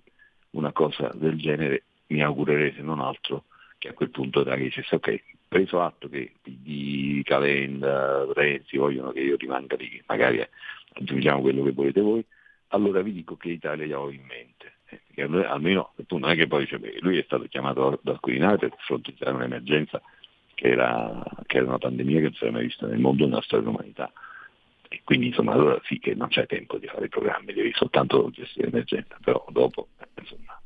una 0.50 0.72
cosa 0.72 1.10
del 1.14 1.36
genere 1.36 1.84
mi 2.08 2.22
augurerei 2.22 2.72
se 2.74 2.82
non 2.82 3.00
altro 3.00 3.44
che 3.78 3.88
a 3.88 3.92
quel 3.92 4.10
punto 4.10 4.42
Draghi 4.42 4.64
dicesse 4.64 4.94
ok, 4.96 5.22
preso 5.48 5.80
atto 5.82 6.08
che 6.08 6.32
PD, 6.40 7.22
Calenda, 7.22 8.26
Renzi 8.32 8.76
vogliono 8.76 9.12
che 9.12 9.20
io 9.20 9.36
rimanga 9.36 9.76
lì, 9.76 10.02
magari 10.06 10.44
aggiungiamo 10.94 11.40
quello 11.40 11.62
che 11.62 11.72
volete 11.72 12.00
voi, 12.00 12.24
allora 12.68 13.02
vi 13.02 13.12
dico 13.12 13.36
che 13.36 13.50
Italia 13.50 13.98
ho 13.98 14.10
in 14.10 14.24
mente. 14.26 14.72
Eh, 14.88 15.22
almeno 15.44 15.92
non 16.08 16.30
è 16.30 16.36
che 16.36 16.46
poi 16.46 16.66
beh, 16.66 16.98
lui 17.00 17.18
è 17.18 17.22
stato 17.22 17.44
chiamato 17.48 17.98
dal 18.02 18.20
Quirinale 18.20 18.58
per 18.58 18.74
fronteggiare 18.78 19.34
un'emergenza 19.34 20.00
che 20.54 20.68
era, 20.68 21.22
che 21.44 21.58
era 21.58 21.66
una 21.66 21.78
pandemia 21.78 22.16
che 22.16 22.22
non 22.22 22.34
si 22.34 22.42
era 22.44 22.52
mai 22.52 22.64
vista 22.64 22.86
nel 22.86 22.98
mondo 22.98 23.26
nella 23.26 23.42
storia 23.42 23.64
dell'umanità. 23.64 24.10
Quindi 25.06 25.28
insomma 25.28 25.52
allora 25.52 25.80
sì 25.84 26.00
che 26.00 26.16
non 26.16 26.26
c'è 26.26 26.46
tempo 26.46 26.78
di 26.78 26.88
fare 26.88 27.04
i 27.04 27.08
programmi, 27.08 27.52
devi 27.52 27.70
soltanto 27.74 28.28
gestire 28.30 28.66
l'emergenza, 28.66 29.16
però 29.22 29.46
dopo 29.50 29.86
insomma 30.18 30.60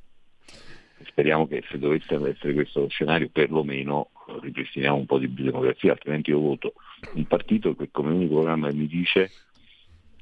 speriamo 1.05 1.47
che 1.47 1.62
se 1.68 1.78
dovesse 1.78 2.14
essere 2.14 2.55
questo 2.55 2.88
scenario 2.88 3.28
perlomeno 3.28 4.09
ripristiniamo 4.41 4.97
un 4.97 5.05
po' 5.05 5.18
di 5.18 5.30
democrazia, 5.34 5.93
altrimenti 5.93 6.30
io 6.30 6.41
voto 6.41 6.72
un 7.12 7.26
partito 7.26 7.76
che 7.76 7.91
come 7.91 8.12
unico 8.12 8.36
programma 8.36 8.72
mi 8.72 8.86
dice 8.86 9.30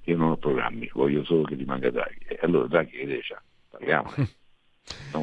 io 0.02 0.16
non 0.16 0.32
ho 0.32 0.36
programmi, 0.36 0.90
voglio 0.94 1.22
solo 1.22 1.42
che 1.42 1.54
rimanga 1.54 1.88
Draghi. 1.88 2.24
E 2.26 2.40
allora 2.42 2.66
Draghi 2.66 2.96
che 2.96 3.06
dice, 3.06 3.40
parliamo. 3.70 4.10
No? 5.12 5.22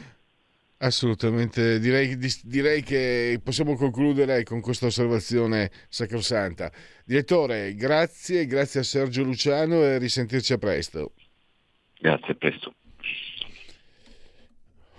Assolutamente, 0.78 1.80
direi, 1.80 2.18
direi, 2.44 2.84
che 2.84 3.40
possiamo 3.42 3.76
concludere 3.76 4.44
con 4.44 4.60
questa 4.60 4.88
osservazione 4.88 5.72
sacrosanta. 5.88 6.70
Direttore, 7.06 7.76
grazie, 7.76 8.46
grazie 8.46 8.82
a 8.82 8.84
Sergio 8.84 9.24
Luciano 9.24 9.82
e 9.84 9.98
risentirci 9.98 10.52
a 10.52 10.58
presto. 10.58 11.14
Grazie, 11.98 12.34
a 12.34 12.36
presto. 12.36 12.74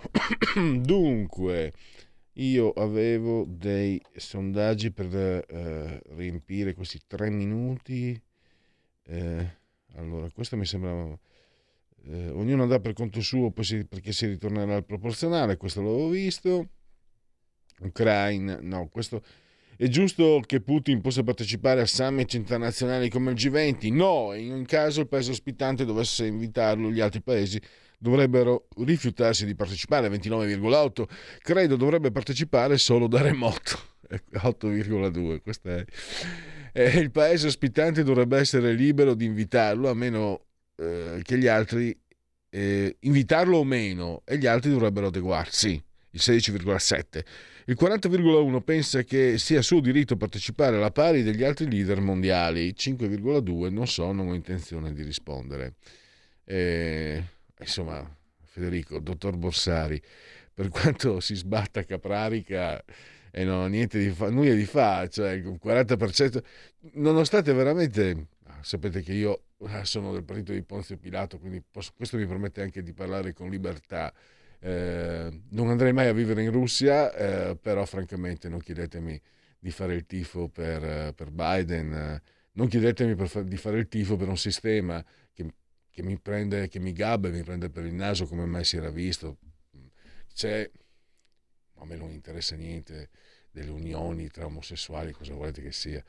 Dunque, 0.81 1.73
io 2.33 2.71
avevo 2.71 3.45
dei 3.47 4.01
sondaggi 4.15 4.91
per 4.91 5.13
eh, 5.15 6.01
riempire 6.15 6.73
questi 6.73 6.99
tre 7.05 7.29
minuti. 7.29 8.19
Eh, 9.03 9.55
allora, 9.95 10.27
questo 10.31 10.57
mi 10.57 10.65
sembrava 10.65 11.17
eh, 12.05 12.29
ognuno 12.29 12.63
andrà 12.63 12.79
per 12.79 12.93
conto 12.93 13.21
suo 13.21 13.51
si, 13.61 13.85
perché 13.85 14.11
si 14.11 14.27
ritornerà 14.27 14.75
al 14.75 14.85
proporzionale, 14.85 15.57
questo 15.57 15.81
l'avevo 15.81 16.09
visto. 16.09 16.69
Ucraina, 17.79 18.57
no, 18.61 18.87
questo 18.89 19.21
è 19.79 19.87
giusto 19.89 20.41
che 20.43 20.59
Putin 20.59 21.01
possa 21.01 21.21
partecipare 21.21 21.81
a 21.81 21.85
summit 21.85 22.33
internazionali 22.33 23.09
come 23.09 23.29
il 23.29 23.37
G20? 23.37 23.93
No, 23.93 24.33
in 24.33 24.65
caso 24.65 25.01
il 25.01 25.07
paese 25.07 25.29
ospitante 25.29 25.85
dovesse 25.85 26.25
invitarlo, 26.25 26.89
gli 26.89 26.99
altri 26.99 27.21
paesi 27.21 27.61
dovrebbero 27.99 28.69
rifiutarsi 28.77 29.45
di 29.45 29.53
partecipare, 29.53 30.09
29,8. 30.09 31.03
Credo 31.43 31.75
dovrebbe 31.75 32.09
partecipare 32.09 32.79
solo 32.79 33.07
da 33.07 33.21
remoto, 33.21 33.77
8,2. 34.33 35.41
Questo 35.43 35.69
è. 35.69 35.85
Eh, 36.73 36.97
il 36.97 37.11
paese 37.11 37.45
ospitante 37.45 38.01
dovrebbe 38.01 38.39
essere 38.39 38.73
libero 38.73 39.13
di 39.13 39.25
invitarlo, 39.25 39.91
a 39.91 39.93
meno 39.93 40.46
eh, 40.77 41.19
che 41.23 41.37
gli 41.37 41.47
altri, 41.47 41.97
eh, 42.49 42.95
invitarlo 43.01 43.57
o 43.57 43.63
meno, 43.63 44.21
e 44.25 44.37
gli 44.37 44.45
altri 44.45 44.71
dovrebbero 44.71 45.07
adeguarsi, 45.07 45.81
il 46.11 46.19
16,7. 46.23 47.23
Il 47.65 47.75
40,1 47.77 48.61
pensa 48.61 49.03
che 49.03 49.37
sia 49.37 49.61
suo 49.61 49.81
diritto 49.81 50.15
partecipare 50.15 50.77
alla 50.77 50.91
pari 50.91 51.21
degli 51.21 51.43
altri 51.43 51.69
leader 51.69 51.99
mondiali, 51.99 52.73
5,2 52.73 53.69
non 53.71 53.87
so, 53.87 54.11
non 54.13 54.29
ho 54.29 54.33
intenzione 54.33 54.93
di 54.93 55.03
rispondere. 55.03 55.73
Eh, 56.45 57.21
insomma, 57.59 58.09
Federico, 58.45 58.99
dottor 58.99 59.35
Borsari, 59.35 60.01
per 60.53 60.69
quanto 60.69 61.19
si 61.19 61.35
sbatta 61.35 61.83
Caprarica 61.83 62.81
e 63.31 63.43
non 63.43 63.63
ha 63.63 63.67
niente 63.67 63.99
di 63.99 64.09
fa, 64.09 64.29
nulla 64.29 64.53
di 64.53 64.65
fa, 64.65 65.07
cioè 65.09 65.31
il 65.33 65.59
40%, 65.61 66.41
nonostante 66.93 67.51
veramente, 67.53 68.27
sapete 68.61 69.01
che 69.01 69.13
io 69.13 69.47
Ah, 69.65 69.83
sono 69.85 70.13
del 70.13 70.23
partito 70.23 70.51
di 70.51 70.61
Ponzio 70.61 70.97
Pilato, 70.97 71.39
quindi 71.39 71.61
posso, 71.61 71.91
questo 71.95 72.17
mi 72.17 72.27
permette 72.27 72.61
anche 72.61 72.83
di 72.83 72.93
parlare 72.93 73.33
con 73.33 73.49
libertà. 73.49 74.13
Eh, 74.59 75.41
non 75.49 75.69
andrei 75.69 75.93
mai 75.93 76.07
a 76.07 76.13
vivere 76.13 76.43
in 76.43 76.51
Russia, 76.51 77.11
eh, 77.13 77.55
però 77.55 77.83
francamente 77.85 78.49
non 78.49 78.59
chiedetemi 78.59 79.19
di 79.57 79.71
fare 79.71 79.95
il 79.95 80.05
tifo 80.05 80.47
per, 80.49 81.13
per 81.15 81.31
Biden, 81.31 82.21
non 82.53 82.67
chiedetemi 82.67 83.15
per, 83.15 83.43
di 83.45 83.57
fare 83.57 83.79
il 83.79 83.87
tifo 83.87 84.15
per 84.15 84.27
un 84.27 84.37
sistema 84.37 85.03
che, 85.33 85.51
che 85.89 86.03
mi 86.03 86.19
prende, 86.19 86.67
che 86.67 86.79
mi 86.79 86.93
gabba 86.93 87.29
e 87.29 87.31
mi 87.31 87.43
prende 87.43 87.69
per 87.71 87.85
il 87.85 87.93
naso 87.95 88.27
come 88.27 88.45
mai 88.45 88.63
si 88.63 88.77
era 88.77 88.91
visto. 88.91 89.37
C'è, 90.33 90.69
a 91.77 91.85
me 91.85 91.95
non 91.95 92.11
interessa 92.11 92.55
niente 92.55 93.09
delle 93.49 93.71
unioni 93.71 94.29
tra 94.29 94.45
omosessuali, 94.45 95.11
cosa 95.13 95.33
volete 95.33 95.63
che 95.63 95.71
sia. 95.71 96.03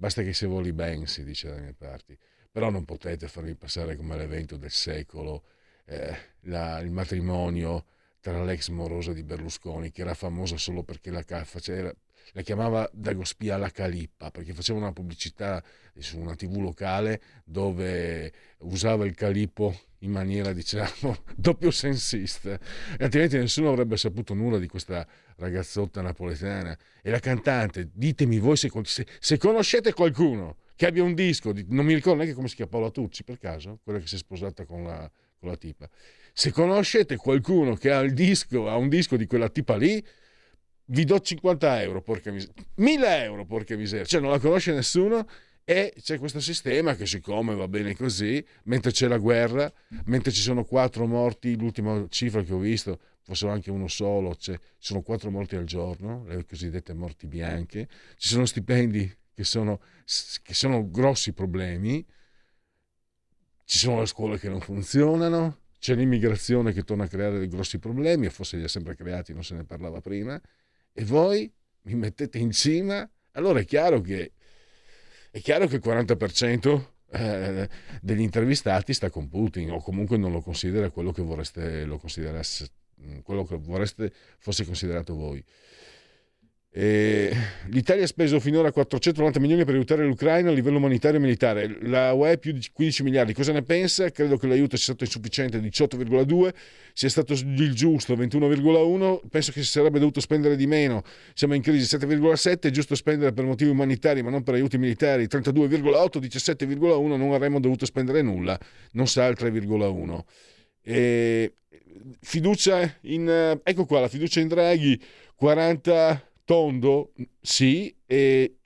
Basta 0.00 0.22
che 0.22 0.32
si 0.32 0.46
voli 0.46 0.72
ben, 0.72 1.08
si 1.08 1.24
dice 1.24 1.48
dalle 1.48 1.60
mie 1.60 1.74
parti. 1.74 2.16
Però 2.52 2.70
non 2.70 2.84
potete 2.84 3.26
farmi 3.26 3.56
passare 3.56 3.96
come 3.96 4.16
l'evento 4.16 4.56
del 4.56 4.70
secolo 4.70 5.42
eh, 5.86 6.16
la, 6.42 6.78
il 6.78 6.92
matrimonio 6.92 7.84
tra 8.20 8.44
l'ex 8.44 8.68
morosa 8.68 9.12
di 9.12 9.24
Berlusconi, 9.24 9.90
che 9.90 10.02
era 10.02 10.14
famosa 10.14 10.56
solo 10.56 10.84
perché 10.84 11.10
la, 11.10 11.22
faceva, 11.44 11.92
la 12.32 12.42
chiamava 12.42 12.88
Dagospia 12.92 13.54
alla 13.54 13.70
Calippa, 13.70 14.30
perché 14.30 14.52
faceva 14.52 14.78
una 14.78 14.92
pubblicità 14.92 15.62
su 15.98 16.18
una 16.18 16.34
tv 16.34 16.58
locale 16.58 17.20
dove 17.44 18.32
usava 18.58 19.04
il 19.04 19.14
calippo 19.14 19.74
in 20.00 20.10
maniera, 20.10 20.52
diciamo, 20.52 21.16
doppio 21.34 21.70
sensista. 21.70 22.58
E 22.98 23.04
altrimenti 23.04 23.36
nessuno 23.36 23.70
avrebbe 23.70 23.96
saputo 23.96 24.34
nulla 24.34 24.58
di 24.58 24.68
questa 24.68 25.06
ragazzotta 25.36 26.00
napoletana. 26.00 26.76
E 27.02 27.10
la 27.10 27.18
cantante, 27.18 27.90
ditemi 27.92 28.38
voi 28.38 28.56
se, 28.56 28.70
se, 28.84 29.06
se 29.18 29.38
conoscete 29.38 29.92
qualcuno 29.92 30.56
che 30.76 30.86
abbia 30.86 31.02
un 31.02 31.14
disco, 31.14 31.52
di, 31.52 31.64
non 31.70 31.84
mi 31.84 31.94
ricordo 31.94 32.18
neanche 32.18 32.34
come 32.34 32.46
si 32.46 32.54
chiama 32.54 32.70
Paola 32.70 32.90
Tucci 32.90 33.24
per 33.24 33.38
caso, 33.38 33.80
quella 33.82 33.98
che 33.98 34.06
si 34.06 34.14
è 34.14 34.18
sposata 34.18 34.64
con 34.64 34.84
la, 34.84 35.10
con 35.38 35.48
la 35.48 35.56
tipa. 35.56 35.88
Se 36.32 36.52
conoscete 36.52 37.16
qualcuno 37.16 37.74
che 37.74 37.90
ha 37.90 37.98
il 37.98 38.12
disco, 38.12 38.68
ha 38.68 38.76
un 38.76 38.88
disco 38.88 39.16
di 39.16 39.26
quella 39.26 39.48
tipa 39.48 39.74
lì, 39.74 40.04
vi 40.90 41.04
do 41.04 41.20
50 41.20 41.82
euro, 41.82 42.02
porca 42.02 42.30
miseria. 42.30 42.54
1000 42.76 43.22
euro, 43.24 43.44
porca 43.44 43.76
miseria. 43.76 44.04
Cioè 44.04 44.20
non 44.20 44.30
la 44.30 44.38
conosce 44.38 44.72
nessuno 44.72 45.26
e 45.64 45.92
c'è 46.00 46.18
questo 46.18 46.40
sistema 46.40 46.94
che 46.94 47.06
siccome 47.06 47.54
va 47.54 47.68
bene 47.68 47.94
così, 47.94 48.44
mentre 48.64 48.90
c'è 48.90 49.06
la 49.06 49.18
guerra, 49.18 49.70
mentre 50.06 50.32
ci 50.32 50.40
sono 50.40 50.64
quattro 50.64 51.06
morti, 51.06 51.56
l'ultima 51.58 52.06
cifra 52.08 52.42
che 52.42 52.54
ho 52.54 52.58
visto, 52.58 52.98
fossero 53.22 53.52
anche 53.52 53.70
uno 53.70 53.86
solo, 53.86 54.34
cioè, 54.36 54.56
ci 54.56 54.62
sono 54.78 55.02
quattro 55.02 55.30
morti 55.30 55.56
al 55.56 55.64
giorno, 55.64 56.24
le 56.26 56.46
cosiddette 56.46 56.94
morti 56.94 57.26
bianche, 57.26 57.86
ci 58.16 58.28
sono 58.28 58.46
stipendi 58.46 59.14
che 59.34 59.44
sono, 59.44 59.80
che 60.42 60.54
sono 60.54 60.90
grossi 60.90 61.34
problemi, 61.34 62.02
ci 63.64 63.76
sono 63.76 64.00
le 64.00 64.06
scuole 64.06 64.38
che 64.38 64.48
non 64.48 64.60
funzionano, 64.60 65.64
c'è 65.78 65.94
l'immigrazione 65.94 66.72
che 66.72 66.82
torna 66.82 67.04
a 67.04 67.08
creare 67.08 67.38
dei 67.38 67.48
grossi 67.48 67.78
problemi, 67.78 68.24
o 68.24 68.30
forse 68.30 68.56
li 68.56 68.64
ha 68.64 68.68
sempre 68.68 68.96
creati, 68.96 69.34
non 69.34 69.44
se 69.44 69.54
ne 69.54 69.64
parlava 69.64 70.00
prima, 70.00 70.40
e 70.98 71.04
voi 71.04 71.48
mi 71.82 71.94
mettete 71.94 72.38
in 72.38 72.50
cima, 72.50 73.08
allora 73.32 73.60
è 73.60 73.64
chiaro 73.64 74.00
che, 74.00 74.32
è 75.30 75.38
chiaro 75.40 75.68
che 75.68 75.76
il 75.76 75.82
40% 75.84 76.86
eh, 77.12 77.68
degli 78.02 78.20
intervistati 78.20 78.92
sta 78.92 79.08
con 79.08 79.28
Putin 79.28 79.70
o 79.70 79.80
comunque 79.80 80.16
non 80.16 80.32
lo 80.32 80.40
considera 80.40 80.90
quello 80.90 81.12
che 81.12 81.22
vorreste, 81.22 81.84
lo 81.84 81.98
quello 83.22 83.44
che 83.44 83.56
vorreste 83.58 84.12
fosse 84.38 84.64
considerato 84.64 85.14
voi. 85.14 85.42
Eh, 86.70 87.34
L'Italia 87.70 88.04
ha 88.04 88.06
speso 88.06 88.38
finora 88.40 88.70
490 88.70 89.40
milioni 89.40 89.64
per 89.64 89.74
aiutare 89.74 90.04
l'Ucraina 90.04 90.50
a 90.50 90.52
livello 90.52 90.76
umanitario 90.76 91.18
e 91.18 91.20
militare, 91.20 91.78
la 91.82 92.12
UE 92.12 92.38
più 92.38 92.52
di 92.52 92.64
15 92.72 93.02
miliardi. 93.02 93.32
Cosa 93.32 93.52
ne 93.52 93.62
pensa? 93.62 94.10
Credo 94.10 94.36
che 94.36 94.46
l'aiuto 94.46 94.76
sia 94.76 94.84
stato 94.84 95.04
insufficiente, 95.04 95.58
18,2, 95.60 96.54
sia 96.92 97.08
stato 97.08 97.32
il 97.32 97.74
giusto, 97.74 98.14
21,1. 98.14 99.20
Penso 99.28 99.52
che 99.52 99.62
si 99.62 99.70
sarebbe 99.70 99.98
dovuto 99.98 100.20
spendere 100.20 100.56
di 100.56 100.66
meno. 100.66 101.02
Siamo 101.34 101.54
in 101.54 101.62
crisi, 101.62 101.96
7,7. 101.96 102.60
È 102.60 102.70
giusto 102.70 102.94
spendere 102.94 103.32
per 103.32 103.44
motivi 103.44 103.70
umanitari, 103.70 104.22
ma 104.22 104.30
non 104.30 104.42
per 104.42 104.54
aiuti 104.54 104.78
militari. 104.78 105.26
32,8, 105.26 106.18
17,1. 106.20 107.16
Non 107.16 107.32
avremmo 107.32 107.60
dovuto 107.60 107.86
spendere 107.86 108.22
nulla, 108.22 108.58
non 108.92 109.08
sa 109.08 109.26
il 109.26 109.36
3,1. 109.38 110.20
E 110.82 111.52
fiducia 112.20 112.98
in 113.02 113.60
ecco 113.62 113.84
qua 113.84 114.00
la 114.00 114.08
fiducia 114.08 114.40
in 114.40 114.48
Draghi 114.48 114.98
40 115.34 116.27
tondo 116.48 117.12
sì 117.42 117.94
e 118.06 118.56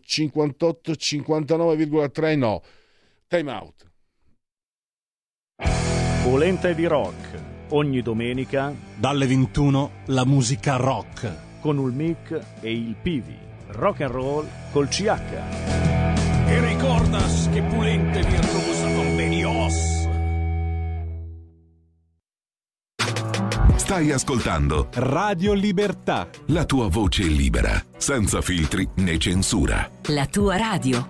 58 0.00 0.92
59,3 0.92 2.38
no. 2.38 2.62
Time 3.28 3.52
out. 3.52 3.90
Polenta 6.22 6.72
di 6.72 6.86
rock. 6.86 7.42
Ogni 7.70 8.00
domenica 8.00 8.74
dalle 8.96 9.26
21 9.26 9.90
la 10.06 10.24
musica 10.24 10.76
rock. 10.76 11.44
con 11.60 11.78
il 11.78 11.92
mic 11.92 12.30
e 12.60 12.72
il 12.72 12.94
pivi 13.02 13.36
rock 13.70 14.00
and 14.02 14.12
roll 14.12 14.48
col 14.70 14.88
CH 14.88 15.20
e 16.46 16.60
ricordas 16.60 17.50
che 17.52 17.60
Pulente 17.62 18.22
virtuosa 18.22 18.66
con 18.66 18.75
Stai 23.86 24.10
ascoltando 24.10 24.88
Radio 24.94 25.52
Libertà. 25.52 26.28
La 26.46 26.64
tua 26.64 26.88
voce 26.88 27.22
libera, 27.22 27.80
senza 27.96 28.40
filtri 28.40 28.88
né 28.96 29.16
censura. 29.16 29.88
La 30.06 30.26
tua 30.26 30.56
radio. 30.56 31.06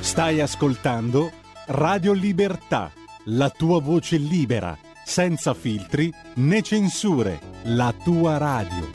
Stai 0.00 0.40
ascoltando 0.40 1.30
Radio 1.66 2.12
Libertà. 2.14 2.90
La 3.26 3.48
tua 3.50 3.80
voce 3.80 4.16
libera, 4.16 4.76
senza 5.04 5.54
filtri 5.54 6.12
né 6.34 6.62
censure. 6.62 7.38
La 7.62 7.94
tua 8.02 8.38
radio. 8.38 8.90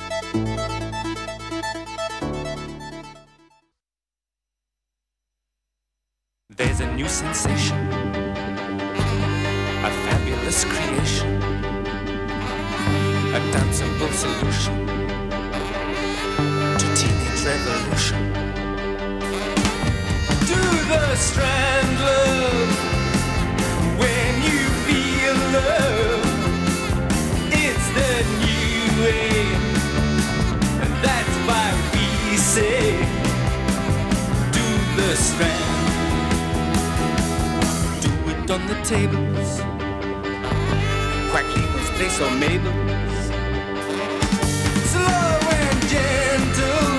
There's 6.54 6.82
a 6.82 6.93
new 6.95 7.08
sensation. 7.08 8.28
Fabulous 10.60 10.66
creation, 10.66 11.41
a 13.34 13.39
danceable 13.51 14.14
solution 14.14 14.88
to 16.78 16.86
teenage 16.95 17.45
revolution. 17.45 18.34
Do 20.47 20.62
the 20.89 21.16
strand 21.16 21.99
love 21.99 22.72
when 23.99 24.41
you 24.43 24.62
feel 24.86 25.36
love. 25.53 26.26
It's 27.51 27.88
the 27.99 28.14
new 28.43 28.82
way, 29.03 29.32
and 30.82 30.93
that's 31.03 31.36
why 31.47 31.68
we 31.93 32.38
say, 32.38 32.97
do 34.51 34.68
the 34.95 35.16
strand 35.16 35.68
Do 38.01 38.12
it 38.32 38.51
on 38.51 38.68
the 38.68 38.76
tables. 38.84 39.78
Quackly 41.32 41.65
was 41.75 41.89
place 41.91 42.19
on 42.21 42.39
Mabel's. 42.39 43.25
Slow 44.91 45.39
and 45.61 45.80
gentle, 45.93 46.97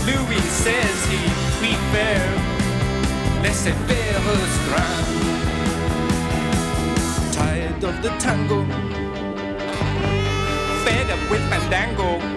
Louis 0.07 0.45
says 0.63 0.97
he 1.11 1.21
prefer 1.59 2.23
laissez-faire 3.43 4.21
strand. 4.57 5.07
Tired 7.33 7.83
of 7.83 7.95
the 8.01 8.11
tango, 8.17 8.59
fed 10.85 11.07
up 11.11 11.23
with 11.29 11.43
fandango 11.49 12.36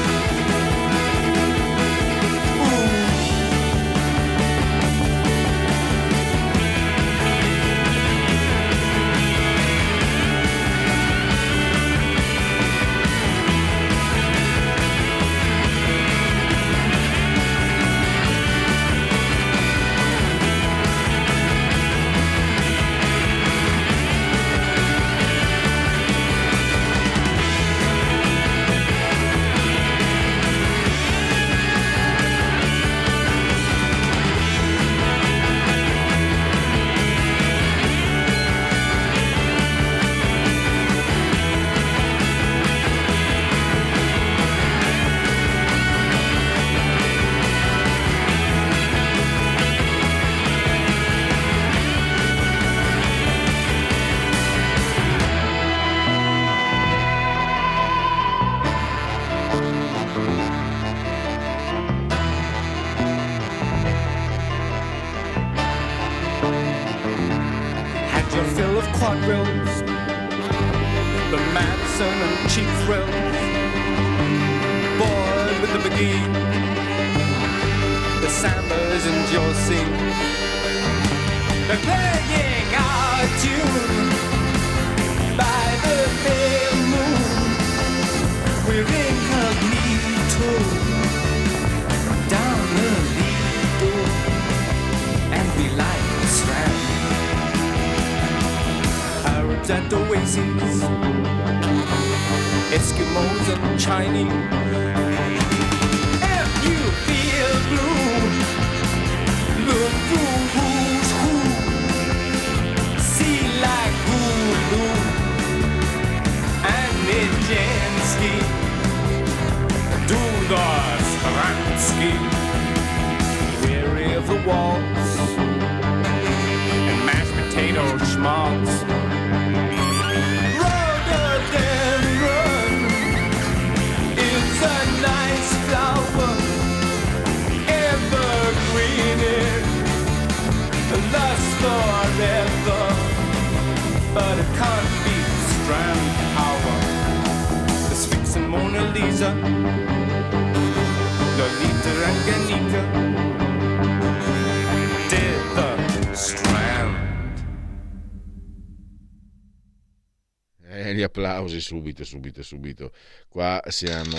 applausi 161.31 161.61
subito, 161.61 162.03
subito, 162.03 162.43
subito. 162.43 162.91
Qua 163.29 163.61
siamo. 163.67 164.17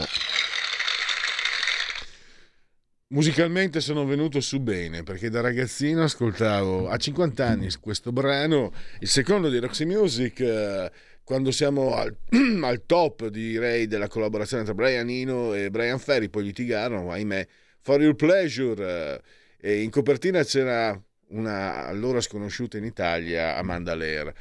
Musicalmente 3.08 3.80
sono 3.80 4.06
venuto 4.06 4.40
su 4.40 4.60
bene 4.60 5.02
perché 5.02 5.28
da 5.28 5.42
ragazzino 5.42 6.02
ascoltavo 6.02 6.88
a 6.88 6.96
50 6.96 7.46
anni 7.46 7.68
questo 7.78 8.10
brano, 8.10 8.72
il 9.00 9.08
secondo 9.08 9.50
di 9.50 9.58
Roxy 9.58 9.84
Music, 9.84 10.40
eh, 10.40 10.90
quando 11.22 11.50
siamo 11.50 11.94
al, 11.94 12.16
al 12.62 12.86
top 12.86 13.26
direi 13.26 13.86
della 13.86 14.08
collaborazione 14.08 14.64
tra 14.64 14.72
Brian 14.72 15.10
Eno 15.10 15.52
e 15.52 15.70
Brian 15.70 15.98
Ferry, 15.98 16.30
poi 16.30 16.44
litigarono, 16.44 17.12
ahimè, 17.12 17.46
For 17.80 18.00
Your 18.00 18.14
Pleasure, 18.14 19.22
eh, 19.60 19.68
e 19.68 19.82
in 19.82 19.90
copertina 19.90 20.42
c'era 20.42 20.98
una 21.28 21.84
allora 21.84 22.20
sconosciuta 22.22 22.78
in 22.78 22.84
Italia, 22.84 23.56
Amanda 23.56 23.94
Lear 23.94 24.32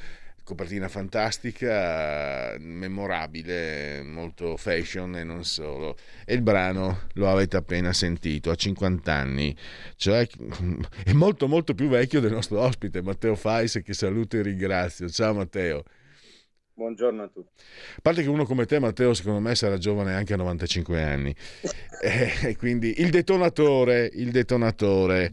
copertina 0.44 0.88
fantastica, 0.88 2.56
memorabile, 2.58 4.02
molto 4.02 4.56
fashion 4.56 5.16
e 5.16 5.24
non 5.24 5.44
solo. 5.44 5.96
E 6.24 6.34
il 6.34 6.42
brano 6.42 7.02
lo 7.14 7.30
avete 7.30 7.56
appena 7.56 7.92
sentito 7.92 8.50
a 8.50 8.54
50 8.54 9.12
anni, 9.12 9.56
cioè 9.96 10.26
è 11.04 11.12
molto 11.12 11.48
molto 11.48 11.74
più 11.74 11.88
vecchio 11.88 12.20
del 12.20 12.32
nostro 12.32 12.60
ospite 12.60 13.02
Matteo 13.02 13.34
Fais 13.34 13.80
che 13.84 13.92
saluto 13.92 14.36
e 14.36 14.42
ringrazio. 14.42 15.08
Ciao 15.08 15.34
Matteo. 15.34 15.84
Buongiorno 16.74 17.22
a 17.22 17.28
tutti. 17.28 17.62
A 17.96 18.00
parte 18.00 18.22
che 18.22 18.28
uno 18.28 18.44
come 18.44 18.64
te, 18.64 18.78
Matteo, 18.78 19.12
secondo 19.12 19.40
me 19.40 19.54
sarà 19.54 19.76
giovane 19.76 20.14
anche 20.14 20.32
a 20.32 20.36
95 20.36 21.02
anni. 21.02 21.34
E 22.02 22.56
quindi 22.56 23.00
il 23.00 23.10
detonatore, 23.10 24.10
il 24.12 24.32
detonatore. 24.32 25.32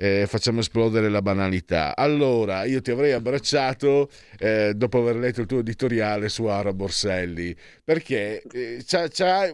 Eh, 0.00 0.26
facciamo 0.28 0.60
esplodere 0.60 1.08
la 1.08 1.22
banalità. 1.22 1.96
Allora, 1.96 2.62
io 2.62 2.80
ti 2.80 2.92
avrei 2.92 3.10
abbracciato 3.10 4.08
eh, 4.38 4.72
dopo 4.76 5.00
aver 5.00 5.16
letto 5.16 5.40
il 5.40 5.48
tuo 5.48 5.58
editoriale 5.58 6.28
su 6.28 6.44
Ara 6.44 6.72
Borselli, 6.72 7.52
perché 7.82 8.40
eh, 8.52 8.80
c'ha, 8.86 9.08
c'ha, 9.08 9.52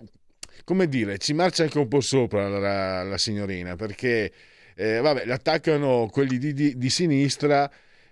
come 0.64 0.86
dire, 0.86 1.16
ci 1.16 1.32
marcia 1.32 1.62
anche 1.62 1.78
un 1.78 1.88
po' 1.88 2.02
sopra 2.02 2.46
la, 2.50 3.02
la 3.04 3.16
signorina, 3.16 3.74
perché 3.76 4.30
eh, 4.74 5.00
vabbè, 5.00 5.24
le 5.24 5.32
attaccano 5.32 6.10
quelli 6.12 6.36
di, 6.36 6.52
di, 6.52 6.76
di 6.76 6.90
sinistra, 6.90 7.70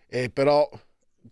eh, 0.08 0.30
però 0.30 0.66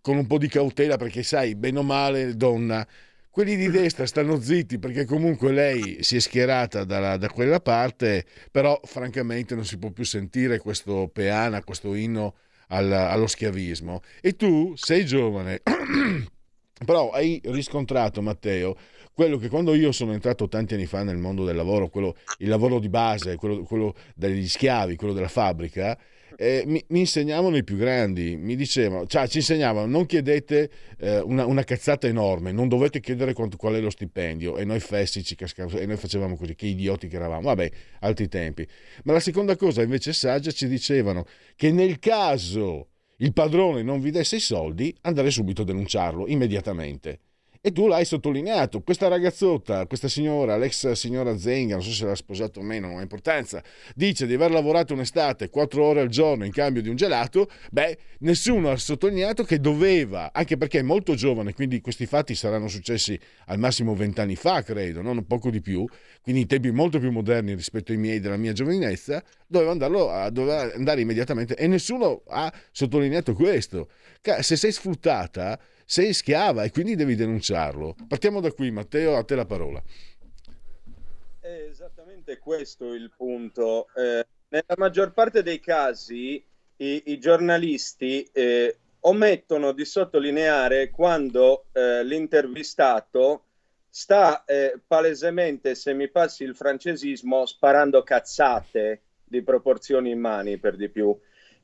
con 0.03 0.18
un 0.18 0.26
po' 0.26 0.36
di 0.36 0.48
cautela, 0.48 0.98
perché 0.98 1.22
sai, 1.22 1.55
bene 1.55 1.78
o 1.78 1.82
male, 1.82 2.36
donna, 2.36 2.86
quelli 3.31 3.55
di 3.57 3.70
destra 3.70 4.07
stanno 4.07 4.41
zitti 4.41 4.78
perché 4.78 5.05
comunque 5.05 5.53
lei 5.53 6.03
si 6.03 6.16
è 6.16 6.20
schierata 6.20 6.85
da, 6.85 7.16
da, 7.16 7.28
quella 7.28 7.61
parte, 7.61 8.24
però 8.51 8.78
francamente 8.85 9.55
non 9.55 9.64
si 9.64 9.78
può 9.78 9.91
più 9.91 10.05
sentire 10.05 10.59
questo 10.59 11.09
peana, 11.12 11.62
questo 11.62 11.95
inno 11.95 12.35
al, 12.68 12.91
allo 12.91 13.28
schiavismo. 13.28 14.03
E 14.20 14.35
tu 14.35 14.74
sei 14.74 15.07
giovane, 15.07 15.62
però 16.85 17.11
hai 17.11 17.41
riscontrato, 17.45 18.20
Matteo, 18.20 18.76
quello 19.12 19.37
che 19.37 19.49
quando 19.49 19.74
io 19.74 19.93
sono 19.93 20.12
entrato 20.12 20.49
tanti 20.49 20.74
anni 20.74 20.87
fa 20.87 21.03
nel 21.05 21.18
mondo 21.18 21.45
del 21.45 21.57
lavoro, 21.57 21.89
quello, 21.89 22.16
il 22.39 22.49
lavoro 22.49 22.81
di 22.81 22.89
base, 22.89 23.37
quello, 23.37 23.62
quello 23.62 23.95
degli 24.14 24.49
schiavi, 24.49 24.97
quello 24.97 25.12
della 25.12 25.28
fabbrica, 25.28 25.97
eh, 26.41 26.62
mi, 26.64 26.82
mi, 26.88 27.01
insegnavano 27.01 27.59
i 27.59 27.64
più 27.64 27.76
grandi, 27.76 28.34
mi 28.34 28.57
dicevano, 28.57 29.07
cioè 29.07 29.28
ci 29.28 29.38
insegnavano, 29.38 29.84
non 29.84 30.07
chiedete 30.07 30.70
eh, 30.99 31.18
una, 31.18 31.45
una, 31.45 31.64
cazzata 31.64 32.07
enorme, 32.07 32.51
non 32.51 32.66
dovete 32.66 32.99
chiedere 33.01 33.34
quanto, 33.34 33.59
qual 33.59 33.74
è 33.74 33.80
lo 33.80 33.91
stipendio 33.91 34.57
e 34.57 34.64
noi 34.64 34.80
fessi 34.80 35.22
ci 35.22 35.34
cascavamo 35.34 35.76
e 35.76 35.84
noi 35.84 35.99
facevamo 35.99 36.38
così, 36.38 36.55
che 36.55 36.64
idioti 36.64 37.09
che 37.09 37.16
eravamo, 37.16 37.43
vabbè, 37.43 37.70
altri 38.01 38.28
tempi. 38.28 38.66
Ma 39.05 39.12
la 39.12 39.20
seconda 39.20 39.55
cosa 39.57 39.82
invece 39.82 40.14
saggia 40.14 40.51
ci 40.51 40.66
dicevano 40.66 41.26
che 41.57 41.70
nel 41.70 41.99
caso 41.99 42.88
il 43.18 43.34
padrone 43.34 43.82
non 43.82 44.01
vi 44.01 44.11
desse 44.11 44.36
i 44.36 44.41
soldi, 44.41 44.97
andare 45.03 45.30
subito 45.30 45.61
a 45.61 45.66
denunciarlo 45.66 46.26
immediatamente. 46.26 47.18
E 47.63 47.73
tu 47.73 47.89
l'hai 47.89 48.07
sottolineato, 48.07 48.81
questa 48.81 49.07
ragazzotta, 49.09 49.87
questa 49.87 50.09
signora, 50.09 50.57
l'ex 50.57 50.93
signora 50.93 51.37
Zenga, 51.37 51.75
non 51.75 51.83
so 51.83 51.91
se 51.91 52.07
l'ha 52.07 52.15
sposato 52.15 52.61
o 52.61 52.63
meno, 52.63 52.87
non 52.87 52.97
ha 52.97 53.03
importanza, 53.03 53.63
dice 53.95 54.27
di 54.27 54.33
aver 54.33 54.51
lavorato 54.51 54.95
un'estate 54.95 55.51
4 55.51 55.85
ore 55.85 56.01
al 56.01 56.09
giorno 56.09 56.47
in 56.47 56.53
cambio 56.53 56.81
di 56.81 56.89
un 56.89 56.97
gelato, 56.97 57.51
beh, 57.71 57.99
nessuno 58.21 58.71
ha 58.71 58.79
sottolineato 58.79 59.45
che 59.45 59.61
doveva, 59.61 60.31
anche 60.33 60.57
perché 60.57 60.79
è 60.79 60.83
molto 60.83 61.15
giovane, 61.15 61.53
quindi 61.53 61.83
questi 61.83 62.07
fatti 62.07 62.35
saranno 62.35 62.67
successi 62.67 63.21
al 63.49 63.59
massimo 63.59 63.95
20 63.95 64.21
anni 64.23 64.37
fa, 64.37 64.63
credo, 64.63 65.03
non 65.03 65.27
poco 65.27 65.51
di 65.51 65.61
più, 65.61 65.85
quindi 66.23 66.41
in 66.41 66.47
tempi 66.47 66.71
molto 66.71 66.99
più 66.99 67.11
moderni 67.11 67.55
rispetto 67.55 67.93
ai 67.93 67.99
miei 67.99 68.21
della 68.21 68.39
mia 68.39 68.55
giovinezza, 68.55 69.23
doveva, 69.47 69.73
andarlo, 69.73 70.31
doveva 70.33 70.73
andare 70.73 71.03
immediatamente 71.03 71.57
e 71.57 71.67
nessuno 71.67 72.23
ha 72.29 72.51
sottolineato 72.73 73.35
questo. 73.35 73.91
Se 74.41 74.57
sei 74.57 74.73
sfruttata 74.73 75.61
sei 75.91 76.12
schiava 76.12 76.62
e 76.62 76.70
quindi 76.70 76.95
devi 76.95 77.16
denunciarlo. 77.16 77.97
Partiamo 78.07 78.41
da 78.41 78.53
qui, 78.53 78.70
Matteo, 78.70 79.16
a 79.16 79.24
te 79.24 79.34
la 79.34 79.45
parola. 79.45 79.82
È 81.41 81.49
esattamente 81.49 82.38
questo 82.38 82.95
il 82.95 83.11
punto. 83.16 83.88
Eh, 83.97 84.24
nella 84.51 84.74
maggior 84.76 85.12
parte 85.12 85.43
dei 85.43 85.59
casi 85.59 86.41
i, 86.76 87.03
i 87.07 87.18
giornalisti 87.18 88.22
eh, 88.30 88.76
omettono 89.01 89.72
di 89.72 89.84
sottolineare 89.84 90.91
quando 90.91 91.64
eh, 91.72 92.05
l'intervistato 92.05 93.47
sta 93.88 94.45
eh, 94.45 94.78
palesemente, 94.86 95.74
se 95.74 95.93
mi 95.93 96.09
passi 96.09 96.45
il 96.45 96.55
francesismo, 96.55 97.47
sparando 97.47 98.05
cazzate 98.05 99.01
di 99.24 99.43
proporzioni 99.43 100.11
immani 100.11 100.57
per 100.57 100.76
di 100.76 100.88
più. 100.88 101.18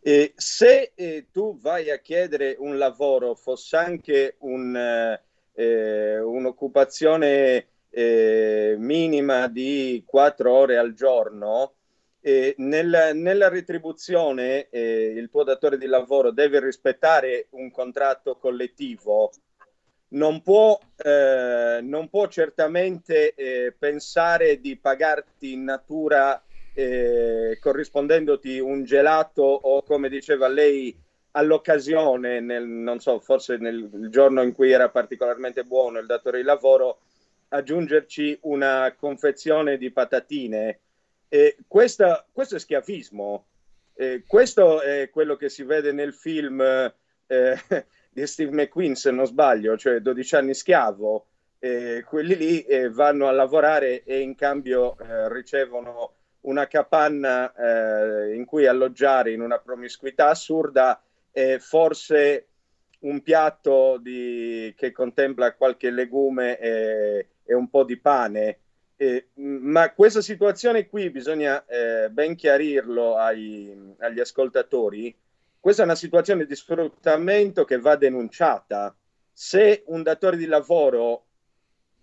Eh, 0.09 0.35
se 0.37 0.93
eh, 0.95 1.27
tu 1.33 1.59
vai 1.59 1.91
a 1.91 1.99
chiedere 1.99 2.55
un 2.61 2.79
lavoro, 2.79 3.35
fosse 3.35 3.77
anche 3.77 4.37
un, 4.43 5.19
eh, 5.53 6.19
un'occupazione 6.21 7.67
eh, 7.91 8.77
minima 8.79 9.49
di 9.49 10.05
quattro 10.07 10.53
ore 10.53 10.77
al 10.77 10.95
giorno, 10.95 11.75
eh, 12.21 12.55
nel, 12.59 13.17
nella 13.17 13.49
retribuzione 13.49 14.69
eh, 14.69 15.13
il 15.17 15.29
tuo 15.29 15.43
datore 15.43 15.77
di 15.77 15.87
lavoro 15.87 16.31
deve 16.31 16.61
rispettare 16.61 17.49
un 17.51 17.73
contratto 17.73 18.37
collettivo. 18.37 19.33
Non 20.11 20.41
può, 20.41 20.79
non 21.03 22.09
può 22.09 22.29
certamente 22.29 23.75
pensare 23.77 24.61
di 24.61 24.77
pagarti 24.77 25.53
in 25.55 25.65
natura 25.65 26.41
eh, 26.79 27.57
corrispondendoti 27.59 28.59
un 28.59 28.85
gelato 28.85 29.43
o 29.43 29.83
come 29.83 30.11
diceva 30.11 30.47
lei 30.47 30.95
all'occasione, 31.31 32.41
nel, 32.41 32.67
non 32.67 33.01
so, 33.01 33.19
forse 33.19 33.57
nel 33.57 34.09
giorno 34.11 34.43
in 34.43 34.53
cui 34.53 34.73
era 34.73 34.91
particolarmente 34.91 35.65
buono 35.65 35.99
il 35.99 36.07
datore 36.07 36.39
di 36.39 36.45
lavoro, 36.45 37.01
aggiungerci 37.49 38.39
una 38.43 38.95
confezione 38.99 39.79
di 39.79 39.91
patatine. 39.91 40.81
E 41.29 41.57
questa, 41.67 42.27
questo 42.31 42.57
è 42.57 42.59
schiavismo. 42.59 43.47
Eh, 43.95 44.25
questo 44.27 44.83
è 44.83 45.09
quello 45.11 45.37
che 45.37 45.49
si 45.49 45.63
vede 45.63 45.93
nel 45.93 46.13
film 46.13 46.61
eh, 46.61 47.63
di 48.11 48.27
Steve 48.27 48.53
McQueen, 48.53 48.97
se 48.97 49.11
non 49.11 49.25
sbaglio, 49.27 49.79
cioè 49.79 50.01
12 50.01 50.37
anni 50.37 50.55
schiavo. 50.55 51.27
Eh, 51.59 52.05
quelli 52.07 52.37
lì 52.37 52.63
eh, 52.65 52.91
vanno 52.91 53.29
a 53.29 53.33
lavorare 53.33 54.05
e 54.05 54.21
in 54.21 54.35
cambio 54.35 54.99
eh, 54.99 55.33
ricevono 55.33 56.13
una 56.47 56.67
capanna 56.67 57.53
eh, 57.55 58.35
in 58.35 58.45
cui 58.45 58.67
alloggiare 58.67 59.33
in 59.33 59.41
una 59.41 59.59
promiscuità 59.59 60.29
assurda 60.29 61.01
e 61.31 61.59
forse 61.59 62.49
un 63.01 63.23
piatto 63.23 63.99
di, 64.01 64.73
che 64.77 64.91
contempla 64.93 65.55
qualche 65.55 65.91
legume 65.91 66.59
e, 66.59 67.29
e 67.45 67.55
un 67.55 67.69
po' 67.69 67.85
di 67.85 67.99
pane. 67.99 68.59
Eh, 68.97 69.29
ma 69.35 69.93
questa 69.93 70.23
situazione 70.23 70.89
qui 70.89 71.11
bisogna 71.11 71.65
eh, 71.67 72.09
ben 72.11 72.35
chiarirlo 72.35 73.17
ai, 73.17 73.95
agli 73.99 74.21
ascoltatori. 74.21 75.15
Questa 75.61 75.83
è 75.83 75.85
una 75.85 75.95
situazione 75.95 76.47
di 76.47 76.55
sfruttamento 76.55 77.65
che 77.65 77.79
va 77.79 77.97
denunciata. 77.97 78.97
Se 79.33 79.83
un 79.87 80.03
datore 80.03 80.37
di 80.37 80.47
lavoro 80.47 81.25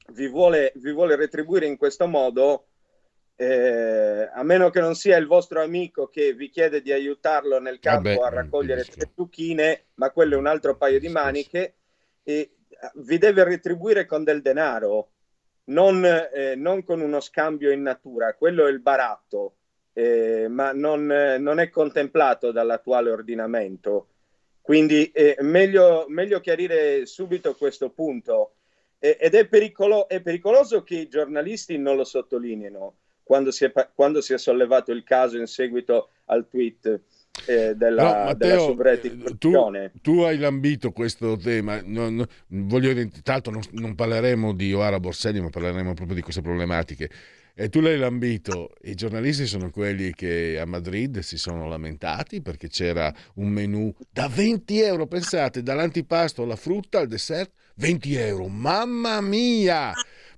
vi 0.10 0.28
vuole, 0.28 0.74
vi 0.76 0.92
vuole 0.92 1.16
retribuire 1.16 1.66
in 1.66 1.78
questo 1.78 2.08
modo, 2.08 2.68
eh, 3.36 4.30
a 4.32 4.44
meno 4.44 4.70
che 4.70 4.80
non 4.80 4.96
sia 4.96 5.18
il 5.18 5.26
vostro 5.26 5.62
amico 5.62 6.08
che 6.08 6.34
vi 6.34 6.50
chiede 6.50 6.82
di 6.82 6.92
aiutarlo 6.92 7.60
nel 7.60 7.80
campo 7.80 8.10
Vabbè, 8.10 8.26
a 8.26 8.30
raccogliere 8.30 8.84
tre 8.84 9.10
zucchine, 9.14 9.86
ma 9.96 10.12
quello 10.12 10.36
è 10.36 10.38
un 10.38 10.48
altro 10.48 10.76
paio 10.78 11.00
di 11.00 11.10
maniche, 11.10 11.74
e 12.24 12.34
eh, 12.34 12.92
vi 12.96 13.18
deve 13.18 13.44
retribuire 13.44 14.06
con 14.06 14.24
del 14.24 14.42
denaro, 14.42 15.10
non, 15.66 16.06
eh, 16.06 16.56
non 16.56 16.84
con 16.84 17.02
uno 17.02 17.20
scambio 17.20 17.72
in 17.72 17.82
natura, 17.82 18.36
quello 18.36 18.68
è 18.68 18.70
il 18.70 18.80
baratto, 18.80 19.56
eh, 19.94 20.48
ma 20.48 20.72
non, 20.72 21.06
non, 21.06 21.60
è 21.60 21.70
contemplato 21.70 22.52
dall'attuale 22.52 23.12
ordinamento. 23.12 24.08
Quindi 24.62 25.12
è 25.14 25.36
eh, 25.38 25.44
meglio, 25.44 26.06
meglio 26.08 26.40
chiarire 26.40 27.06
subito 27.06 27.56
questo 27.56 27.90
punto. 27.90 28.56
ed 29.00 29.36
è, 29.36 29.48
pericolo- 29.48 30.08
è 30.08 30.22
pericoloso 30.22 30.84
che 30.84 30.96
i 30.96 31.10
giornalisti 31.10 31.78
non 31.78 31.98
lo 31.98 32.06
sottolineino 32.06 32.96
quando 33.24 33.52
si, 33.52 33.66
è, 33.66 33.72
quando 33.94 34.22
si 34.22 34.34
è 34.34 34.38
sollevato 34.38 34.92
il 34.92 35.04
caso 35.04 35.38
in 35.38 35.48
seguito 35.48 36.10
al 36.26 36.48
tweet 36.48 37.02
eh, 37.48 37.74
della, 37.76 38.04
no, 38.04 38.24
Matteo, 38.26 38.74
della 38.76 38.92
eh, 38.92 39.38
tu, 39.38 39.52
tu, 40.02 40.20
hai 40.20 40.38
lambito 40.38 40.92
questo 40.92 41.36
tema. 41.38 41.82
Non, 41.84 42.16
non, 42.16 42.28
voglio, 42.68 42.94
tra 42.94 43.34
l'altro 43.34 43.52
non, 43.52 43.62
non, 43.72 43.96
parleremo 43.96 44.54
di 44.54 44.74
Oara 44.74 45.00
Borselli, 45.00 45.42
ma 45.42 45.50
parleremo 45.50 45.94
proprio 45.94 46.16
di 46.16 46.22
queste 46.22 46.42
problematiche. 46.42 47.10
E 47.56 47.70
tu 47.70 47.82
l'hai 47.82 47.98
lambito. 47.98 48.72
I 48.84 48.96
giornalisti 48.96 49.46
sono 49.46 49.70
quelli 49.70 50.14
che 50.14 50.60
a 50.60 50.66
Madrid 50.66 51.20
si 51.20 51.38
sono 51.38 51.68
lamentati 51.68 52.42
perché 52.42 52.68
c'era 52.68 53.14
un 53.36 53.50
menù 53.50 53.94
da 54.10 54.28
20 54.28 54.82
euro. 54.82 55.08
Pensate, 55.08 55.64
dall'antipasto 55.64 56.44
alla 56.44 56.56
frutta 56.56 57.00
al 57.00 57.08
dessert, 57.08 57.52
20 57.76 58.16
euro. 58.16 58.48
Mamma 58.48 59.22
mia! 59.22 59.92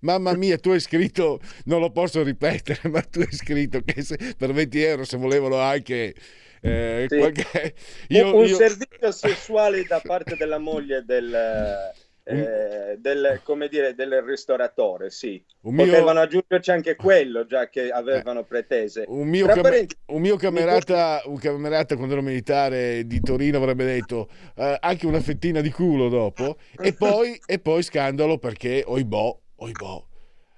Mamma 0.06 0.36
mia, 0.36 0.60
tu 0.60 0.70
hai 0.70 0.80
scritto, 0.80 1.40
non 1.66 1.80
lo 1.80 1.90
posso 1.90 2.22
ripetere, 2.22 2.80
ma 2.90 3.02
tu 3.02 3.22
hai 3.22 3.32
scritto 3.32 3.82
che 3.84 4.04
se, 4.04 4.18
per 4.38 4.54
20 4.54 4.84
euro 4.84 5.04
se 5.04 5.18
volevano 5.18 5.58
anche... 5.58 6.14
Eh, 6.62 7.06
sì. 7.10 7.18
qualche... 7.18 7.74
io, 8.10 8.36
un, 8.36 8.46
io... 8.46 8.56
servizio 8.56 9.10
sessuale 9.12 9.84
da 9.84 10.02
parte 10.04 10.36
della 10.36 10.60
moglie 10.60 11.04
del, 11.04 11.34
eh, 12.24 12.98
del, 13.00 13.42
come 13.44 13.68
dire, 13.68 13.96
del 13.96 14.22
ristoratore, 14.22 15.10
sì. 15.10 15.44
Un 15.62 15.74
mio... 15.74 15.86
Potevano 15.86 16.20
aggiungerci 16.20 16.70
anche 16.70 16.96
quello, 16.96 17.48
già 17.48 17.68
che 17.70 17.90
avevano 17.90 18.44
pretese. 18.44 19.06
Un 19.08 19.28
mio, 19.28 19.48
cam... 19.48 19.62
parenti... 19.62 19.96
un 20.08 20.22
mio 20.22 20.36
camerata, 20.36 21.22
un 21.26 21.38
camerata, 21.38 21.96
quando 21.96 22.14
ero 22.14 22.24
militare 22.24 23.08
di 23.08 23.20
Torino, 23.22 23.58
avrebbe 23.58 23.86
detto 23.86 24.30
eh, 24.56 24.78
anche 24.80 25.08
una 25.08 25.20
fettina 25.20 25.62
di 25.62 25.72
culo 25.72 26.10
dopo, 26.10 26.58
e 26.80 26.94
poi, 26.94 27.40
e 27.44 27.58
poi 27.58 27.82
scandalo 27.82 28.38
perché, 28.38 28.84
oibò, 28.86 29.36
oibò, 29.58 30.06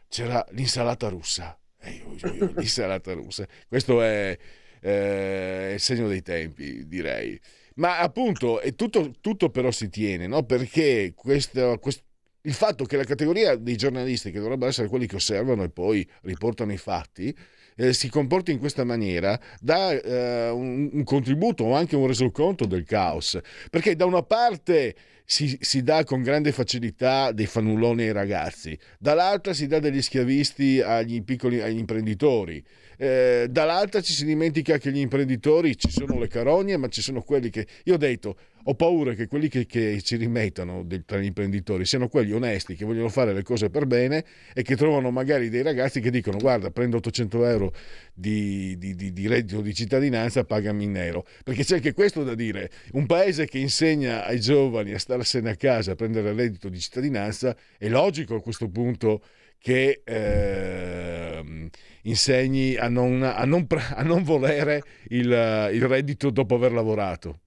c'era 0.09 0.45
l'insalata 0.51 1.09
russa. 1.09 1.57
Eh, 1.79 2.03
l'insalata 2.55 3.13
russa. 3.13 3.47
Questo 3.67 4.01
è, 4.01 4.37
eh, 4.81 5.71
il 5.73 5.79
segno 5.79 6.07
dei 6.07 6.21
tempi, 6.21 6.87
direi. 6.87 7.39
Ma 7.75 7.99
appunto, 7.99 8.59
è 8.59 8.73
tutto, 8.73 9.13
tutto 9.21 9.49
però 9.49 9.71
si 9.71 9.89
tiene, 9.89 10.27
no? 10.27 10.43
Perché 10.43 11.13
questo, 11.15 11.77
questo, 11.79 12.03
il 12.41 12.53
fatto 12.53 12.85
che 12.85 12.97
la 12.97 13.03
categoria 13.03 13.55
dei 13.55 13.75
giornalisti, 13.75 14.31
che 14.31 14.39
dovrebbero 14.39 14.69
essere 14.69 14.87
quelli 14.87 15.05
che 15.05 15.17
osservano 15.17 15.63
e 15.63 15.69
poi 15.69 16.07
riportano 16.21 16.73
i 16.73 16.77
fatti, 16.77 17.35
eh, 17.75 17.93
si 17.93 18.09
comporti 18.09 18.51
in 18.51 18.57
questa 18.57 18.83
maniera 18.83 19.39
dà 19.61 19.91
eh, 19.91 20.49
un, 20.49 20.89
un, 20.91 21.03
contributo 21.03 21.65
o 21.65 21.75
anche 21.75 21.95
un 21.95 22.07
resoconto 22.07 22.65
del 22.65 22.83
caos. 22.83 23.37
Perché 23.69 23.95
da 23.95 24.05
una 24.05 24.23
parte 24.23 24.95
si, 25.29 25.57
si, 25.59 25.83
dà 25.83 26.05
con 26.05 26.23
grande 26.23 26.53
facilità 26.53 27.33
dei 27.33 27.47
fannulloni 27.47 28.03
ai 28.03 28.13
ragazzi, 28.13 28.79
dall'altra 28.97 29.51
si 29.51 29.67
dà 29.67 29.77
degli 29.79 30.01
schiavisti 30.01 30.79
agli 30.79 31.21
piccoli 31.21 31.59
agli 31.59 31.77
imprenditori. 31.77 32.63
Eh, 32.99 33.45
dall'altra 33.49 34.01
ci 34.01 34.11
si 34.11 34.25
dimentica 34.25 34.79
che 34.79 34.91
gli 34.91 34.97
imprenditori 34.97 35.77
ci 35.77 35.91
sono 35.91 36.17
le 36.17 36.27
carogne, 36.27 36.77
ma 36.77 36.87
ci 36.87 37.01
sono 37.01 37.21
quelli 37.21 37.51
che. 37.51 37.67
Io 37.83 37.93
ho 37.93 37.97
detto, 37.97 38.35
ho 38.63 38.73
paura 38.73 39.13
che 39.13 39.27
quelli 39.27 39.47
che, 39.47 39.65
che 39.67 40.01
ci 40.01 40.15
rimettono 40.15 40.83
del, 40.83 41.05
tra 41.05 41.19
gli 41.19 41.25
imprenditori 41.25 41.85
siano 41.85 42.09
quelli 42.09 42.33
onesti 42.33 42.75
che 42.75 42.85
vogliono 42.85 43.07
fare 43.09 43.33
le 43.33 43.43
cose 43.43 43.69
per 43.69 43.85
bene 43.85 44.25
e 44.53 44.63
che 44.63 44.75
trovano 44.75 45.11
magari 45.11 45.49
dei 45.49 45.61
ragazzi 45.61 46.01
che 46.01 46.09
dicono: 46.09 46.37
Guarda, 46.39 46.71
prendo 46.71 46.97
800 46.97 47.45
euro 47.45 47.73
di, 48.13 48.75
di, 48.79 48.95
di, 48.95 49.13
di 49.13 49.27
reddito 49.27 49.61
di 49.61 49.75
cittadinanza, 49.75 50.43
pagami 50.43 50.85
in 50.85 50.91
nero. 50.91 51.25
Perché 51.43 51.63
c'è 51.63 51.75
anche 51.75 51.93
questo 51.93 52.23
da 52.23 52.33
dire: 52.33 52.71
un 52.93 53.05
paese 53.05 53.45
che 53.45 53.59
insegna 53.59 54.25
ai 54.25 54.39
giovani 54.39 54.93
a 54.93 54.99
starsene 54.99 55.51
a 55.51 55.55
casa 55.55 55.91
a 55.91 55.95
prendere 55.95 56.29
il 56.29 56.35
reddito 56.35 56.67
di 56.67 56.79
cittadinanza, 56.79 57.55
è 57.77 57.87
logico 57.87 58.35
a 58.35 58.41
questo 58.41 58.67
punto 58.69 59.21
che 59.59 60.01
eh, 60.03 61.69
insegni 62.03 62.75
a 62.75 62.89
non, 62.89 63.23
a 63.23 63.43
non, 63.45 63.67
a 63.95 64.03
non 64.03 64.23
volere 64.23 64.81
il, 65.09 65.25
il, 65.73 65.87
reddito 65.87 66.29
dopo 66.29 66.55
aver 66.55 66.71
lavorato. 66.71 67.39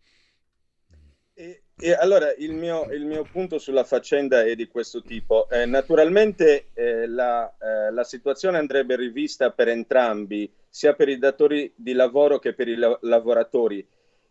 E, 1.82 1.94
allora 1.94 2.32
il 2.36 2.52
mio, 2.52 2.90
il 2.92 3.06
mio, 3.06 3.26
punto 3.30 3.58
sulla 3.58 3.84
faccenda 3.84 4.42
è 4.44 4.54
di 4.54 4.68
questo 4.68 5.02
tipo. 5.02 5.48
Eh, 5.48 5.64
naturalmente 5.64 6.66
eh, 6.74 7.06
la, 7.06 7.50
eh, 7.58 7.90
la, 7.90 8.04
situazione 8.04 8.58
andrebbe 8.58 8.96
rivista 8.96 9.50
per 9.50 9.68
entrambi, 9.68 10.50
sia 10.68 10.92
per 10.92 11.08
i 11.08 11.18
datori 11.18 11.72
di 11.74 11.94
lavoro 11.94 12.38
che 12.38 12.52
per 12.52 12.68
i 12.68 12.76
la- 12.76 12.98
lavoratori 13.02 13.86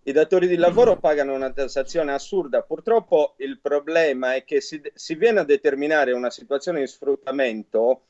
i 0.10 0.12
datori 0.12 0.48
di 0.48 0.56
lavoro 0.56 0.98
pagano 0.98 1.36
una 1.36 1.52
tassazione 1.52 2.12
assurda. 2.12 2.64
Purtroppo 2.64 3.36
il 3.38 3.60
problema 3.60 4.34
è 4.34 4.44
che 4.44 4.60
si, 4.60 4.82
si, 4.96 5.14
viene 5.14 5.42
a 5.42 5.44
determinare 5.44 6.14
una 6.14 6.32
situazione 6.32 6.80
di 6.80 6.88
sfruttamento 6.88 8.06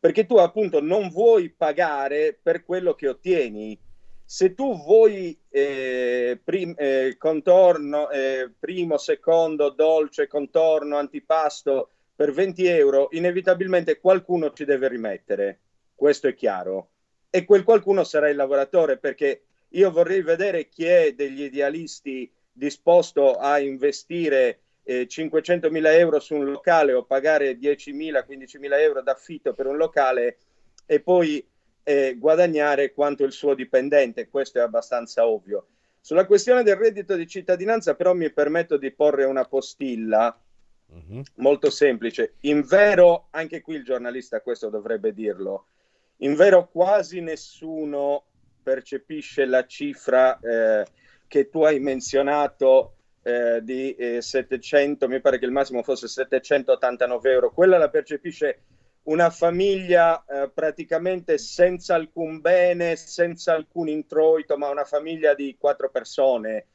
perché 0.00 0.26
tu 0.26 0.36
appunto 0.36 0.80
non 0.80 1.10
vuoi 1.10 1.50
pagare 1.50 2.36
per 2.40 2.64
quello 2.64 2.94
che 2.94 3.08
ottieni. 3.08 3.78
Se 4.24 4.54
tu 4.54 4.82
vuoi 4.82 5.38
eh, 5.48 6.40
prim, 6.42 6.74
eh, 6.76 7.14
contorno, 7.18 8.10
eh, 8.10 8.50
primo, 8.58 8.98
secondo, 8.98 9.70
dolce, 9.70 10.26
contorno, 10.26 10.96
antipasto 10.96 11.90
per 12.16 12.32
20 12.32 12.66
euro, 12.66 13.08
inevitabilmente 13.12 14.00
qualcuno 14.00 14.52
ci 14.52 14.64
deve 14.64 14.88
rimettere. 14.88 15.60
Questo 15.94 16.26
è 16.26 16.34
chiaro. 16.34 16.88
E 17.30 17.44
quel 17.44 17.62
qualcuno 17.62 18.02
sarà 18.02 18.28
il 18.28 18.36
lavoratore 18.36 18.98
perché 18.98 19.42
io 19.74 19.90
vorrei 19.90 20.22
vedere 20.22 20.68
chi 20.68 20.84
è 20.84 21.12
degli 21.12 21.42
idealisti 21.42 22.30
disposto 22.50 23.34
a 23.34 23.58
investire 23.58 24.60
eh, 24.84 25.06
500.000 25.08 25.86
euro 25.98 26.20
su 26.20 26.34
un 26.34 26.44
locale 26.44 26.92
o 26.92 27.04
pagare 27.04 27.58
10.000, 27.58 28.24
15.000 28.28 28.80
euro 28.80 29.02
d'affitto 29.02 29.54
per 29.54 29.66
un 29.66 29.76
locale 29.76 30.38
e 30.86 31.00
poi 31.00 31.44
eh, 31.82 32.16
guadagnare 32.18 32.92
quanto 32.92 33.24
il 33.24 33.32
suo 33.32 33.54
dipendente. 33.54 34.28
Questo 34.28 34.58
è 34.58 34.62
abbastanza 34.62 35.26
ovvio. 35.26 35.66
Sulla 36.00 36.26
questione 36.26 36.62
del 36.62 36.76
reddito 36.76 37.16
di 37.16 37.26
cittadinanza 37.26 37.94
però 37.94 38.14
mi 38.14 38.30
permetto 38.30 38.76
di 38.76 38.92
porre 38.92 39.24
una 39.24 39.44
postilla 39.44 40.38
uh-huh. 40.86 41.22
molto 41.36 41.70
semplice. 41.70 42.34
In 42.40 42.62
vero, 42.62 43.28
anche 43.30 43.62
qui 43.62 43.76
il 43.76 43.84
giornalista 43.84 44.40
questo 44.40 44.68
dovrebbe 44.68 45.14
dirlo, 45.14 45.66
in 46.18 46.34
vero 46.34 46.68
quasi 46.68 47.20
nessuno 47.20 48.26
percepisce 48.64 49.44
la 49.44 49.64
cifra 49.66 50.38
eh, 50.40 50.84
che 51.28 51.48
tu 51.48 51.62
hai 51.62 51.78
menzionato 51.78 52.94
eh, 53.22 53.60
di 53.62 53.94
eh, 53.94 54.20
700, 54.20 55.06
mi 55.06 55.20
pare 55.20 55.38
che 55.38 55.44
il 55.44 55.52
massimo 55.52 55.82
fosse 55.82 56.08
789 56.08 57.30
euro, 57.30 57.52
quella 57.52 57.78
la 57.78 57.90
percepisce 57.90 58.62
una 59.04 59.30
famiglia 59.30 60.24
eh, 60.24 60.50
praticamente 60.52 61.36
senza 61.38 61.94
alcun 61.94 62.40
bene, 62.40 62.96
senza 62.96 63.54
alcun 63.54 63.88
introito, 63.88 64.56
ma 64.56 64.70
una 64.70 64.84
famiglia 64.84 65.34
di 65.34 65.56
quattro 65.58 65.90
persone. 65.90 66.66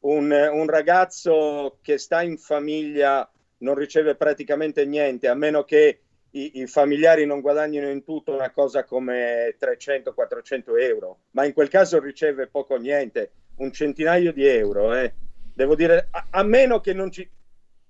un, 0.00 0.30
un 0.30 0.66
ragazzo 0.66 1.78
che 1.82 1.98
sta 1.98 2.22
in 2.22 2.38
famiglia 2.38 3.30
non 3.58 3.74
riceve 3.74 4.14
praticamente 4.14 4.84
niente, 4.84 5.28
a 5.28 5.34
meno 5.34 5.64
che 5.64 6.03
i, 6.34 6.60
i, 6.60 6.66
familiari 6.66 7.26
non 7.26 7.40
guadagnino 7.40 7.88
in 7.88 8.02
tutto 8.02 8.32
una 8.32 8.50
cosa 8.50 8.84
come 8.84 9.56
300-400 9.58 10.80
euro, 10.80 11.18
ma 11.32 11.44
in 11.44 11.52
quel 11.52 11.68
caso 11.68 12.00
riceve 12.00 12.48
poco 12.48 12.74
o 12.74 12.78
niente, 12.78 13.32
un 13.56 13.72
centinaio 13.72 14.32
di 14.32 14.44
euro. 14.46 14.94
Eh. 14.94 15.14
Devo 15.54 15.76
dire, 15.76 16.08
a, 16.10 16.26
a 16.30 16.42
meno 16.42 16.80
che 16.80 16.92
non 16.92 17.10
ci... 17.10 17.28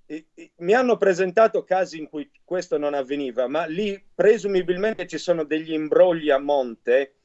I, 0.07 0.25
i, 0.35 0.51
mi 0.57 0.73
hanno 0.73 0.97
presentato 0.97 1.63
casi 1.63 1.97
in 1.97 2.07
cui 2.07 2.29
questo 2.43 2.77
non 2.77 2.93
avveniva, 2.93 3.47
ma 3.47 3.65
lì 3.65 3.99
presumibilmente 4.13 5.07
ci 5.07 5.17
sono 5.17 5.43
degli 5.43 5.73
imbrogli 5.73 6.29
a 6.29 6.37
monte 6.37 7.15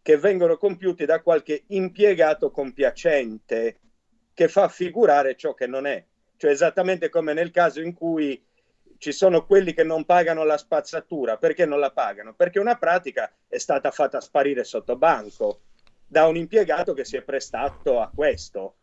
che 0.00 0.16
vengono 0.16 0.56
compiuti 0.56 1.04
da 1.04 1.20
qualche 1.20 1.64
impiegato 1.68 2.52
compiacente 2.52 3.80
che 4.32 4.46
fa 4.46 4.68
figurare 4.68 5.34
ciò 5.34 5.54
che 5.54 5.66
non 5.66 5.86
è. 5.86 6.04
Cioè 6.36 6.52
esattamente 6.52 7.08
come 7.08 7.32
nel 7.32 7.50
caso 7.50 7.80
in 7.80 7.92
cui 7.92 8.40
ci 8.98 9.12
sono 9.12 9.46
quelli 9.46 9.72
che 9.72 9.84
non 9.84 10.04
pagano 10.04 10.44
la 10.44 10.58
spazzatura. 10.58 11.38
Perché 11.38 11.64
non 11.64 11.78
la 11.78 11.92
pagano? 11.92 12.34
Perché 12.34 12.58
una 12.58 12.76
pratica 12.76 13.32
è 13.46 13.58
stata 13.58 13.90
fatta 13.90 14.20
sparire 14.20 14.64
sotto 14.64 14.96
banco 14.96 15.60
da 16.06 16.26
un 16.26 16.36
impiegato 16.36 16.94
che 16.94 17.04
si 17.04 17.16
è 17.16 17.22
prestato 17.22 18.00
a 18.00 18.10
questo. 18.12 18.74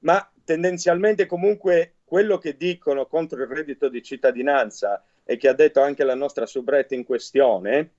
Ma 0.00 0.30
tendenzialmente 0.44 1.26
comunque 1.26 1.96
quello 2.04 2.38
che 2.38 2.56
dicono 2.56 3.06
contro 3.06 3.42
il 3.42 3.48
reddito 3.48 3.88
di 3.88 4.02
cittadinanza 4.02 5.02
e 5.24 5.36
che 5.36 5.48
ha 5.48 5.54
detto 5.54 5.80
anche 5.80 6.04
la 6.04 6.14
nostra 6.14 6.46
subretta 6.46 6.94
in 6.94 7.04
questione, 7.04 7.90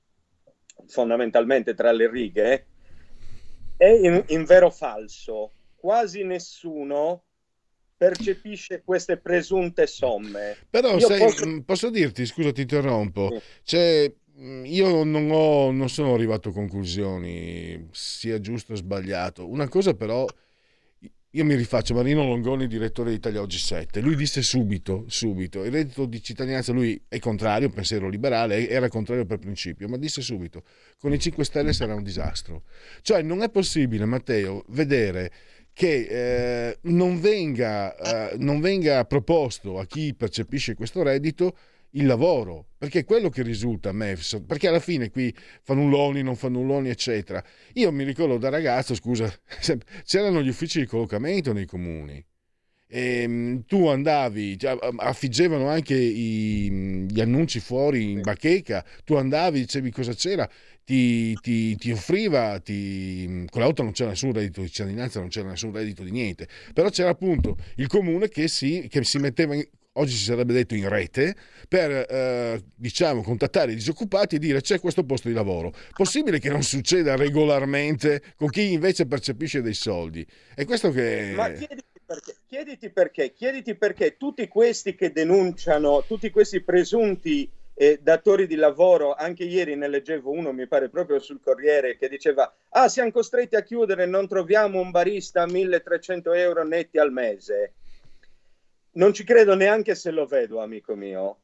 fondamentalmente 0.88 1.74
tra 1.74 1.92
le 1.92 2.10
righe, 2.10 2.68
è 3.76 3.88
in, 3.88 4.24
in 4.28 4.46
vero 4.46 4.70
falso. 4.70 5.52
Quasi 5.76 6.24
nessuno 6.24 7.25
percepisce 7.98 8.82
queste 8.84 9.18
presunte 9.18 9.88
somme. 9.88 10.58
Però 10.70 11.00
sai, 11.00 11.20
posso... 11.20 11.48
Mm, 11.48 11.60
posso... 11.60 11.90
dirti, 11.90 12.26
scusa 12.26 12.52
ti 12.52 12.62
interrompo, 12.62 13.42
cioè, 13.64 14.12
mm, 14.40 14.66
io 14.66 15.04
non, 15.04 15.30
ho, 15.32 15.72
non 15.72 15.90
sono 15.90 16.14
arrivato 16.14 16.50
a 16.50 16.54
conclusioni, 16.54 17.88
sia 17.92 18.40
giusto 18.40 18.74
o 18.74 18.76
sbagliato. 18.76 19.48
Una 19.48 19.68
cosa 19.70 19.94
però, 19.94 20.26
io 21.36 21.46
mi 21.46 21.56
rifaccio 21.56 21.94
Marino 21.94 22.24
Longoni, 22.26 22.68
direttore 22.68 23.12
di 23.12 23.16
Italia 23.16 23.42
Oggi 23.42 23.60
7, 23.60 24.02
lui 24.02 24.16
disse 24.16 24.42
subito, 24.42 25.06
subito, 25.08 25.64
il 25.64 25.72
reddito 25.72 26.06
di 26.06 26.22
cittadinanza, 26.22 26.74
lui 26.74 27.02
è 27.08 27.20
contrario, 27.20 27.70
pensiero 27.70 28.10
liberale, 28.10 28.68
era 28.68 28.90
contrario 28.90 29.26
per 29.26 29.40
principio, 29.40 29.88
ma 29.88 29.98
disse 29.98 30.22
subito, 30.22 30.64
con 30.98 31.14
i 31.14 31.20
5 31.20 31.44
Stelle 31.46 31.74
sarà 31.74 31.96
un 31.96 32.04
disastro. 32.04 32.64
Cioè 33.02 33.22
non 33.22 33.42
è 33.42 33.50
possibile, 33.50 34.06
Matteo, 34.06 34.64
vedere 34.70 35.32
che 35.76 36.70
eh, 36.70 36.78
non, 36.84 37.20
venga, 37.20 38.32
eh, 38.32 38.38
non 38.38 38.62
venga 38.62 39.04
proposto 39.04 39.78
a 39.78 39.86
chi 39.86 40.16
percepisce 40.16 40.74
questo 40.74 41.04
reddito 41.04 41.58
il 41.92 42.06
lavoro, 42.06 42.68
perché 42.78 43.00
è 43.00 43.04
quello 43.04 43.28
che 43.28 43.44
risulta 43.44 43.90
a 43.90 43.92
me, 43.92 44.18
perché 44.48 44.70
alla 44.70 44.80
fine 44.80 45.12
qui 45.12 45.36
fannulloni, 45.64 46.24
non 46.24 46.38
fannulloni, 46.38 46.88
eccetera. 46.88 47.44
Io 47.74 47.92
mi 47.92 48.06
ricordo 48.06 48.38
da 48.38 48.48
ragazzo, 48.48 48.96
scusa, 48.96 49.30
c'erano 50.06 50.42
gli 50.42 50.48
uffici 50.48 50.80
di 50.80 50.86
collocamento 50.86 51.52
nei 51.52 51.66
comuni. 51.66 52.26
E 52.88 53.22
ehm, 53.22 53.66
tu 53.66 53.88
andavi, 53.88 54.60
cioè, 54.60 54.78
affiggevano 54.98 55.68
anche 55.68 55.96
i, 55.96 56.70
gli 57.10 57.20
annunci 57.20 57.60
fuori 57.60 58.12
in 58.12 58.22
bacheca, 58.22 58.86
tu 59.04 59.16
andavi, 59.16 59.62
dicevi 59.62 59.92
cosa 59.92 60.14
c'era, 60.14 60.48
ti, 60.84 61.34
ti, 61.42 61.76
ti 61.78 61.92
offriva, 61.92 62.60
ti, 62.60 63.46
con 63.50 63.62
l'auto 63.62 63.82
non 63.82 63.92
c'era 63.92 64.12
nessun 64.12 64.34
reddito 64.34 64.62
di 64.62 64.70
cittadinanza, 64.70 65.20
non 65.20 65.30
c'era 65.30 65.50
nessun 65.50 65.72
reddito 65.72 66.04
di 66.04 66.12
niente, 66.12 66.48
però 66.74 66.90
c'era 66.90 67.10
appunto 67.10 67.58
il 67.78 67.88
comune 67.88 68.30
che 68.30 68.48
si, 68.48 68.86
che 68.88 69.04
si 69.04 69.18
metteva 69.18 69.56
in, 69.56 69.68
oggi 69.98 70.14
si 70.14 70.26
sarebbe 70.26 70.54
detto 70.54 70.76
in 70.76 70.88
rete, 70.88 71.36
per 71.68 71.90
eh, 71.92 72.64
diciamo, 72.76 73.24
contattare 73.24 73.72
i 73.72 73.76
disoccupati 73.76 74.36
e 74.36 74.40
dire 74.40 74.62
c'è 74.62 74.80
questo 74.80 75.04
posto 75.04 75.28
di 75.28 75.34
lavoro. 75.34 75.74
Possibile 75.92 76.40
che 76.40 76.50
non 76.50 76.62
succeda 76.62 77.16
regolarmente 77.16 78.22
con 78.36 78.50
chi 78.50 78.74
invece 78.74 79.08
percepisce 79.08 79.62
dei 79.62 79.74
soldi? 79.74 80.26
È 80.54 80.66
questo 80.66 80.92
che... 80.92 81.34
Ma 81.36 81.50
chiediti 81.50 81.95
perché, 82.06 82.36
chiediti 82.46 82.90
perché, 82.92 83.34
chiediti 83.34 83.76
perché 83.76 84.18
tutti 84.18 84.48
questi 84.48 84.96
che 84.96 85.12
denunciano, 85.12 86.04
tutti 86.06 86.30
questi 86.30 86.62
presunti 86.62 87.50
eh, 87.74 88.00
datori 88.02 88.48
di 88.48 88.56
lavoro, 88.56 89.14
anche 89.14 89.44
ieri 89.44 89.76
ne 89.76 89.88
leggevo 89.88 90.32
uno, 90.32 90.54
mi 90.54 90.68
pare 90.68 90.90
proprio 90.90 91.20
sul 91.20 91.42
Corriere, 91.42 91.98
che 91.98 92.08
diceva, 92.08 92.54
ah 92.70 92.88
siamo 92.88 93.12
costretti 93.12 93.56
a 93.56 93.64
chiudere, 93.64 94.06
non 94.06 94.28
troviamo 94.28 94.80
un 94.80 94.92
barista 94.92 95.42
a 95.42 95.48
1300 95.48 96.34
euro 96.34 96.64
netti 96.64 96.98
al 96.98 97.12
mese. 97.12 97.74
Non 98.92 99.14
ci 99.14 99.26
credo 99.26 99.56
neanche 99.56 99.94
se 99.96 100.12
lo 100.12 100.26
vedo, 100.26 100.62
amico 100.62 100.96
mio. 100.96 101.40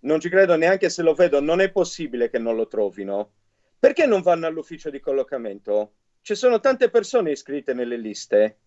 Non 0.00 0.20
ci 0.20 0.28
credo 0.28 0.54
neanche 0.54 0.90
se 0.90 1.02
lo 1.02 1.14
vedo, 1.14 1.40
non 1.40 1.60
è 1.60 1.70
possibile 1.70 2.30
che 2.30 2.38
non 2.38 2.54
lo 2.54 2.68
trovino. 2.68 3.30
Perché 3.78 4.06
non 4.06 4.22
vanno 4.22 4.46
all'ufficio 4.46 4.90
di 4.90 5.00
collocamento? 5.00 5.94
Ci 6.20 6.34
sono 6.36 6.60
tante 6.60 6.88
persone 6.88 7.32
iscritte 7.32 7.74
nelle 7.74 7.96
liste. 7.96 8.58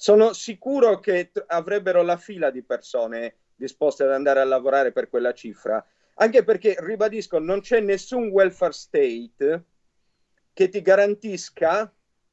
Sono 0.00 0.32
sicuro 0.32 1.00
che 1.00 1.32
t- 1.32 1.42
avrebbero 1.44 2.02
la 2.02 2.16
fila 2.16 2.50
di 2.50 2.62
persone 2.62 3.38
disposte 3.56 4.04
ad 4.04 4.12
andare 4.12 4.38
a 4.38 4.44
lavorare 4.44 4.92
per 4.92 5.08
quella 5.08 5.32
cifra 5.32 5.84
anche 6.20 6.44
perché, 6.44 6.76
ribadisco, 6.78 7.38
non 7.38 7.60
c'è 7.60 7.80
nessun 7.80 8.28
welfare 8.28 8.72
state 8.72 9.64
che 10.52 10.68
ti 10.68 10.82
garantisca 10.82 11.92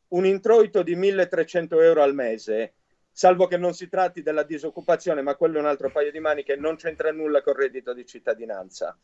un 0.09 0.25
introito 0.25 0.81
di 0.81 0.95
1300 0.95 1.79
euro 1.81 2.01
al 2.01 2.15
mese, 2.15 2.73
salvo 3.11 3.45
che 3.45 3.57
non 3.57 3.73
si 3.73 3.87
tratti 3.87 4.23
della 4.23 4.43
disoccupazione, 4.43 5.21
ma 5.21 5.35
quello 5.35 5.57
è 5.57 5.59
un 5.59 5.67
altro 5.67 5.91
paio 5.91 6.11
di 6.11 6.19
maniche, 6.19 6.55
non 6.55 6.77
c'entra 6.77 7.11
nulla 7.11 7.43
col 7.43 7.55
reddito 7.55 7.93
di 7.93 8.05
cittadinanza. 8.05 8.97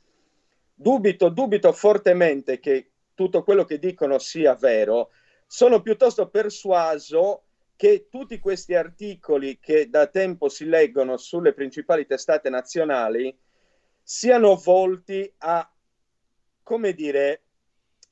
Dubito, 0.74 1.30
dubito 1.30 1.72
fortemente 1.74 2.60
che 2.60 2.90
tutto 3.14 3.44
quello 3.44 3.66
che 3.66 3.78
dicono 3.78 4.18
sia 4.18 4.56
vero. 4.56 5.12
Sono 5.46 5.82
piuttosto 5.84 6.28
persuaso 6.30 7.44
che 7.82 8.10
tutti 8.12 8.38
questi 8.38 8.76
articoli 8.76 9.58
che 9.60 9.90
da 9.90 10.06
tempo 10.06 10.50
si 10.50 10.66
leggono 10.66 11.18
sulle 11.18 11.52
principali 11.52 12.06
testate 12.06 12.48
nazionali 12.52 13.36
siano 14.04 14.56
volti 14.56 15.34
a, 15.40 15.68
come 16.62 16.94
dire, 16.94 17.42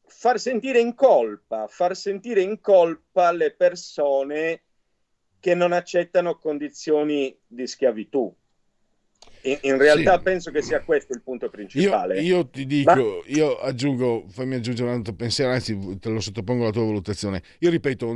far 0.08 0.40
sentire 0.40 0.80
in 0.80 0.96
colpa, 0.96 1.68
far 1.68 1.96
sentire 1.96 2.42
in 2.42 2.60
colpa 2.60 3.32
le 3.32 3.54
persone 3.54 4.64
che 5.40 5.54
non 5.54 5.72
accettano 5.72 6.40
condizioni 6.40 7.38
di 7.46 7.68
schiavitù. 7.68 8.36
In, 9.44 9.60
in 9.62 9.78
realtà 9.78 10.18
sì. 10.18 10.24
penso 10.24 10.50
che 10.50 10.64
sia 10.64 10.82
questo 10.82 11.14
il 11.14 11.22
punto 11.22 11.48
principale. 11.52 12.22
Io, 12.22 12.38
io 12.38 12.50
ti 12.50 12.66
dico, 12.66 12.92
Ma... 12.92 13.22
io 13.28 13.60
aggiungo, 13.60 14.26
fammi 14.30 14.56
aggiungere 14.56 14.90
un 14.90 14.96
altro 14.96 15.14
pensiero, 15.14 15.52
anzi 15.52 16.00
te 16.00 16.10
lo 16.10 16.20
sottopongo 16.20 16.64
alla 16.64 16.72
tua 16.72 16.86
valutazione. 16.86 17.44
Io 17.60 17.70
ripeto, 17.70 18.12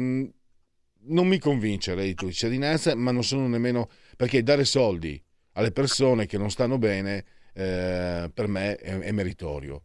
non 1.05 1.27
mi 1.27 1.39
convince 1.39 1.91
il 1.91 1.97
reddito 1.97 2.25
di 2.25 2.33
cittadinanza, 2.33 2.95
ma 2.95 3.11
non 3.11 3.23
sono 3.23 3.47
nemmeno 3.47 3.89
perché 4.15 4.43
dare 4.43 4.65
soldi 4.65 5.21
alle 5.53 5.71
persone 5.71 6.25
che 6.25 6.37
non 6.37 6.49
stanno 6.49 6.77
bene 6.77 7.25
eh, 7.53 8.29
per 8.33 8.47
me 8.47 8.75
è, 8.75 8.97
è, 8.99 9.11
meritorio. 9.11 9.83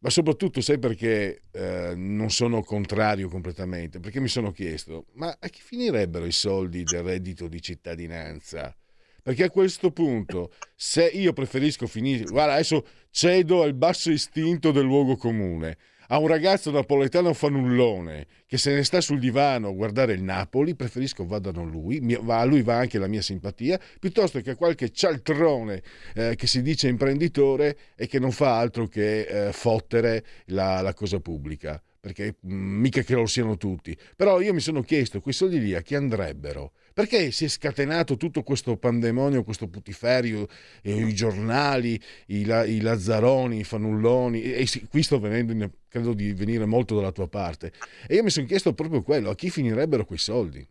Ma 0.00 0.10
soprattutto 0.10 0.60
sai 0.60 0.78
perché 0.78 1.42
eh, 1.52 1.92
non 1.94 2.30
sono 2.30 2.62
contrario 2.62 3.28
completamente? 3.28 4.00
Perché 4.00 4.18
mi 4.18 4.28
sono 4.28 4.50
chiesto, 4.50 5.06
ma 5.14 5.36
a 5.38 5.48
chi 5.48 5.60
finirebbero 5.62 6.24
i 6.24 6.32
soldi 6.32 6.82
del 6.82 7.02
reddito 7.02 7.46
di 7.46 7.60
cittadinanza? 7.62 8.74
Perché 9.22 9.44
a 9.44 9.50
questo 9.50 9.92
punto, 9.92 10.52
se 10.74 11.06
io 11.06 11.32
preferisco 11.32 11.86
finire, 11.86 12.24
guarda, 12.24 12.54
adesso 12.54 12.84
cedo 13.10 13.62
al 13.62 13.74
basso 13.74 14.10
istinto 14.10 14.72
del 14.72 14.84
luogo 14.84 15.16
comune, 15.16 15.78
a 16.12 16.18
un 16.18 16.26
ragazzo 16.26 16.70
napoletano 16.70 17.32
fanullone 17.32 18.26
che 18.46 18.58
se 18.58 18.74
ne 18.74 18.84
sta 18.84 19.00
sul 19.00 19.18
divano 19.18 19.68
a 19.68 19.72
guardare 19.72 20.12
il 20.12 20.22
Napoli, 20.22 20.74
preferisco 20.74 21.24
vadano 21.24 21.64
lui, 21.64 22.18
a 22.26 22.44
lui 22.44 22.60
va 22.60 22.76
anche 22.76 22.98
la 22.98 23.06
mia 23.06 23.22
simpatia, 23.22 23.80
piuttosto 23.98 24.38
che 24.40 24.50
a 24.50 24.56
qualche 24.56 24.90
cialtrone 24.90 25.82
eh, 26.14 26.34
che 26.36 26.46
si 26.46 26.60
dice 26.60 26.88
imprenditore 26.88 27.78
e 27.96 28.06
che 28.06 28.18
non 28.18 28.30
fa 28.30 28.58
altro 28.58 28.88
che 28.88 29.22
eh, 29.22 29.52
fottere 29.52 30.22
la, 30.46 30.82
la 30.82 30.92
cosa 30.92 31.18
pubblica 31.18 31.82
perché 32.02 32.34
mm, 32.44 32.80
mica 32.80 33.02
che 33.02 33.14
lo 33.14 33.26
siano 33.26 33.56
tutti. 33.56 33.96
Però 34.16 34.40
io 34.40 34.52
mi 34.52 34.58
sono 34.58 34.82
chiesto, 34.82 35.20
quei 35.20 35.32
soldi 35.32 35.60
lì 35.60 35.72
a 35.76 35.82
chi 35.82 35.94
andrebbero? 35.94 36.72
Perché 36.92 37.30
si 37.30 37.44
è 37.44 37.48
scatenato 37.48 38.16
tutto 38.16 38.42
questo 38.42 38.76
pandemonio, 38.76 39.44
questo 39.44 39.68
putiferio, 39.68 40.48
eh, 40.82 40.96
i 40.96 41.14
giornali, 41.14 41.98
i, 42.26 42.44
la, 42.44 42.64
i, 42.64 42.80
lazzaroni, 42.80 43.60
i 43.60 43.64
fanulloni, 43.64 44.42
e, 44.42 44.62
e 44.62 44.86
qui 44.88 45.04
sto 45.04 45.20
venendo, 45.20 45.70
credo 45.86 46.12
di 46.12 46.32
venire 46.32 46.64
molto 46.64 46.96
dalla 46.96 47.12
tua 47.12 47.28
parte. 47.28 47.72
E 48.08 48.16
io 48.16 48.24
mi 48.24 48.30
sono 48.30 48.46
chiesto 48.46 48.74
proprio 48.74 49.02
quello, 49.02 49.30
a 49.30 49.36
chi 49.36 49.48
finirebbero 49.48 50.04
quei 50.04 50.18
soldi? 50.18 50.66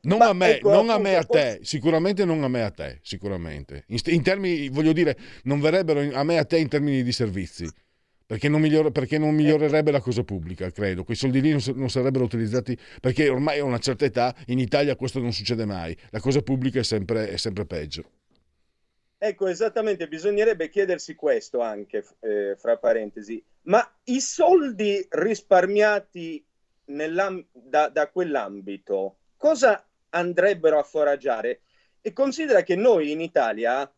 Non 0.00 0.20
a 0.20 0.34
me, 0.34 0.56
ecco, 0.56 0.70
non 0.70 0.90
a 0.90 0.98
me 0.98 1.16
a 1.16 1.24
te, 1.24 1.60
sicuramente 1.62 2.26
non 2.26 2.44
a 2.44 2.48
me 2.48 2.62
a 2.62 2.70
te, 2.70 2.98
sicuramente. 3.02 3.84
In, 3.88 3.98
in 4.04 4.22
termini, 4.22 4.68
voglio 4.68 4.92
dire, 4.92 5.16
non 5.44 5.60
verrebbero 5.60 6.00
a 6.14 6.22
me 6.24 6.36
a 6.36 6.44
te 6.44 6.58
in 6.58 6.68
termini 6.68 7.02
di 7.02 7.10
servizi 7.10 7.66
perché 8.28 8.50
non, 8.50 8.60
migliore, 8.60 8.90
perché 8.90 9.16
non, 9.16 9.34
migliorerebbe 9.34 9.90
la 9.90 10.02
cosa 10.02 10.22
pubblica, 10.22 10.70
credo. 10.70 11.02
Quei 11.02 11.16
soldi 11.16 11.40
lì 11.40 11.50
non, 11.50 11.62
non, 11.76 11.88
sarebbero 11.88 12.24
utilizzati 12.24 12.78
perché 13.00 13.30
ormai 13.30 13.58
a 13.58 13.64
una 13.64 13.78
certa 13.78 14.04
età 14.04 14.34
in 14.48 14.58
Italia 14.58 14.96
questo 14.96 15.18
non 15.18 15.32
succede 15.32 15.64
mai. 15.64 15.96
La 16.10 16.20
cosa 16.20 16.42
pubblica 16.42 16.78
è 16.78 16.82
sempre, 16.82 17.30
è 17.30 17.38
sempre 17.38 17.64
peggio. 17.64 18.10
Ecco, 19.16 19.46
esattamente, 19.46 20.08
bisognerebbe 20.08 20.68
chiedersi 20.68 21.14
questo 21.14 21.62
anche, 21.62 22.04
eh, 22.20 22.54
fra 22.58 22.76
parentesi. 22.76 23.42
Ma 23.62 23.90
i 24.04 24.20
soldi 24.20 25.06
risparmiati 25.08 26.44
da, 26.84 27.88
da 27.88 28.08
quell'ambito, 28.10 29.16
cosa 29.38 29.82
andrebbero 30.10 30.78
a 30.78 30.82
foraggiare? 30.82 31.62
E 32.02 32.12
considera 32.12 32.62
che 32.62 32.76
noi 32.76 33.10
in 33.10 33.22
Italia 33.22 33.90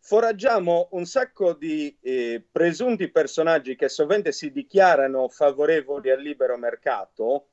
foraggiamo 0.00 0.88
un 0.92 1.06
sacco 1.06 1.52
di 1.54 1.96
eh, 2.00 2.42
presunti 2.50 3.10
personaggi 3.10 3.76
che 3.76 3.88
sovente 3.88 4.32
si 4.32 4.50
dichiarano 4.50 5.28
favorevoli 5.28 6.10
al 6.10 6.20
libero 6.20 6.56
mercato, 6.56 7.46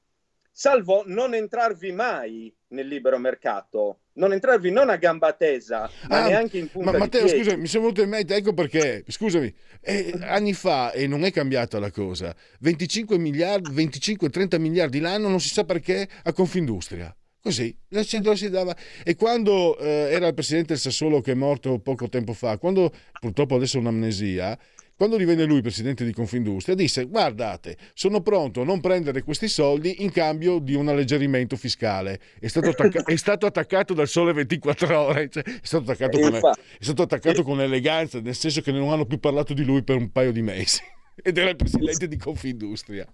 salvo 0.51 1.03
non 1.05 1.35
entrarvi 1.35 1.91
mai 1.91 2.51
nel 2.69 2.87
libero 2.87 3.19
mercato, 3.19 3.99
non 4.13 4.33
entrarvi 4.33 4.71
non 4.71 4.89
a 4.89 4.95
gamba 4.95 5.33
tesa, 5.33 5.89
ma 6.09 6.23
ah, 6.23 6.27
neanche 6.27 6.57
in 6.57 6.69
punta 6.69 6.91
ma 6.91 6.97
Matteo, 6.97 7.27
scusa, 7.27 7.55
mi 7.55 7.67
sono 7.67 7.83
venuto 7.83 8.01
in 8.01 8.09
mente, 8.09 8.35
ecco 8.35 8.53
perché, 8.53 9.03
scusami, 9.07 9.53
eh, 9.81 10.17
anni 10.21 10.53
fa, 10.53 10.91
e 10.91 11.05
non 11.05 11.23
è 11.23 11.31
cambiata 11.31 11.79
la 11.79 11.91
cosa, 11.91 12.35
25 12.61 13.17
miliardi, 13.19 13.69
25-30 13.69 14.59
miliardi 14.59 14.99
l'anno, 14.99 15.27
non 15.27 15.39
si 15.39 15.49
sa 15.49 15.63
perché, 15.63 16.07
a 16.23 16.33
Confindustria. 16.33 17.15
Così, 17.47 17.73
lo 17.87 18.35
si 18.35 18.49
dava. 18.49 18.75
E 19.05 19.15
quando 19.15 19.77
eh, 19.77 20.09
era 20.11 20.27
il 20.27 20.33
presidente 20.33 20.73
del 20.73 20.81
Sassuolo 20.81 21.21
che 21.21 21.31
è 21.31 21.33
morto 21.33 21.79
poco 21.79 22.09
tempo 22.09 22.33
fa, 22.33 22.57
quando 22.57 22.91
purtroppo 23.21 23.55
adesso 23.55 23.77
è 23.77 23.79
un'amnesia, 23.79 24.59
quando 24.97 25.15
divenne 25.15 25.45
lui 25.45 25.61
presidente 25.61 26.03
di 26.03 26.11
Confindustria, 26.11 26.75
disse: 26.75 27.05
Guardate, 27.05 27.77
sono 27.93 28.19
pronto 28.19 28.63
a 28.63 28.65
non 28.65 28.81
prendere 28.81 29.21
questi 29.21 29.47
soldi 29.47 30.03
in 30.03 30.11
cambio 30.11 30.59
di 30.59 30.73
un 30.73 30.89
alleggerimento 30.89 31.55
fiscale. 31.55 32.19
È 32.37 32.47
stato, 32.47 32.67
attacca- 32.67 33.03
è 33.05 33.15
stato 33.15 33.45
attaccato 33.45 33.93
dal 33.93 34.09
sole 34.09 34.33
24 34.33 34.99
ore, 34.99 35.29
cioè, 35.29 35.43
è 35.43 35.59
stato 35.61 35.89
attaccato, 35.89 36.19
con, 36.19 36.35
è 36.35 36.83
stato 36.83 37.01
attaccato 37.03 37.43
con 37.43 37.61
eleganza, 37.61 38.19
nel 38.19 38.35
senso 38.35 38.59
che 38.59 38.73
non 38.73 38.91
hanno 38.91 39.05
più 39.05 39.19
parlato 39.21 39.53
di 39.53 39.63
lui 39.63 39.83
per 39.83 39.95
un 39.95 40.11
paio 40.11 40.33
di 40.33 40.41
mesi. 40.41 40.81
Ed 41.23 41.37
era 41.37 41.49
il 41.49 41.55
presidente 41.55 42.09
di 42.09 42.17
Confindustria. 42.17 43.07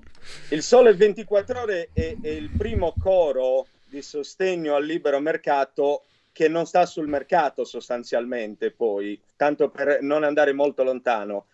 Il 0.49 0.64
sole 0.64 0.95
24 0.95 1.61
ore 1.61 1.89
è, 1.93 2.15
è 2.19 2.30
il 2.30 2.49
primo 2.49 2.95
coro 2.99 3.68
di 3.93 4.01
sostegno 4.01 4.73
al 4.73 4.85
libero 4.85 5.19
mercato 5.19 6.05
che 6.31 6.47
non 6.47 6.65
sta 6.65 6.87
sul 6.87 7.07
mercato 7.07 7.63
sostanzialmente 7.63 8.71
poi, 8.71 9.21
tanto 9.35 9.69
per 9.69 10.01
non 10.01 10.23
andare 10.23 10.51
molto 10.51 10.83
lontano. 10.83 11.45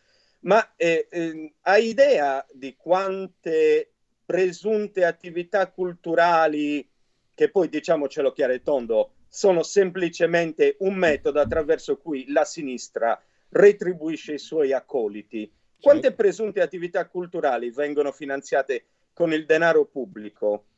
Ma 0.42 0.76
eh, 0.78 1.10
eh, 1.12 1.54
hai 1.64 1.88
idea 1.90 2.46
di 2.54 2.78
quante 2.78 3.92
presunte 4.26 5.04
attività 5.04 5.70
culturali, 5.70 6.88
che 7.34 7.52
poi 7.52 7.68
diciamocelo 7.68 8.32
chiaro 8.32 8.54
e 8.54 8.64
tondo, 8.64 9.16
sono 9.28 9.62
semplicemente 9.62 10.78
un 10.80 10.96
metodo 10.96 11.42
attraverso 11.42 11.98
cui 11.98 12.32
la 12.32 12.46
sinistra 12.46 13.22
retribuisce 13.50 14.36
i 14.36 14.40
suoi 14.40 14.72
accoliti? 14.72 15.52
Quante 15.78 16.14
presunte 16.14 16.62
attività 16.62 17.06
culturali 17.08 17.70
vengono 17.70 18.14
finanziate 18.14 18.86
con 19.12 19.34
il 19.34 19.46
denaro 19.46 19.84
pubblico? 19.86 20.69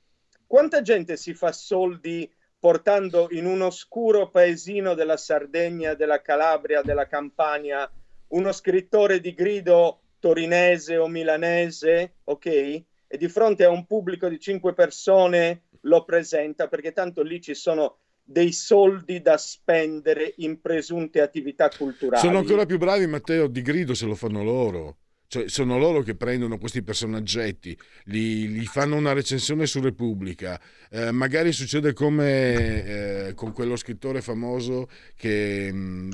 Quanta 0.52 0.82
gente 0.82 1.16
si 1.16 1.34
fa 1.34 1.54
soldi 1.54 2.30
portando 2.60 3.30
in 3.32 3.46
un 3.46 3.62
oscuro 3.62 4.30
paesino 4.30 4.96
della 4.96 5.16
Sardegna, 5.16 5.94
della 5.94 6.22
Calabria, 6.22 6.82
della 6.82 7.08
Campania 7.08 7.90
uno 8.28 8.52
scrittore 8.52 9.22
di 9.22 9.34
grido 9.34 10.02
torinese 10.20 10.98
o 10.98 11.08
milanese, 11.08 12.16
ok? 12.26 12.46
E 12.46 13.18
di 13.18 13.30
fronte 13.30 13.64
a 13.64 13.70
un 13.70 13.86
pubblico 13.86 14.28
di 14.28 14.42
cinque 14.42 14.74
persone 14.74 15.68
lo 15.84 16.04
presenta 16.04 16.68
perché 16.68 16.92
tanto 16.92 17.22
lì 17.22 17.40
ci 17.40 17.54
sono 17.54 18.00
dei 18.22 18.52
soldi 18.52 19.22
da 19.22 19.38
spendere 19.38 20.34
in 20.40 20.60
presunte 20.60 21.22
attività 21.22 21.70
culturali. 21.70 22.20
Sono 22.22 22.40
ancora 22.40 22.66
più 22.66 22.78
bravi, 22.78 23.08
Matteo, 23.08 23.48
di 23.48 23.62
grido 23.62 23.94
se 23.94 24.06
lo 24.06 24.16
fanno 24.16 24.44
loro. 24.44 24.98
Cioè, 25.32 25.48
sono 25.48 25.78
loro 25.78 26.02
che 26.02 26.16
prendono 26.16 26.58
questi 26.58 26.84
personaggetti, 26.84 27.78
li, 28.08 28.52
li 28.52 28.66
fanno 28.66 28.98
una 28.98 29.14
recensione 29.14 29.66
su 29.66 29.80
Repubblica. 29.80 30.60
Eh, 30.90 31.12
magari 31.12 31.54
succede 31.54 31.94
come 31.94 33.28
eh, 33.28 33.34
con 33.34 33.54
quello 33.54 33.78
scrittore 33.78 34.22
famoso 34.22 34.90
che 35.16 35.72
mh, 35.72 35.78
mm, 35.78 36.12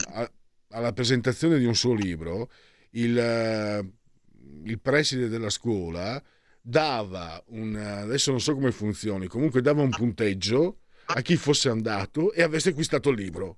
alla 0.70 0.94
presentazione 0.94 1.58
di 1.58 1.66
un 1.66 1.74
suo 1.74 1.96
libro, 1.96 2.52
il, 2.92 3.18
uh, 3.18 4.68
il 4.68 4.80
preside 4.80 5.30
della 5.30 5.50
scuola 5.50 6.24
dava 6.62 7.44
un, 7.48 7.76
adesso 7.76 8.30
non 8.30 8.40
so 8.40 8.54
come 8.54 8.72
funzioni, 8.72 9.26
comunque 9.26 9.62
dava 9.62 9.82
un 9.82 9.90
punteggio 9.90 10.82
a 11.06 11.22
chi 11.22 11.38
fosse 11.38 11.70
andato 11.70 12.32
e 12.34 12.44
avesse 12.44 12.70
acquistato 12.70 13.10
il 13.10 13.18
libro. 13.18 13.58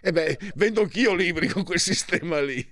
E 0.00 0.12
beh, 0.12 0.38
vendo 0.54 0.82
anch'io 0.82 1.12
libri 1.12 1.48
con 1.48 1.64
quel 1.64 1.80
sistema 1.80 2.40
lì. 2.40 2.64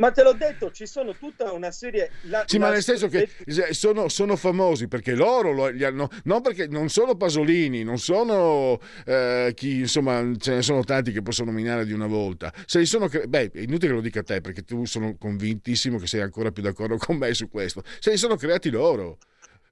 Ma 0.00 0.10
te 0.10 0.22
l'ho 0.22 0.32
detto, 0.32 0.70
ci 0.70 0.86
sono 0.86 1.14
tutta 1.14 1.52
una 1.52 1.70
serie. 1.70 2.10
La, 2.22 2.44
sì, 2.46 2.58
la... 2.58 2.66
ma 2.66 2.72
nel 2.72 2.82
senso 2.82 3.08
che 3.08 3.28
sono, 3.72 4.08
sono 4.08 4.34
famosi 4.34 4.88
perché 4.88 5.14
loro 5.14 5.52
lo, 5.52 5.68
li 5.68 5.84
hanno. 5.84 6.08
Non 6.24 6.40
perché 6.40 6.66
non 6.68 6.88
sono 6.88 7.16
Pasolini, 7.16 7.82
non 7.84 7.98
sono 7.98 8.80
eh, 9.04 9.52
chi, 9.54 9.80
insomma, 9.80 10.26
ce 10.38 10.54
ne 10.54 10.62
sono 10.62 10.84
tanti 10.84 11.12
che 11.12 11.20
possono 11.20 11.50
nominare 11.50 11.84
di 11.84 11.92
una 11.92 12.06
volta. 12.06 12.50
Se 12.64 12.78
li 12.78 12.86
sono. 12.86 13.08
Beh, 13.08 13.50
è 13.52 13.58
inutile 13.60 13.88
che 13.88 13.94
lo 13.94 14.00
dica 14.00 14.20
a 14.20 14.24
te 14.24 14.40
perché 14.40 14.62
tu 14.62 14.86
sono 14.86 15.16
convintissimo 15.18 15.98
che 15.98 16.06
sei 16.06 16.22
ancora 16.22 16.50
più 16.50 16.62
d'accordo 16.62 16.96
con 16.96 17.18
me 17.18 17.34
su 17.34 17.50
questo. 17.50 17.82
Se 17.98 18.10
li 18.10 18.16
sono 18.16 18.36
creati 18.36 18.70
loro 18.70 19.18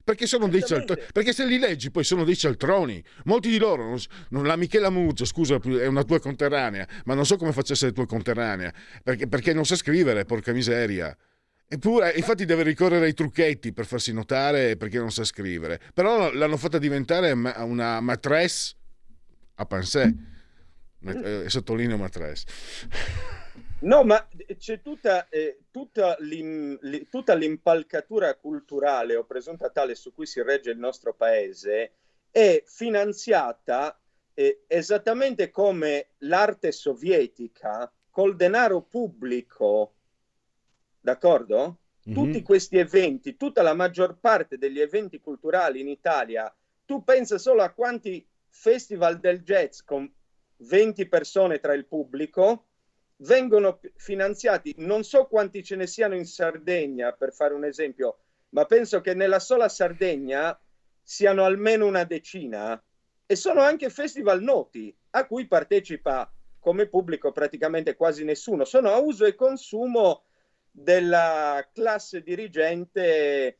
perché 0.09 0.27
sono 0.27 0.49
dei 0.49 0.65
cialtroni. 0.65 1.03
Perché 1.13 1.35
se 1.35 1.45
li 1.45 1.59
leggi 1.59 1.91
poi 1.91 2.03
sono 2.03 2.25
dei 2.25 2.35
cialtroni. 2.35 3.05
Molti 3.25 3.51
di 3.51 3.59
loro, 3.59 3.85
non, 3.85 3.99
non, 4.31 4.47
la 4.47 4.57
Michela 4.57 4.89
Muzzo, 4.89 5.27
scusa, 5.27 5.61
è 5.61 5.85
una 5.85 6.03
tua 6.03 6.19
conterranea, 6.19 6.89
ma 7.05 7.13
non 7.13 7.27
so 7.27 7.37
come 7.37 7.53
faccia 7.53 7.73
a 7.73 7.75
essere 7.75 7.93
tua 7.93 8.07
conterranea, 8.07 8.73
perché, 9.03 9.29
perché 9.29 9.53
non 9.53 9.67
sa 9.67 9.77
scrivere, 9.77 10.25
porca 10.25 10.55
miseria. 10.55 11.15
Eppure, 11.69 12.13
infatti, 12.13 12.47
deve 12.47 12.63
ricorrere 12.63 13.05
ai 13.05 13.13
trucchetti 13.13 13.75
per 13.75 13.85
farsi 13.85 14.15
notare 14.15 14.79
perché 14.79 14.97
non 14.97 15.13
sa 15.13 15.25
scrivere. 15.25 15.79
Però 15.93 16.33
l'hanno 16.33 16.57
fatta 16.57 16.79
diventare 16.79 17.33
una 17.33 18.01
matresse 18.01 18.77
a 19.57 19.67
pensée. 19.67 20.15
E 21.05 21.43
eh, 21.45 21.51
sottolineo 21.51 21.99
matresse. 21.99 22.47
No, 23.81 24.03
ma 24.03 24.27
c'è 24.59 24.83
tutta, 24.83 25.29
eh, 25.29 25.61
tutta, 25.71 26.17
li, 26.19 27.07
tutta, 27.09 27.35
l'impalcatura 27.35 28.35
culturale 28.35 29.15
o 29.15 29.25
presunta 29.25 29.71
tale 29.71 29.95
su 29.95 30.13
cui 30.13 30.27
si 30.27 30.43
regge 30.43 30.73
il 30.73 30.79
nostro 30.79 31.15
paese 31.15 31.93
è 32.31 32.63
finanziata 32.67 33.97
eh, 34.35 34.65
esattamente 34.67 35.51
come 35.51 36.09
l'arte 36.19 36.73
sovietica 36.73 37.93
col 38.11 38.35
denaro 38.35 38.83
pubblico, 38.83 39.95
d'accordo? 41.01 41.79
Mm-hmm. 42.09 42.17
Tutti 42.17 42.43
questi 42.43 42.79
eventi, 42.79 43.37
tutta 43.37 43.63
la 43.63 43.75
maggior 43.75 44.19
parte 44.19 44.59
degli 44.59 44.81
eventi 44.81 45.21
culturali 45.21 45.81
in 45.81 45.89
Italia, 45.89 46.53
tu 46.85 47.05
pensa 47.05 47.39
solo 47.39 47.63
a 47.63 47.71
quanti 47.71 48.27
festival 48.49 49.21
del 49.21 49.43
jazz 49.43 49.83
con 49.83 50.11
20 50.57 51.07
persone 51.07 51.61
tra 51.61 51.75
il 51.75 51.87
pubblico, 51.87 52.68
vengono 53.19 53.81
finanziati, 53.97 54.75
non 54.79 55.03
so 55.03 55.27
quanti 55.27 55.63
ce 55.65 55.77
ne 55.77 55.87
siano 55.87 56.15
in 56.15 56.27
Sardegna, 56.27 57.13
per 57.13 57.33
fare 57.33 57.55
un 57.55 57.65
esempio, 57.65 58.19
ma 58.51 58.65
penso 58.65 59.01
che 59.01 59.15
nella 59.15 59.39
sola 59.39 59.69
Sardegna 59.69 60.59
siano 61.03 61.45
almeno 61.45 61.87
una 61.87 62.05
decina 62.05 62.81
e 63.27 63.37
sono 63.37 63.61
anche 63.61 63.91
festival 63.91 64.43
noti 64.43 64.95
a 65.11 65.27
cui 65.27 65.47
partecipa 65.47 66.31
come 66.59 66.87
pubblico 66.87 67.33
praticamente 67.33 67.95
quasi 67.97 68.25
nessuno. 68.25 68.65
Sono 68.65 68.91
a 68.91 68.99
uso 68.99 69.25
e 69.25 69.35
consumo 69.35 70.25
della 70.71 71.67
classe 71.73 72.23
dirigente 72.23 73.59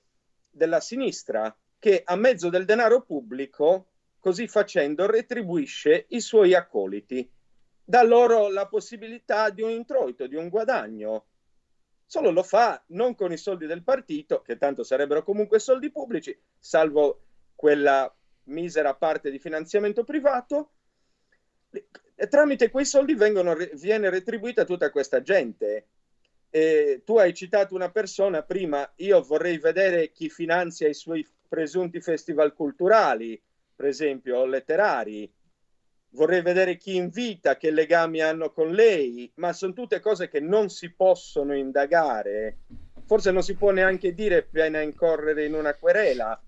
della 0.51 0.81
sinistra 0.81 1.55
che 1.79 2.03
a 2.05 2.17
mezzo 2.17 2.49
del 2.49 2.65
denaro 2.65 3.03
pubblico, 3.03 3.87
così 4.19 4.49
facendo, 4.49 5.07
retribuisce 5.07 6.07
i 6.09 6.21
suoi 6.21 6.55
accoliti 6.55 7.31
dà 7.89 8.03
loro 8.03 8.51
la 8.51 8.67
possibilità 8.67 9.49
di 9.49 9.63
un 9.63 9.71
introito, 9.71 10.27
di 10.27 10.37
un 10.37 10.51
guadagno. 10.51 11.25
Solo 12.05 12.31
lo 12.31 12.43
fa 12.43 12.83
non 12.89 13.15
con 13.15 13.33
i 13.33 13.39
soldi 13.39 13.65
del 13.65 13.83
partito, 13.83 14.43
che 14.43 14.59
tanto 14.59 14.83
sarebbero 14.83 15.23
comunque 15.23 15.59
soldi 15.59 15.91
pubblici, 15.91 16.39
salvo 16.59 17.23
quella 17.55 18.15
misera 18.45 18.95
parte 18.95 19.31
di 19.31 19.39
finanziamento 19.39 20.05
privato. 20.05 20.73
E 21.71 22.29
tramite 22.29 22.69
quei 22.71 22.85
soldi 22.85 23.15
vengono, 23.15 23.57
viene 23.81 24.11
retribuita 24.11 24.67
tutta 24.67 24.91
questa 24.91 25.23
gente. 25.23 25.87
E 26.51 27.01
tu 27.07 27.17
hai 27.17 27.33
citato 27.33 27.75
una 27.75 27.91
persona 27.91 28.43
prima, 28.43 28.87
io 28.97 29.23
vorrei 29.23 29.57
vedere 29.57 30.13
chi 30.13 30.29
finanzia 30.29 30.89
i 30.89 30.95
suoi 30.95 31.27
presunti 31.49 32.03
festival 32.03 32.53
culturali, 32.53 33.41
per 33.75 33.87
esempio 33.87 34.45
letterari, 34.45 35.31
vorrei 36.11 36.43
vedere 36.43 36.77
chi 36.77 36.97
invita, 36.97 37.57
che 37.57 37.71
legami 37.71 38.21
hanno 38.21 38.51
con 38.53 38.73
lei, 38.73 39.31
ma 39.37 39.53
sono 39.53 39.73
tutte 39.73 40.01
cose 40.01 40.29
che 40.29 40.41
non 40.41 40.69
si 40.69 40.93
possono 40.93 41.55
indagare 41.55 42.59
forse 43.09 43.31
non 43.31 43.43
si 43.43 43.55
può 43.55 43.71
neanche 43.71 44.13
dire 44.13 44.43
pena 44.43 44.83
incorrere 44.83 45.47
in 45.47 45.55
una 45.55 45.73
querela, 45.73 46.39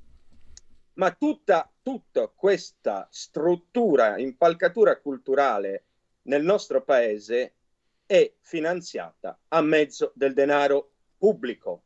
ma 0.94 1.10
tutta, 1.12 1.72
tutta 1.80 2.26
questa 2.26 3.08
struttura, 3.10 4.18
impalcatura 4.18 4.98
culturale 4.98 5.84
nel 6.24 6.44
nostro 6.44 6.84
paese 6.84 7.54
è 8.04 8.30
finanziata 8.40 9.40
a 9.48 9.62
mezzo 9.62 10.12
del 10.14 10.34
denaro 10.34 10.92
pubblico. 11.16 11.84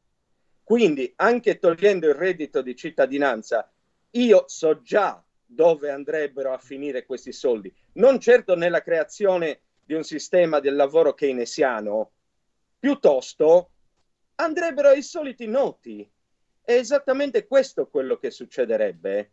Quindi, 0.65 1.13
anche 1.17 1.61
togliendo 1.61 2.09
il 2.09 2.15
reddito 2.15 2.61
di 2.61 2.75
cittadinanza, 2.75 3.73
io 4.11 4.43
so 4.49 4.83
già 4.83 5.24
dove 5.47 5.91
andrebbero 5.91 6.53
a 6.53 6.59
finire 6.59 7.05
questi 7.05 7.33
soldi, 7.33 7.73
non 7.95 8.19
certo 8.21 8.55
nella 8.55 8.83
creazione 8.83 9.61
di 9.85 9.95
un 9.95 10.03
sistema 10.03 10.61
del 10.61 10.77
lavoro 10.77 11.15
keynesiano, 11.15 12.11
piuttosto 12.79 13.71
andrebbero 14.37 14.89
ai 14.89 15.03
soliti 15.03 15.47
noti. 15.47 16.09
È 16.63 16.73
esattamente 16.73 17.47
questo 17.47 17.89
quello 17.89 18.17
che 18.17 18.31
succederebbe. 18.31 19.33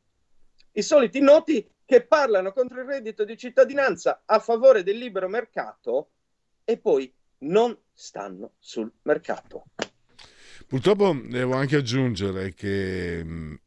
I 0.73 0.81
soliti 0.81 1.21
noti 1.21 1.69
che 1.85 2.05
parlano 2.05 2.53
contro 2.53 2.81
il 2.81 2.88
reddito 2.88 3.23
di 3.23 3.38
cittadinanza 3.38 4.23
a 4.25 4.39
favore 4.39 4.83
del 4.83 4.97
libero 4.97 5.27
mercato 5.27 6.11
e 6.63 6.77
poi 6.77 7.13
non 7.39 7.77
stanno 7.93 8.53
sul 8.59 8.91
mercato. 9.03 9.65
Purtroppo 10.67 11.13
devo 11.25 11.55
anche 11.55 11.77
aggiungere 11.77 12.53
che 12.53 13.23
mh, 13.23 13.59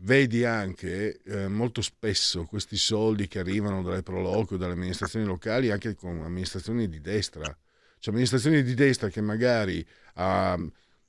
vedi 0.00 0.44
anche 0.44 1.20
eh, 1.24 1.48
molto 1.48 1.82
spesso 1.82 2.44
questi 2.44 2.76
soldi 2.76 3.26
che 3.26 3.38
arrivano 3.38 3.82
dalle 3.82 4.02
proloquio, 4.02 4.56
dalle 4.56 4.74
amministrazioni 4.74 5.24
locali, 5.24 5.70
anche 5.70 5.94
con 5.94 6.22
amministrazioni 6.22 6.88
di 6.88 7.00
destra, 7.00 7.44
cioè 7.98 8.12
amministrazioni 8.12 8.62
di 8.62 8.74
destra 8.74 9.08
che 9.08 9.20
magari 9.20 9.84
ha, 10.14 10.58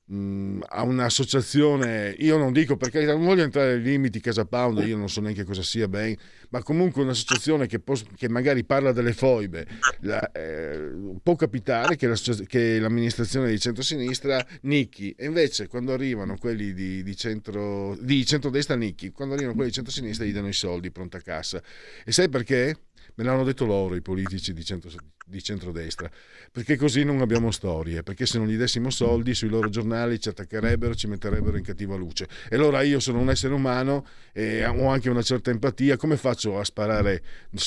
mh, 0.10 0.62
ha 0.68 0.84
un'associazione, 0.84 2.16
io 2.20 2.38
non 2.38 2.52
dico 2.52 2.78
perché 2.78 3.06
non 3.06 3.24
voglio 3.24 3.44
entrare 3.44 3.76
nei 3.76 3.84
limiti 3.84 4.20
Casa 4.20 4.46
Pound, 4.46 4.80
io 4.86 4.98
non 4.98 5.10
so 5.10 5.22
neanche 5.22 5.44
cosa 5.44 5.62
sia 5.62 5.88
ben, 5.88 6.16
ma 6.50 6.64
comunque 6.64 7.04
un'associazione 7.04 7.68
che, 7.68 7.80
pos- 7.80 8.06
che 8.16 8.28
magari 8.28 8.64
parla 8.64 8.92
delle 8.92 9.14
foibe, 9.14 9.68
la, 10.02 10.32
eh, 10.32 10.92
può 11.22 11.36
capitare 11.36 11.96
che, 11.96 12.12
che, 12.48 12.80
l'amministrazione 12.80 13.50
di 13.50 13.60
centrosinistra 13.60 14.46
nicchi 14.62 15.14
e 15.18 15.26
invece 15.26 15.68
quando 15.68 15.94
arrivano 15.94 16.38
quelli 16.38 16.74
di, 16.74 17.04
di, 17.04 17.16
centro, 17.16 17.96
di 18.00 18.26
centrodestra 18.26 18.76
nicchi, 18.76 19.12
quando 19.12 19.36
arrivano 19.36 19.56
quelli 19.56 19.70
di 19.70 19.76
centrosinistra 19.76 20.26
gli 20.26 20.34
danno 20.34 20.48
i 20.48 20.54
soldi 20.54 20.92
pronta 20.92 21.20
cassa. 21.20 21.62
E 22.04 22.12
sai 22.12 22.30
perché? 22.30 22.76
Me 23.20 23.26
l'hanno 23.26 23.44
detto 23.44 23.66
loro 23.66 23.96
i 23.96 24.02
politici 24.02 24.54
di, 24.54 24.64
centro, 24.64 24.90
di 25.26 25.44
centrodestra, 25.44 26.10
perché 26.54 26.78
così 26.78 27.04
non 27.04 27.20
abbiamo 27.20 27.52
storie, 27.52 28.02
perché 28.02 28.26
se 28.26 28.38
non 28.38 28.48
gli 28.48 28.56
dessimo 28.56 28.90
soldi 28.90 29.36
sui 29.36 29.50
loro 29.50 29.68
giornali 29.68 30.22
ci 30.22 30.30
attaccherebbero, 30.30 30.96
ci 30.96 31.08
metterebbero 31.08 31.58
in 31.58 31.64
cattiva 31.66 31.98
luce. 31.98 32.30
E 32.50 32.56
allora 32.56 32.82
io 32.82 33.02
sono 33.02 33.20
un 33.20 33.30
essere 33.30 33.54
umano 33.54 34.06
e 34.32 34.66
ho 34.66 34.88
anche 34.88 35.10
una 35.10 35.22
certa 35.22 35.50
empatia, 35.52 35.98
come 35.98 36.16
faccio 36.16 36.60
a 36.60 36.64
sparare 36.64 37.22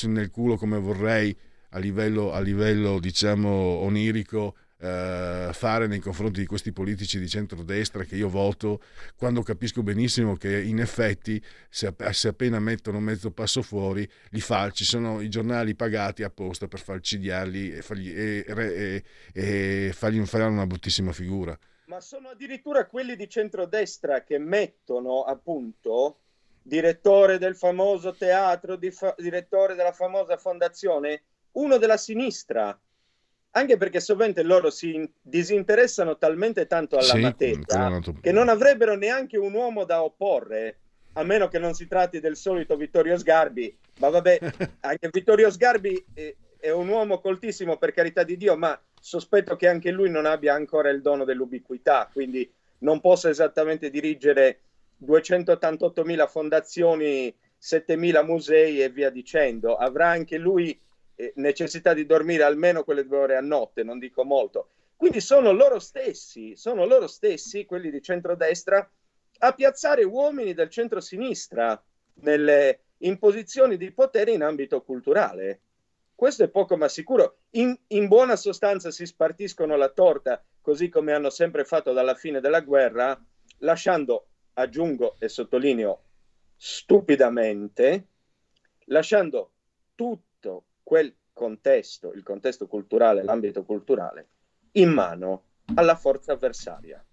nel 0.07 0.31
culo 0.31 0.57
come 0.57 0.79
vorrei 0.79 1.37
a 1.69 1.77
livello, 1.77 2.31
a 2.31 2.39
livello 2.39 2.99
diciamo 2.99 3.49
onirico 3.49 4.55
eh, 4.83 5.49
fare 5.53 5.87
nei 5.87 5.99
confronti 5.99 6.41
di 6.41 6.45
questi 6.45 6.73
politici 6.73 7.17
di 7.17 7.29
centrodestra 7.29 8.03
che 8.03 8.17
io 8.17 8.27
voto 8.27 8.81
quando 9.15 9.41
capisco 9.41 9.81
benissimo 9.81 10.35
che 10.35 10.61
in 10.61 10.81
effetti 10.81 11.41
se, 11.69 11.95
se 12.11 12.27
appena 12.27 12.59
mettono 12.59 12.99
mezzo 12.99 13.31
passo 13.31 13.61
fuori 13.61 14.05
li 14.31 14.41
falci, 14.41 14.83
sono 14.83 15.21
i 15.21 15.29
giornali 15.29 15.73
pagati 15.73 16.23
apposta 16.23 16.67
per 16.67 16.81
falcidiarli 16.81 17.75
e 17.75 17.81
fargli, 17.81 18.11
e, 18.13 18.43
e, 18.45 19.03
e 19.31 19.91
fargli 19.93 20.25
fare 20.25 20.43
una 20.43 20.67
bruttissima 20.67 21.13
figura. 21.13 21.57
Ma 21.85 22.01
sono 22.01 22.29
addirittura 22.29 22.85
quelli 22.85 23.15
di 23.15 23.29
centrodestra 23.29 24.23
che 24.23 24.37
mettono 24.37 25.23
appunto 25.23 26.17
direttore 26.61 27.37
del 27.37 27.55
famoso 27.55 28.13
teatro, 28.13 28.75
di 28.75 28.91
fa- 28.91 29.15
direttore 29.17 29.75
della 29.75 29.93
famosa 29.93 30.35
fondazione, 30.35 31.23
uno 31.53 31.77
della 31.77 31.97
sinistra 31.97 32.77
anche 33.55 33.77
perché 33.77 33.99
sovente 33.99 34.43
loro 34.43 34.69
si 34.69 35.07
disinteressano 35.21 36.17
talmente 36.17 36.65
tanto 36.65 36.97
alla 36.97 37.13
sì, 37.13 37.19
materia 37.19 37.99
che 38.19 38.31
non 38.31 38.49
avrebbero 38.49 38.95
neanche 38.95 39.37
un 39.37 39.53
uomo 39.53 39.83
da 39.83 40.03
opporre, 40.03 40.77
a 41.13 41.23
meno 41.23 41.47
che 41.47 41.59
non 41.59 41.73
si 41.73 41.87
tratti 41.87 42.19
del 42.19 42.35
solito 42.35 42.75
Vittorio 42.75 43.17
Sgarbi. 43.17 43.75
Ma 43.99 44.09
vabbè, 44.09 44.39
anche 44.81 45.09
Vittorio 45.11 45.51
Sgarbi 45.51 46.03
è, 46.13 46.35
è 46.59 46.71
un 46.71 46.87
uomo 46.87 47.19
coltissimo 47.19 47.77
per 47.77 47.93
carità 47.93 48.23
di 48.23 48.37
Dio, 48.37 48.57
ma 48.57 48.79
sospetto 48.99 49.55
che 49.55 49.67
anche 49.67 49.91
lui 49.91 50.09
non 50.09 50.25
abbia 50.25 50.55
ancora 50.55 50.89
il 50.89 51.01
dono 51.01 51.23
dell'ubiquità, 51.23 52.09
quindi 52.11 52.51
non 52.79 53.01
possa 53.01 53.29
esattamente 53.29 53.91
dirigere 53.91 54.61
288.000 55.05 56.27
fondazioni, 56.27 57.33
7.000 57.61 58.25
musei 58.25 58.81
e 58.81 58.89
via 58.89 59.11
dicendo. 59.11 59.75
Avrà 59.75 60.09
anche 60.09 60.37
lui 60.37 60.79
necessità 61.35 61.93
di 61.93 62.05
dormire 62.05 62.43
almeno 62.43 62.83
quelle 62.83 63.05
due 63.05 63.17
ore 63.17 63.35
a 63.35 63.41
notte, 63.41 63.83
non 63.83 63.99
dico 63.99 64.23
molto. 64.23 64.69
Quindi 64.95 65.21
sono 65.21 65.51
loro 65.51 65.79
stessi, 65.79 66.55
sono 66.55 66.85
loro 66.85 67.07
stessi, 67.07 67.65
quelli 67.65 67.91
di 67.91 68.01
centrodestra, 68.01 68.89
a 69.39 69.53
piazzare 69.53 70.03
uomini 70.03 70.53
del 70.53 70.69
centro-sinistra 70.69 71.81
nelle, 72.15 72.83
in 72.99 73.19
posizioni 73.19 73.77
di 73.77 73.91
potere 73.91 74.31
in 74.31 74.43
ambito 74.43 74.81
culturale. 74.81 75.61
Questo 76.15 76.43
è 76.43 76.47
poco 76.47 76.77
ma 76.77 76.87
sicuro. 76.87 77.39
In, 77.51 77.77
in 77.87 78.07
buona 78.07 78.35
sostanza 78.35 78.91
si 78.91 79.05
spartiscono 79.05 79.75
la 79.75 79.89
torta, 79.89 80.41
così 80.61 80.87
come 80.87 81.11
hanno 81.11 81.29
sempre 81.29 81.65
fatto 81.65 81.91
dalla 81.91 82.15
fine 82.15 82.39
della 82.39 82.61
guerra, 82.61 83.19
lasciando, 83.57 84.27
aggiungo 84.53 85.15
e 85.19 85.27
sottolineo, 85.27 86.03
stupidamente, 86.55 88.07
lasciando 88.85 89.51
tutto 89.95 90.31
quel 90.83 91.13
contesto, 91.33 92.11
il 92.13 92.23
contesto 92.23 92.67
culturale, 92.67 93.23
l'ambito 93.23 93.63
culturale, 93.63 94.27
in 94.73 94.91
mano 94.91 95.43
alla 95.75 95.95
forza 95.95 96.33
avversaria. 96.33 97.03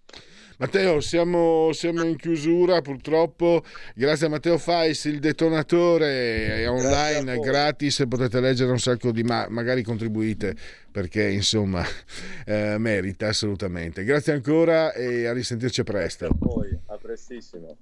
Matteo, 0.61 0.99
siamo, 0.99 1.71
siamo, 1.73 2.03
in 2.03 2.15
chiusura 2.17 2.81
purtroppo. 2.81 3.63
Grazie 3.95 4.27
a 4.27 4.29
Matteo 4.29 4.59
Fais, 4.59 5.05
il 5.05 5.19
detonatore 5.19 6.57
è 6.57 6.69
online, 6.69 7.39
gratis, 7.39 8.03
potete 8.07 8.39
leggere 8.39 8.69
un 8.69 8.77
sacco 8.77 9.11
di... 9.11 9.23
ma 9.23 9.47
magari 9.49 9.81
contribuite 9.81 10.55
perché 10.91 11.27
insomma 11.29 11.83
eh, 12.45 12.77
merita 12.77 13.29
assolutamente. 13.29 14.03
Grazie 14.03 14.33
ancora 14.33 14.93
e 14.93 15.25
a 15.25 15.33
risentirci 15.33 15.81
presto. 15.81 16.27
A 16.27 16.35
voi, 16.37 16.77
a 16.85 16.97
prestissimo. 16.97 17.77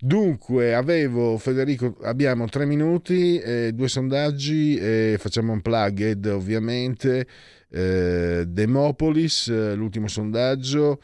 Dunque, 0.00 0.74
avevo 0.74 1.38
Federico, 1.38 1.96
abbiamo 2.02 2.46
tre 2.46 2.66
minuti, 2.66 3.38
eh, 3.38 3.72
due 3.72 3.88
sondaggi, 3.88 4.76
eh, 4.76 5.16
facciamo 5.18 5.52
un 5.52 5.60
plug 5.60 6.26
ovviamente. 6.26 7.26
Eh, 7.70 8.44
Demopolis, 8.46 9.48
eh, 9.48 9.74
l'ultimo 9.74 10.08
sondaggio. 10.08 11.00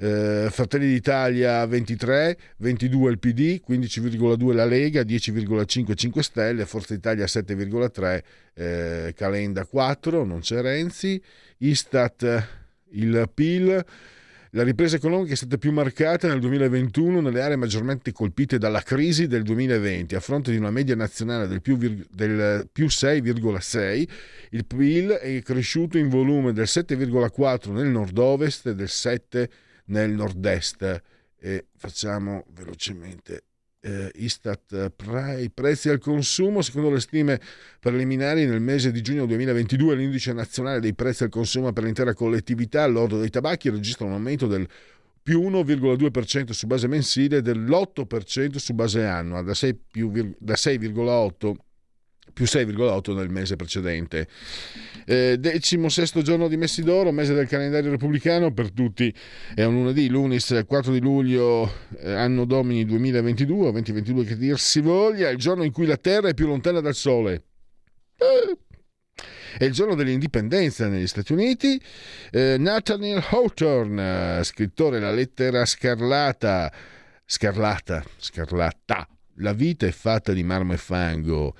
Eh, 0.00 0.46
Fratelli 0.50 0.86
d'Italia 0.86 1.66
23, 1.66 2.38
22 2.58 3.10
il 3.10 3.18
PD, 3.18 3.60
15,2 3.60 4.52
la 4.52 4.64
Lega, 4.64 5.02
10,5 5.02 5.94
5 5.96 6.22
Stelle, 6.22 6.66
Forza 6.66 6.94
Italia 6.94 7.26
7,3, 7.26 8.22
eh, 8.54 9.12
Calenda 9.16 9.64
4, 9.64 10.24
non 10.24 10.38
c'è 10.38 10.60
Renzi, 10.60 11.20
Istat 11.58 12.46
il 12.90 13.28
PIL 13.34 13.84
la 14.52 14.62
ripresa 14.62 14.96
economica 14.96 15.32
è 15.32 15.36
stata 15.36 15.58
più 15.58 15.72
marcata 15.72 16.26
nel 16.26 16.40
2021 16.40 17.20
nelle 17.20 17.42
aree 17.42 17.56
maggiormente 17.56 18.12
colpite 18.12 18.58
dalla 18.58 18.80
crisi 18.80 19.26
del 19.26 19.42
2020, 19.42 20.14
a 20.14 20.20
fronte 20.20 20.50
di 20.50 20.56
una 20.56 20.70
media 20.70 20.94
nazionale 20.94 21.46
del 21.46 21.60
più, 21.60 21.76
del 21.76 22.68
più 22.72 22.86
6,6. 22.86 24.08
Il 24.50 24.64
PIL 24.64 25.10
è 25.10 25.42
cresciuto 25.42 25.98
in 25.98 26.08
volume 26.08 26.52
del 26.52 26.66
7,4 26.66 27.72
nel 27.72 27.88
nord-ovest 27.88 28.68
e 28.68 28.74
del 28.74 28.88
7 28.88 29.50
nel 29.86 30.10
nord-est. 30.10 31.02
E 31.40 31.66
facciamo 31.76 32.46
velocemente 32.54 33.42
eh, 33.88 34.10
Istat 34.16 34.92
i 35.38 35.50
prezzi 35.50 35.88
al 35.88 35.98
consumo, 35.98 36.62
secondo 36.62 36.90
le 36.90 37.00
stime 37.00 37.40
preliminari 37.80 38.46
nel 38.46 38.60
mese 38.60 38.92
di 38.92 39.00
giugno 39.00 39.26
2022 39.26 39.94
l'indice 39.94 40.32
nazionale 40.32 40.80
dei 40.80 40.94
prezzi 40.94 41.24
al 41.24 41.30
consumo 41.30 41.72
per 41.72 41.84
l'intera 41.84 42.14
collettività 42.14 42.82
all'ordo 42.82 43.18
dei 43.18 43.30
tabacchi 43.30 43.70
registra 43.70 44.06
un 44.06 44.12
aumento 44.12 44.46
del 44.46 44.68
più 45.22 45.42
1,2% 45.42 46.52
su 46.52 46.66
base 46.66 46.86
mensile 46.86 47.38
e 47.38 47.42
dell'8% 47.42 48.56
su 48.56 48.72
base 48.72 49.04
annua, 49.04 49.42
da, 49.42 49.52
6 49.52 49.78
più, 49.90 50.10
da 50.38 50.54
6,8% 50.54 51.54
più 52.32 52.44
6,8 52.44 53.14
nel 53.14 53.30
mese 53.30 53.56
precedente. 53.56 54.28
Eh, 55.04 55.36
decimo 55.38 55.88
sesto 55.88 56.22
giorno 56.22 56.48
di 56.48 56.56
Messidoro, 56.56 57.12
mese 57.12 57.34
del 57.34 57.48
calendario 57.48 57.90
repubblicano, 57.90 58.52
per 58.52 58.70
tutti 58.70 59.12
è 59.54 59.64
un 59.64 59.74
lunedì, 59.74 60.08
lunis 60.08 60.64
4 60.66 60.92
di 60.92 61.00
luglio, 61.00 61.72
eh, 61.98 62.12
anno 62.12 62.44
domini 62.44 62.84
2022, 62.84 63.68
o 63.68 63.70
2022 63.70 64.24
che 64.24 64.36
dir 64.36 64.58
si 64.58 64.80
voglia, 64.80 65.30
il 65.30 65.38
giorno 65.38 65.64
in 65.64 65.72
cui 65.72 65.86
la 65.86 65.96
Terra 65.96 66.28
è 66.28 66.34
più 66.34 66.46
lontana 66.46 66.80
dal 66.80 66.94
Sole. 66.94 67.44
Eh 68.16 68.56
È 69.56 69.64
il 69.64 69.72
giorno 69.72 69.94
dell'indipendenza 69.94 70.88
negli 70.88 71.06
Stati 71.06 71.32
Uniti. 71.32 71.80
Eh, 72.30 72.56
Nathaniel 72.58 73.24
Hawthorne, 73.30 74.42
scrittore 74.44 75.00
La 75.00 75.10
lettera 75.10 75.64
scarlata, 75.64 76.72
scarlata, 77.24 78.04
scarlata. 78.18 79.08
La 79.36 79.52
vita 79.52 79.86
è 79.86 79.92
fatta 79.92 80.32
di 80.32 80.42
marmo 80.42 80.72
e 80.72 80.76
fango. 80.76 81.54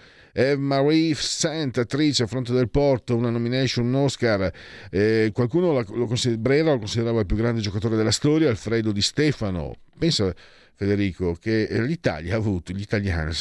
Marie 0.56 1.14
Sant, 1.14 1.78
attrice 1.78 2.24
a 2.24 2.26
fronte 2.26 2.52
del 2.52 2.68
porto, 2.70 3.16
una 3.16 3.30
nomination, 3.30 3.86
un 3.86 3.94
Oscar. 3.94 4.52
Eh, 4.90 5.30
qualcuno 5.32 5.72
lo, 5.72 5.84
lo, 5.88 6.08
Brera 6.38 6.72
lo 6.72 6.78
considerava 6.78 7.20
il 7.20 7.26
più 7.26 7.36
grande 7.36 7.60
giocatore 7.60 7.96
della 7.96 8.10
storia, 8.10 8.48
Alfredo 8.48 8.92
Di 8.92 9.02
Stefano. 9.02 9.74
Pensa 9.98 10.32
Federico, 10.74 11.34
che 11.34 11.66
l'Italia 11.80 12.34
ha 12.34 12.36
avuto, 12.36 12.72
gli 12.72 12.82
italiani, 12.82 13.32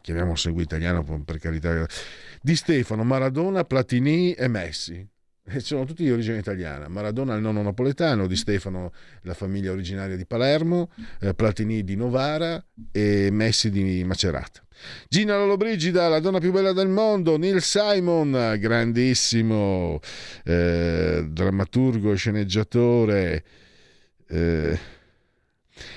chiamiamo 0.00 0.34
sangue 0.34 0.62
italiano 0.62 1.04
per 1.24 1.38
carità, 1.38 1.86
Di 2.40 2.56
Stefano, 2.56 3.04
Maradona, 3.04 3.64
Platini 3.64 4.32
e 4.32 4.48
Messi. 4.48 5.06
E 5.48 5.60
sono 5.60 5.84
tutti 5.84 6.02
di 6.02 6.10
origine 6.10 6.38
italiana. 6.38 6.88
Maradona 6.88 7.34
il 7.34 7.42
nonno 7.42 7.62
napoletano, 7.62 8.26
Di 8.26 8.34
Stefano 8.34 8.92
la 9.22 9.34
famiglia 9.34 9.72
originaria 9.72 10.16
di 10.16 10.26
Palermo, 10.26 10.90
eh, 11.20 11.34
Platini 11.34 11.84
di 11.84 11.96
Novara 11.96 12.64
e 12.90 13.28
Messi 13.30 13.70
di 13.70 14.02
Macerata. 14.02 14.65
Gina 15.08 15.36
Lollobrigida, 15.36 16.08
la 16.08 16.20
donna 16.20 16.38
più 16.38 16.52
bella 16.52 16.72
del 16.72 16.88
mondo, 16.88 17.36
Neil 17.36 17.62
Simon, 17.62 18.56
grandissimo 18.58 20.00
eh, 20.44 21.24
drammaturgo 21.28 22.12
e 22.12 22.16
sceneggiatore. 22.16 23.44
Eh, 24.28 24.78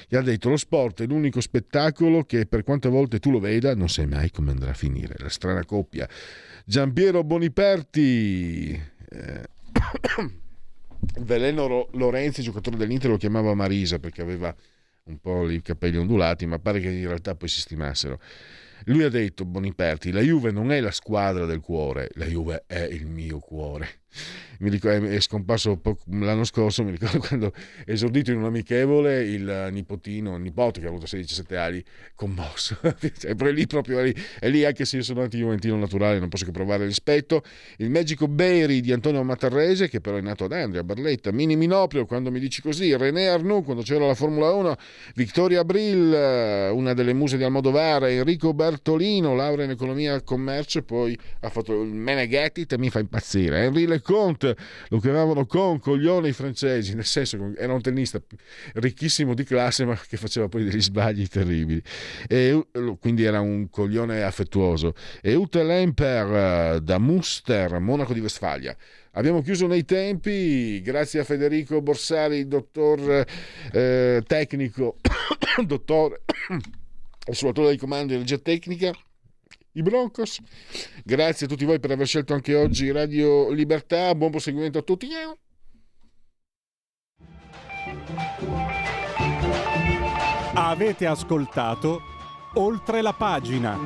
gli 0.07 0.15
ha 0.15 0.21
detto 0.21 0.49
lo 0.49 0.57
sport 0.57 1.03
è 1.03 1.05
l'unico 1.05 1.39
spettacolo 1.39 2.23
che 2.23 2.45
per 2.45 2.63
quante 2.63 2.89
volte 2.89 3.19
tu 3.19 3.31
lo 3.31 3.39
veda 3.39 3.73
non 3.75 3.87
sai 3.87 4.07
mai 4.07 4.29
come 4.31 4.51
andrà 4.51 4.71
a 4.71 4.73
finire. 4.73 5.15
La 5.17 5.29
strana 5.29 5.63
coppia. 5.65 6.07
Giampiero 6.65 7.23
Boniperti. 7.23 8.71
Eh, 9.09 9.43
Veleno 11.19 11.87
Lorenzi, 11.93 12.41
giocatore 12.41 12.75
dell'Inter, 12.75 13.09
lo 13.09 13.17
chiamava 13.17 13.53
Marisa 13.53 13.99
perché 13.99 14.21
aveva 14.21 14.53
un 15.05 15.17
po' 15.19 15.49
i 15.49 15.61
capelli 15.61 15.97
ondulati, 15.97 16.45
ma 16.45 16.59
pare 16.59 16.79
che 16.79 16.89
in 16.89 17.07
realtà 17.07 17.35
poi 17.35 17.47
si 17.47 17.61
stimassero. 17.61 18.19
Lui 18.89 19.03
ha 19.03 19.09
detto, 19.09 19.45
Boniperti, 19.45 20.11
la 20.11 20.21
Juve 20.21 20.51
non 20.51 20.71
è 20.71 20.79
la 20.79 20.89
squadra 20.89 21.45
del 21.45 21.59
cuore, 21.59 22.09
la 22.13 22.25
Juve 22.25 22.63
è 22.65 22.79
il 22.79 23.05
mio 23.05 23.37
cuore 23.37 24.01
ricordo, 24.67 25.07
è 25.07 25.19
scomparso 25.21 25.79
l'anno 26.07 26.43
scorso, 26.43 26.83
mi 26.83 26.91
ricordo 26.91 27.19
quando 27.25 27.53
esordito 27.85 28.31
in 28.31 28.39
un 28.39 28.45
amichevole 28.45 29.23
il 29.23 29.69
nipotino, 29.71 30.35
il 30.35 30.41
nipote 30.41 30.81
che 30.81 30.87
ha 30.87 30.89
avuto 30.89 31.05
16-17 31.05 31.55
anni, 31.55 31.83
commosso. 32.15 32.77
è 32.83 33.51
lì 33.51 33.67
proprio 33.67 34.01
lì, 34.01 34.13
è 34.39 34.49
lì 34.49 34.65
anche 34.65 34.83
se 34.83 34.97
io 34.97 35.03
sono 35.03 35.21
anti-juventino 35.21 35.77
naturale, 35.77 36.19
non 36.19 36.27
posso 36.27 36.43
che 36.43 36.51
provare 36.51 36.85
rispetto. 36.85 37.41
Il 37.77 37.89
Magico 37.89 38.27
Berry 38.27 38.81
di 38.81 38.91
Antonio 38.91 39.23
Matarrese, 39.23 39.87
che 39.87 40.01
però 40.01 40.17
è 40.17 40.21
nato 40.21 40.43
ad 40.43 40.51
Andria, 40.51 40.83
Barletta, 40.83 41.31
Mini 41.31 41.55
Minoprio, 41.55 42.05
quando 42.05 42.29
mi 42.29 42.39
dici 42.39 42.61
così, 42.61 42.95
René 42.97 43.27
Arnoux, 43.27 43.63
quando 43.63 43.81
c'era 43.83 44.05
la 44.05 44.15
Formula 44.15 44.51
1, 44.51 44.75
Vittoria 45.15 45.61
Abril, 45.61 46.71
una 46.73 46.93
delle 46.93 47.13
muse 47.13 47.37
di 47.37 47.43
Almodovar, 47.43 48.05
Enrico 48.05 48.53
Bertolino, 48.53 49.35
laurea 49.35 49.65
in 49.65 49.71
economia 49.71 50.15
e 50.15 50.23
commercio, 50.23 50.81
poi 50.81 51.17
ha 51.41 51.49
fatto 51.49 51.81
il 51.81 51.89
Meneghetti, 51.89 52.65
e 52.67 52.77
mi 52.77 52.89
fa 52.89 52.99
impazzire. 52.99 53.65
Henri 53.65 53.85
Leconte, 53.85 54.48
lo 54.87 54.99
chiamavano 54.99 55.45
con 55.45 55.79
coglione 55.79 56.29
i 56.29 56.33
francesi, 56.33 56.95
nel 56.95 57.05
senso 57.05 57.37
che 57.37 57.61
era 57.61 57.73
un 57.73 57.81
tennista 57.81 58.21
ricchissimo 58.73 59.33
di 59.33 59.43
classe 59.43 59.85
ma 59.85 59.99
che 60.07 60.17
faceva 60.17 60.47
poi 60.47 60.63
degli 60.63 60.81
sbagli 60.81 61.27
terribili. 61.27 61.81
E, 62.27 62.67
quindi 62.99 63.23
era 63.23 63.39
un 63.41 63.69
coglione 63.69 64.23
affettuoso. 64.23 64.93
E 65.21 65.35
Ute 65.35 65.63
Lemper 65.63 66.75
eh, 66.75 66.81
da 66.81 66.97
Muster, 66.97 67.79
Monaco 67.79 68.13
di 68.13 68.19
Westfalia. 68.19 68.75
Abbiamo 69.13 69.41
chiuso 69.41 69.65
nei 69.65 69.85
tempi, 69.85 70.81
grazie 70.81 71.19
a 71.19 71.23
Federico 71.23 71.81
Borsari, 71.81 72.47
dottor 72.47 73.25
eh, 73.71 74.23
tecnico, 74.25 74.97
dottore, 75.65 76.21
assolutore 77.25 77.69
dei 77.69 77.77
comandi 77.77 78.13
di 78.13 78.19
regia 78.19 78.37
tecnica 78.37 78.93
i 79.79 79.83
Broncos. 79.83 80.39
Grazie 81.03 81.45
a 81.45 81.49
tutti 81.49 81.65
voi 81.65 81.79
per 81.79 81.91
aver 81.91 82.05
scelto 82.05 82.33
anche 82.33 82.55
oggi 82.55 82.91
Radio 82.91 83.49
Libertà. 83.51 84.13
Buon 84.15 84.31
proseguimento 84.31 84.79
a 84.79 84.81
tutti. 84.81 85.07
Avete 90.53 91.05
ascoltato 91.05 92.01
oltre 92.55 93.01
la 93.01 93.13
pagina. 93.13 93.77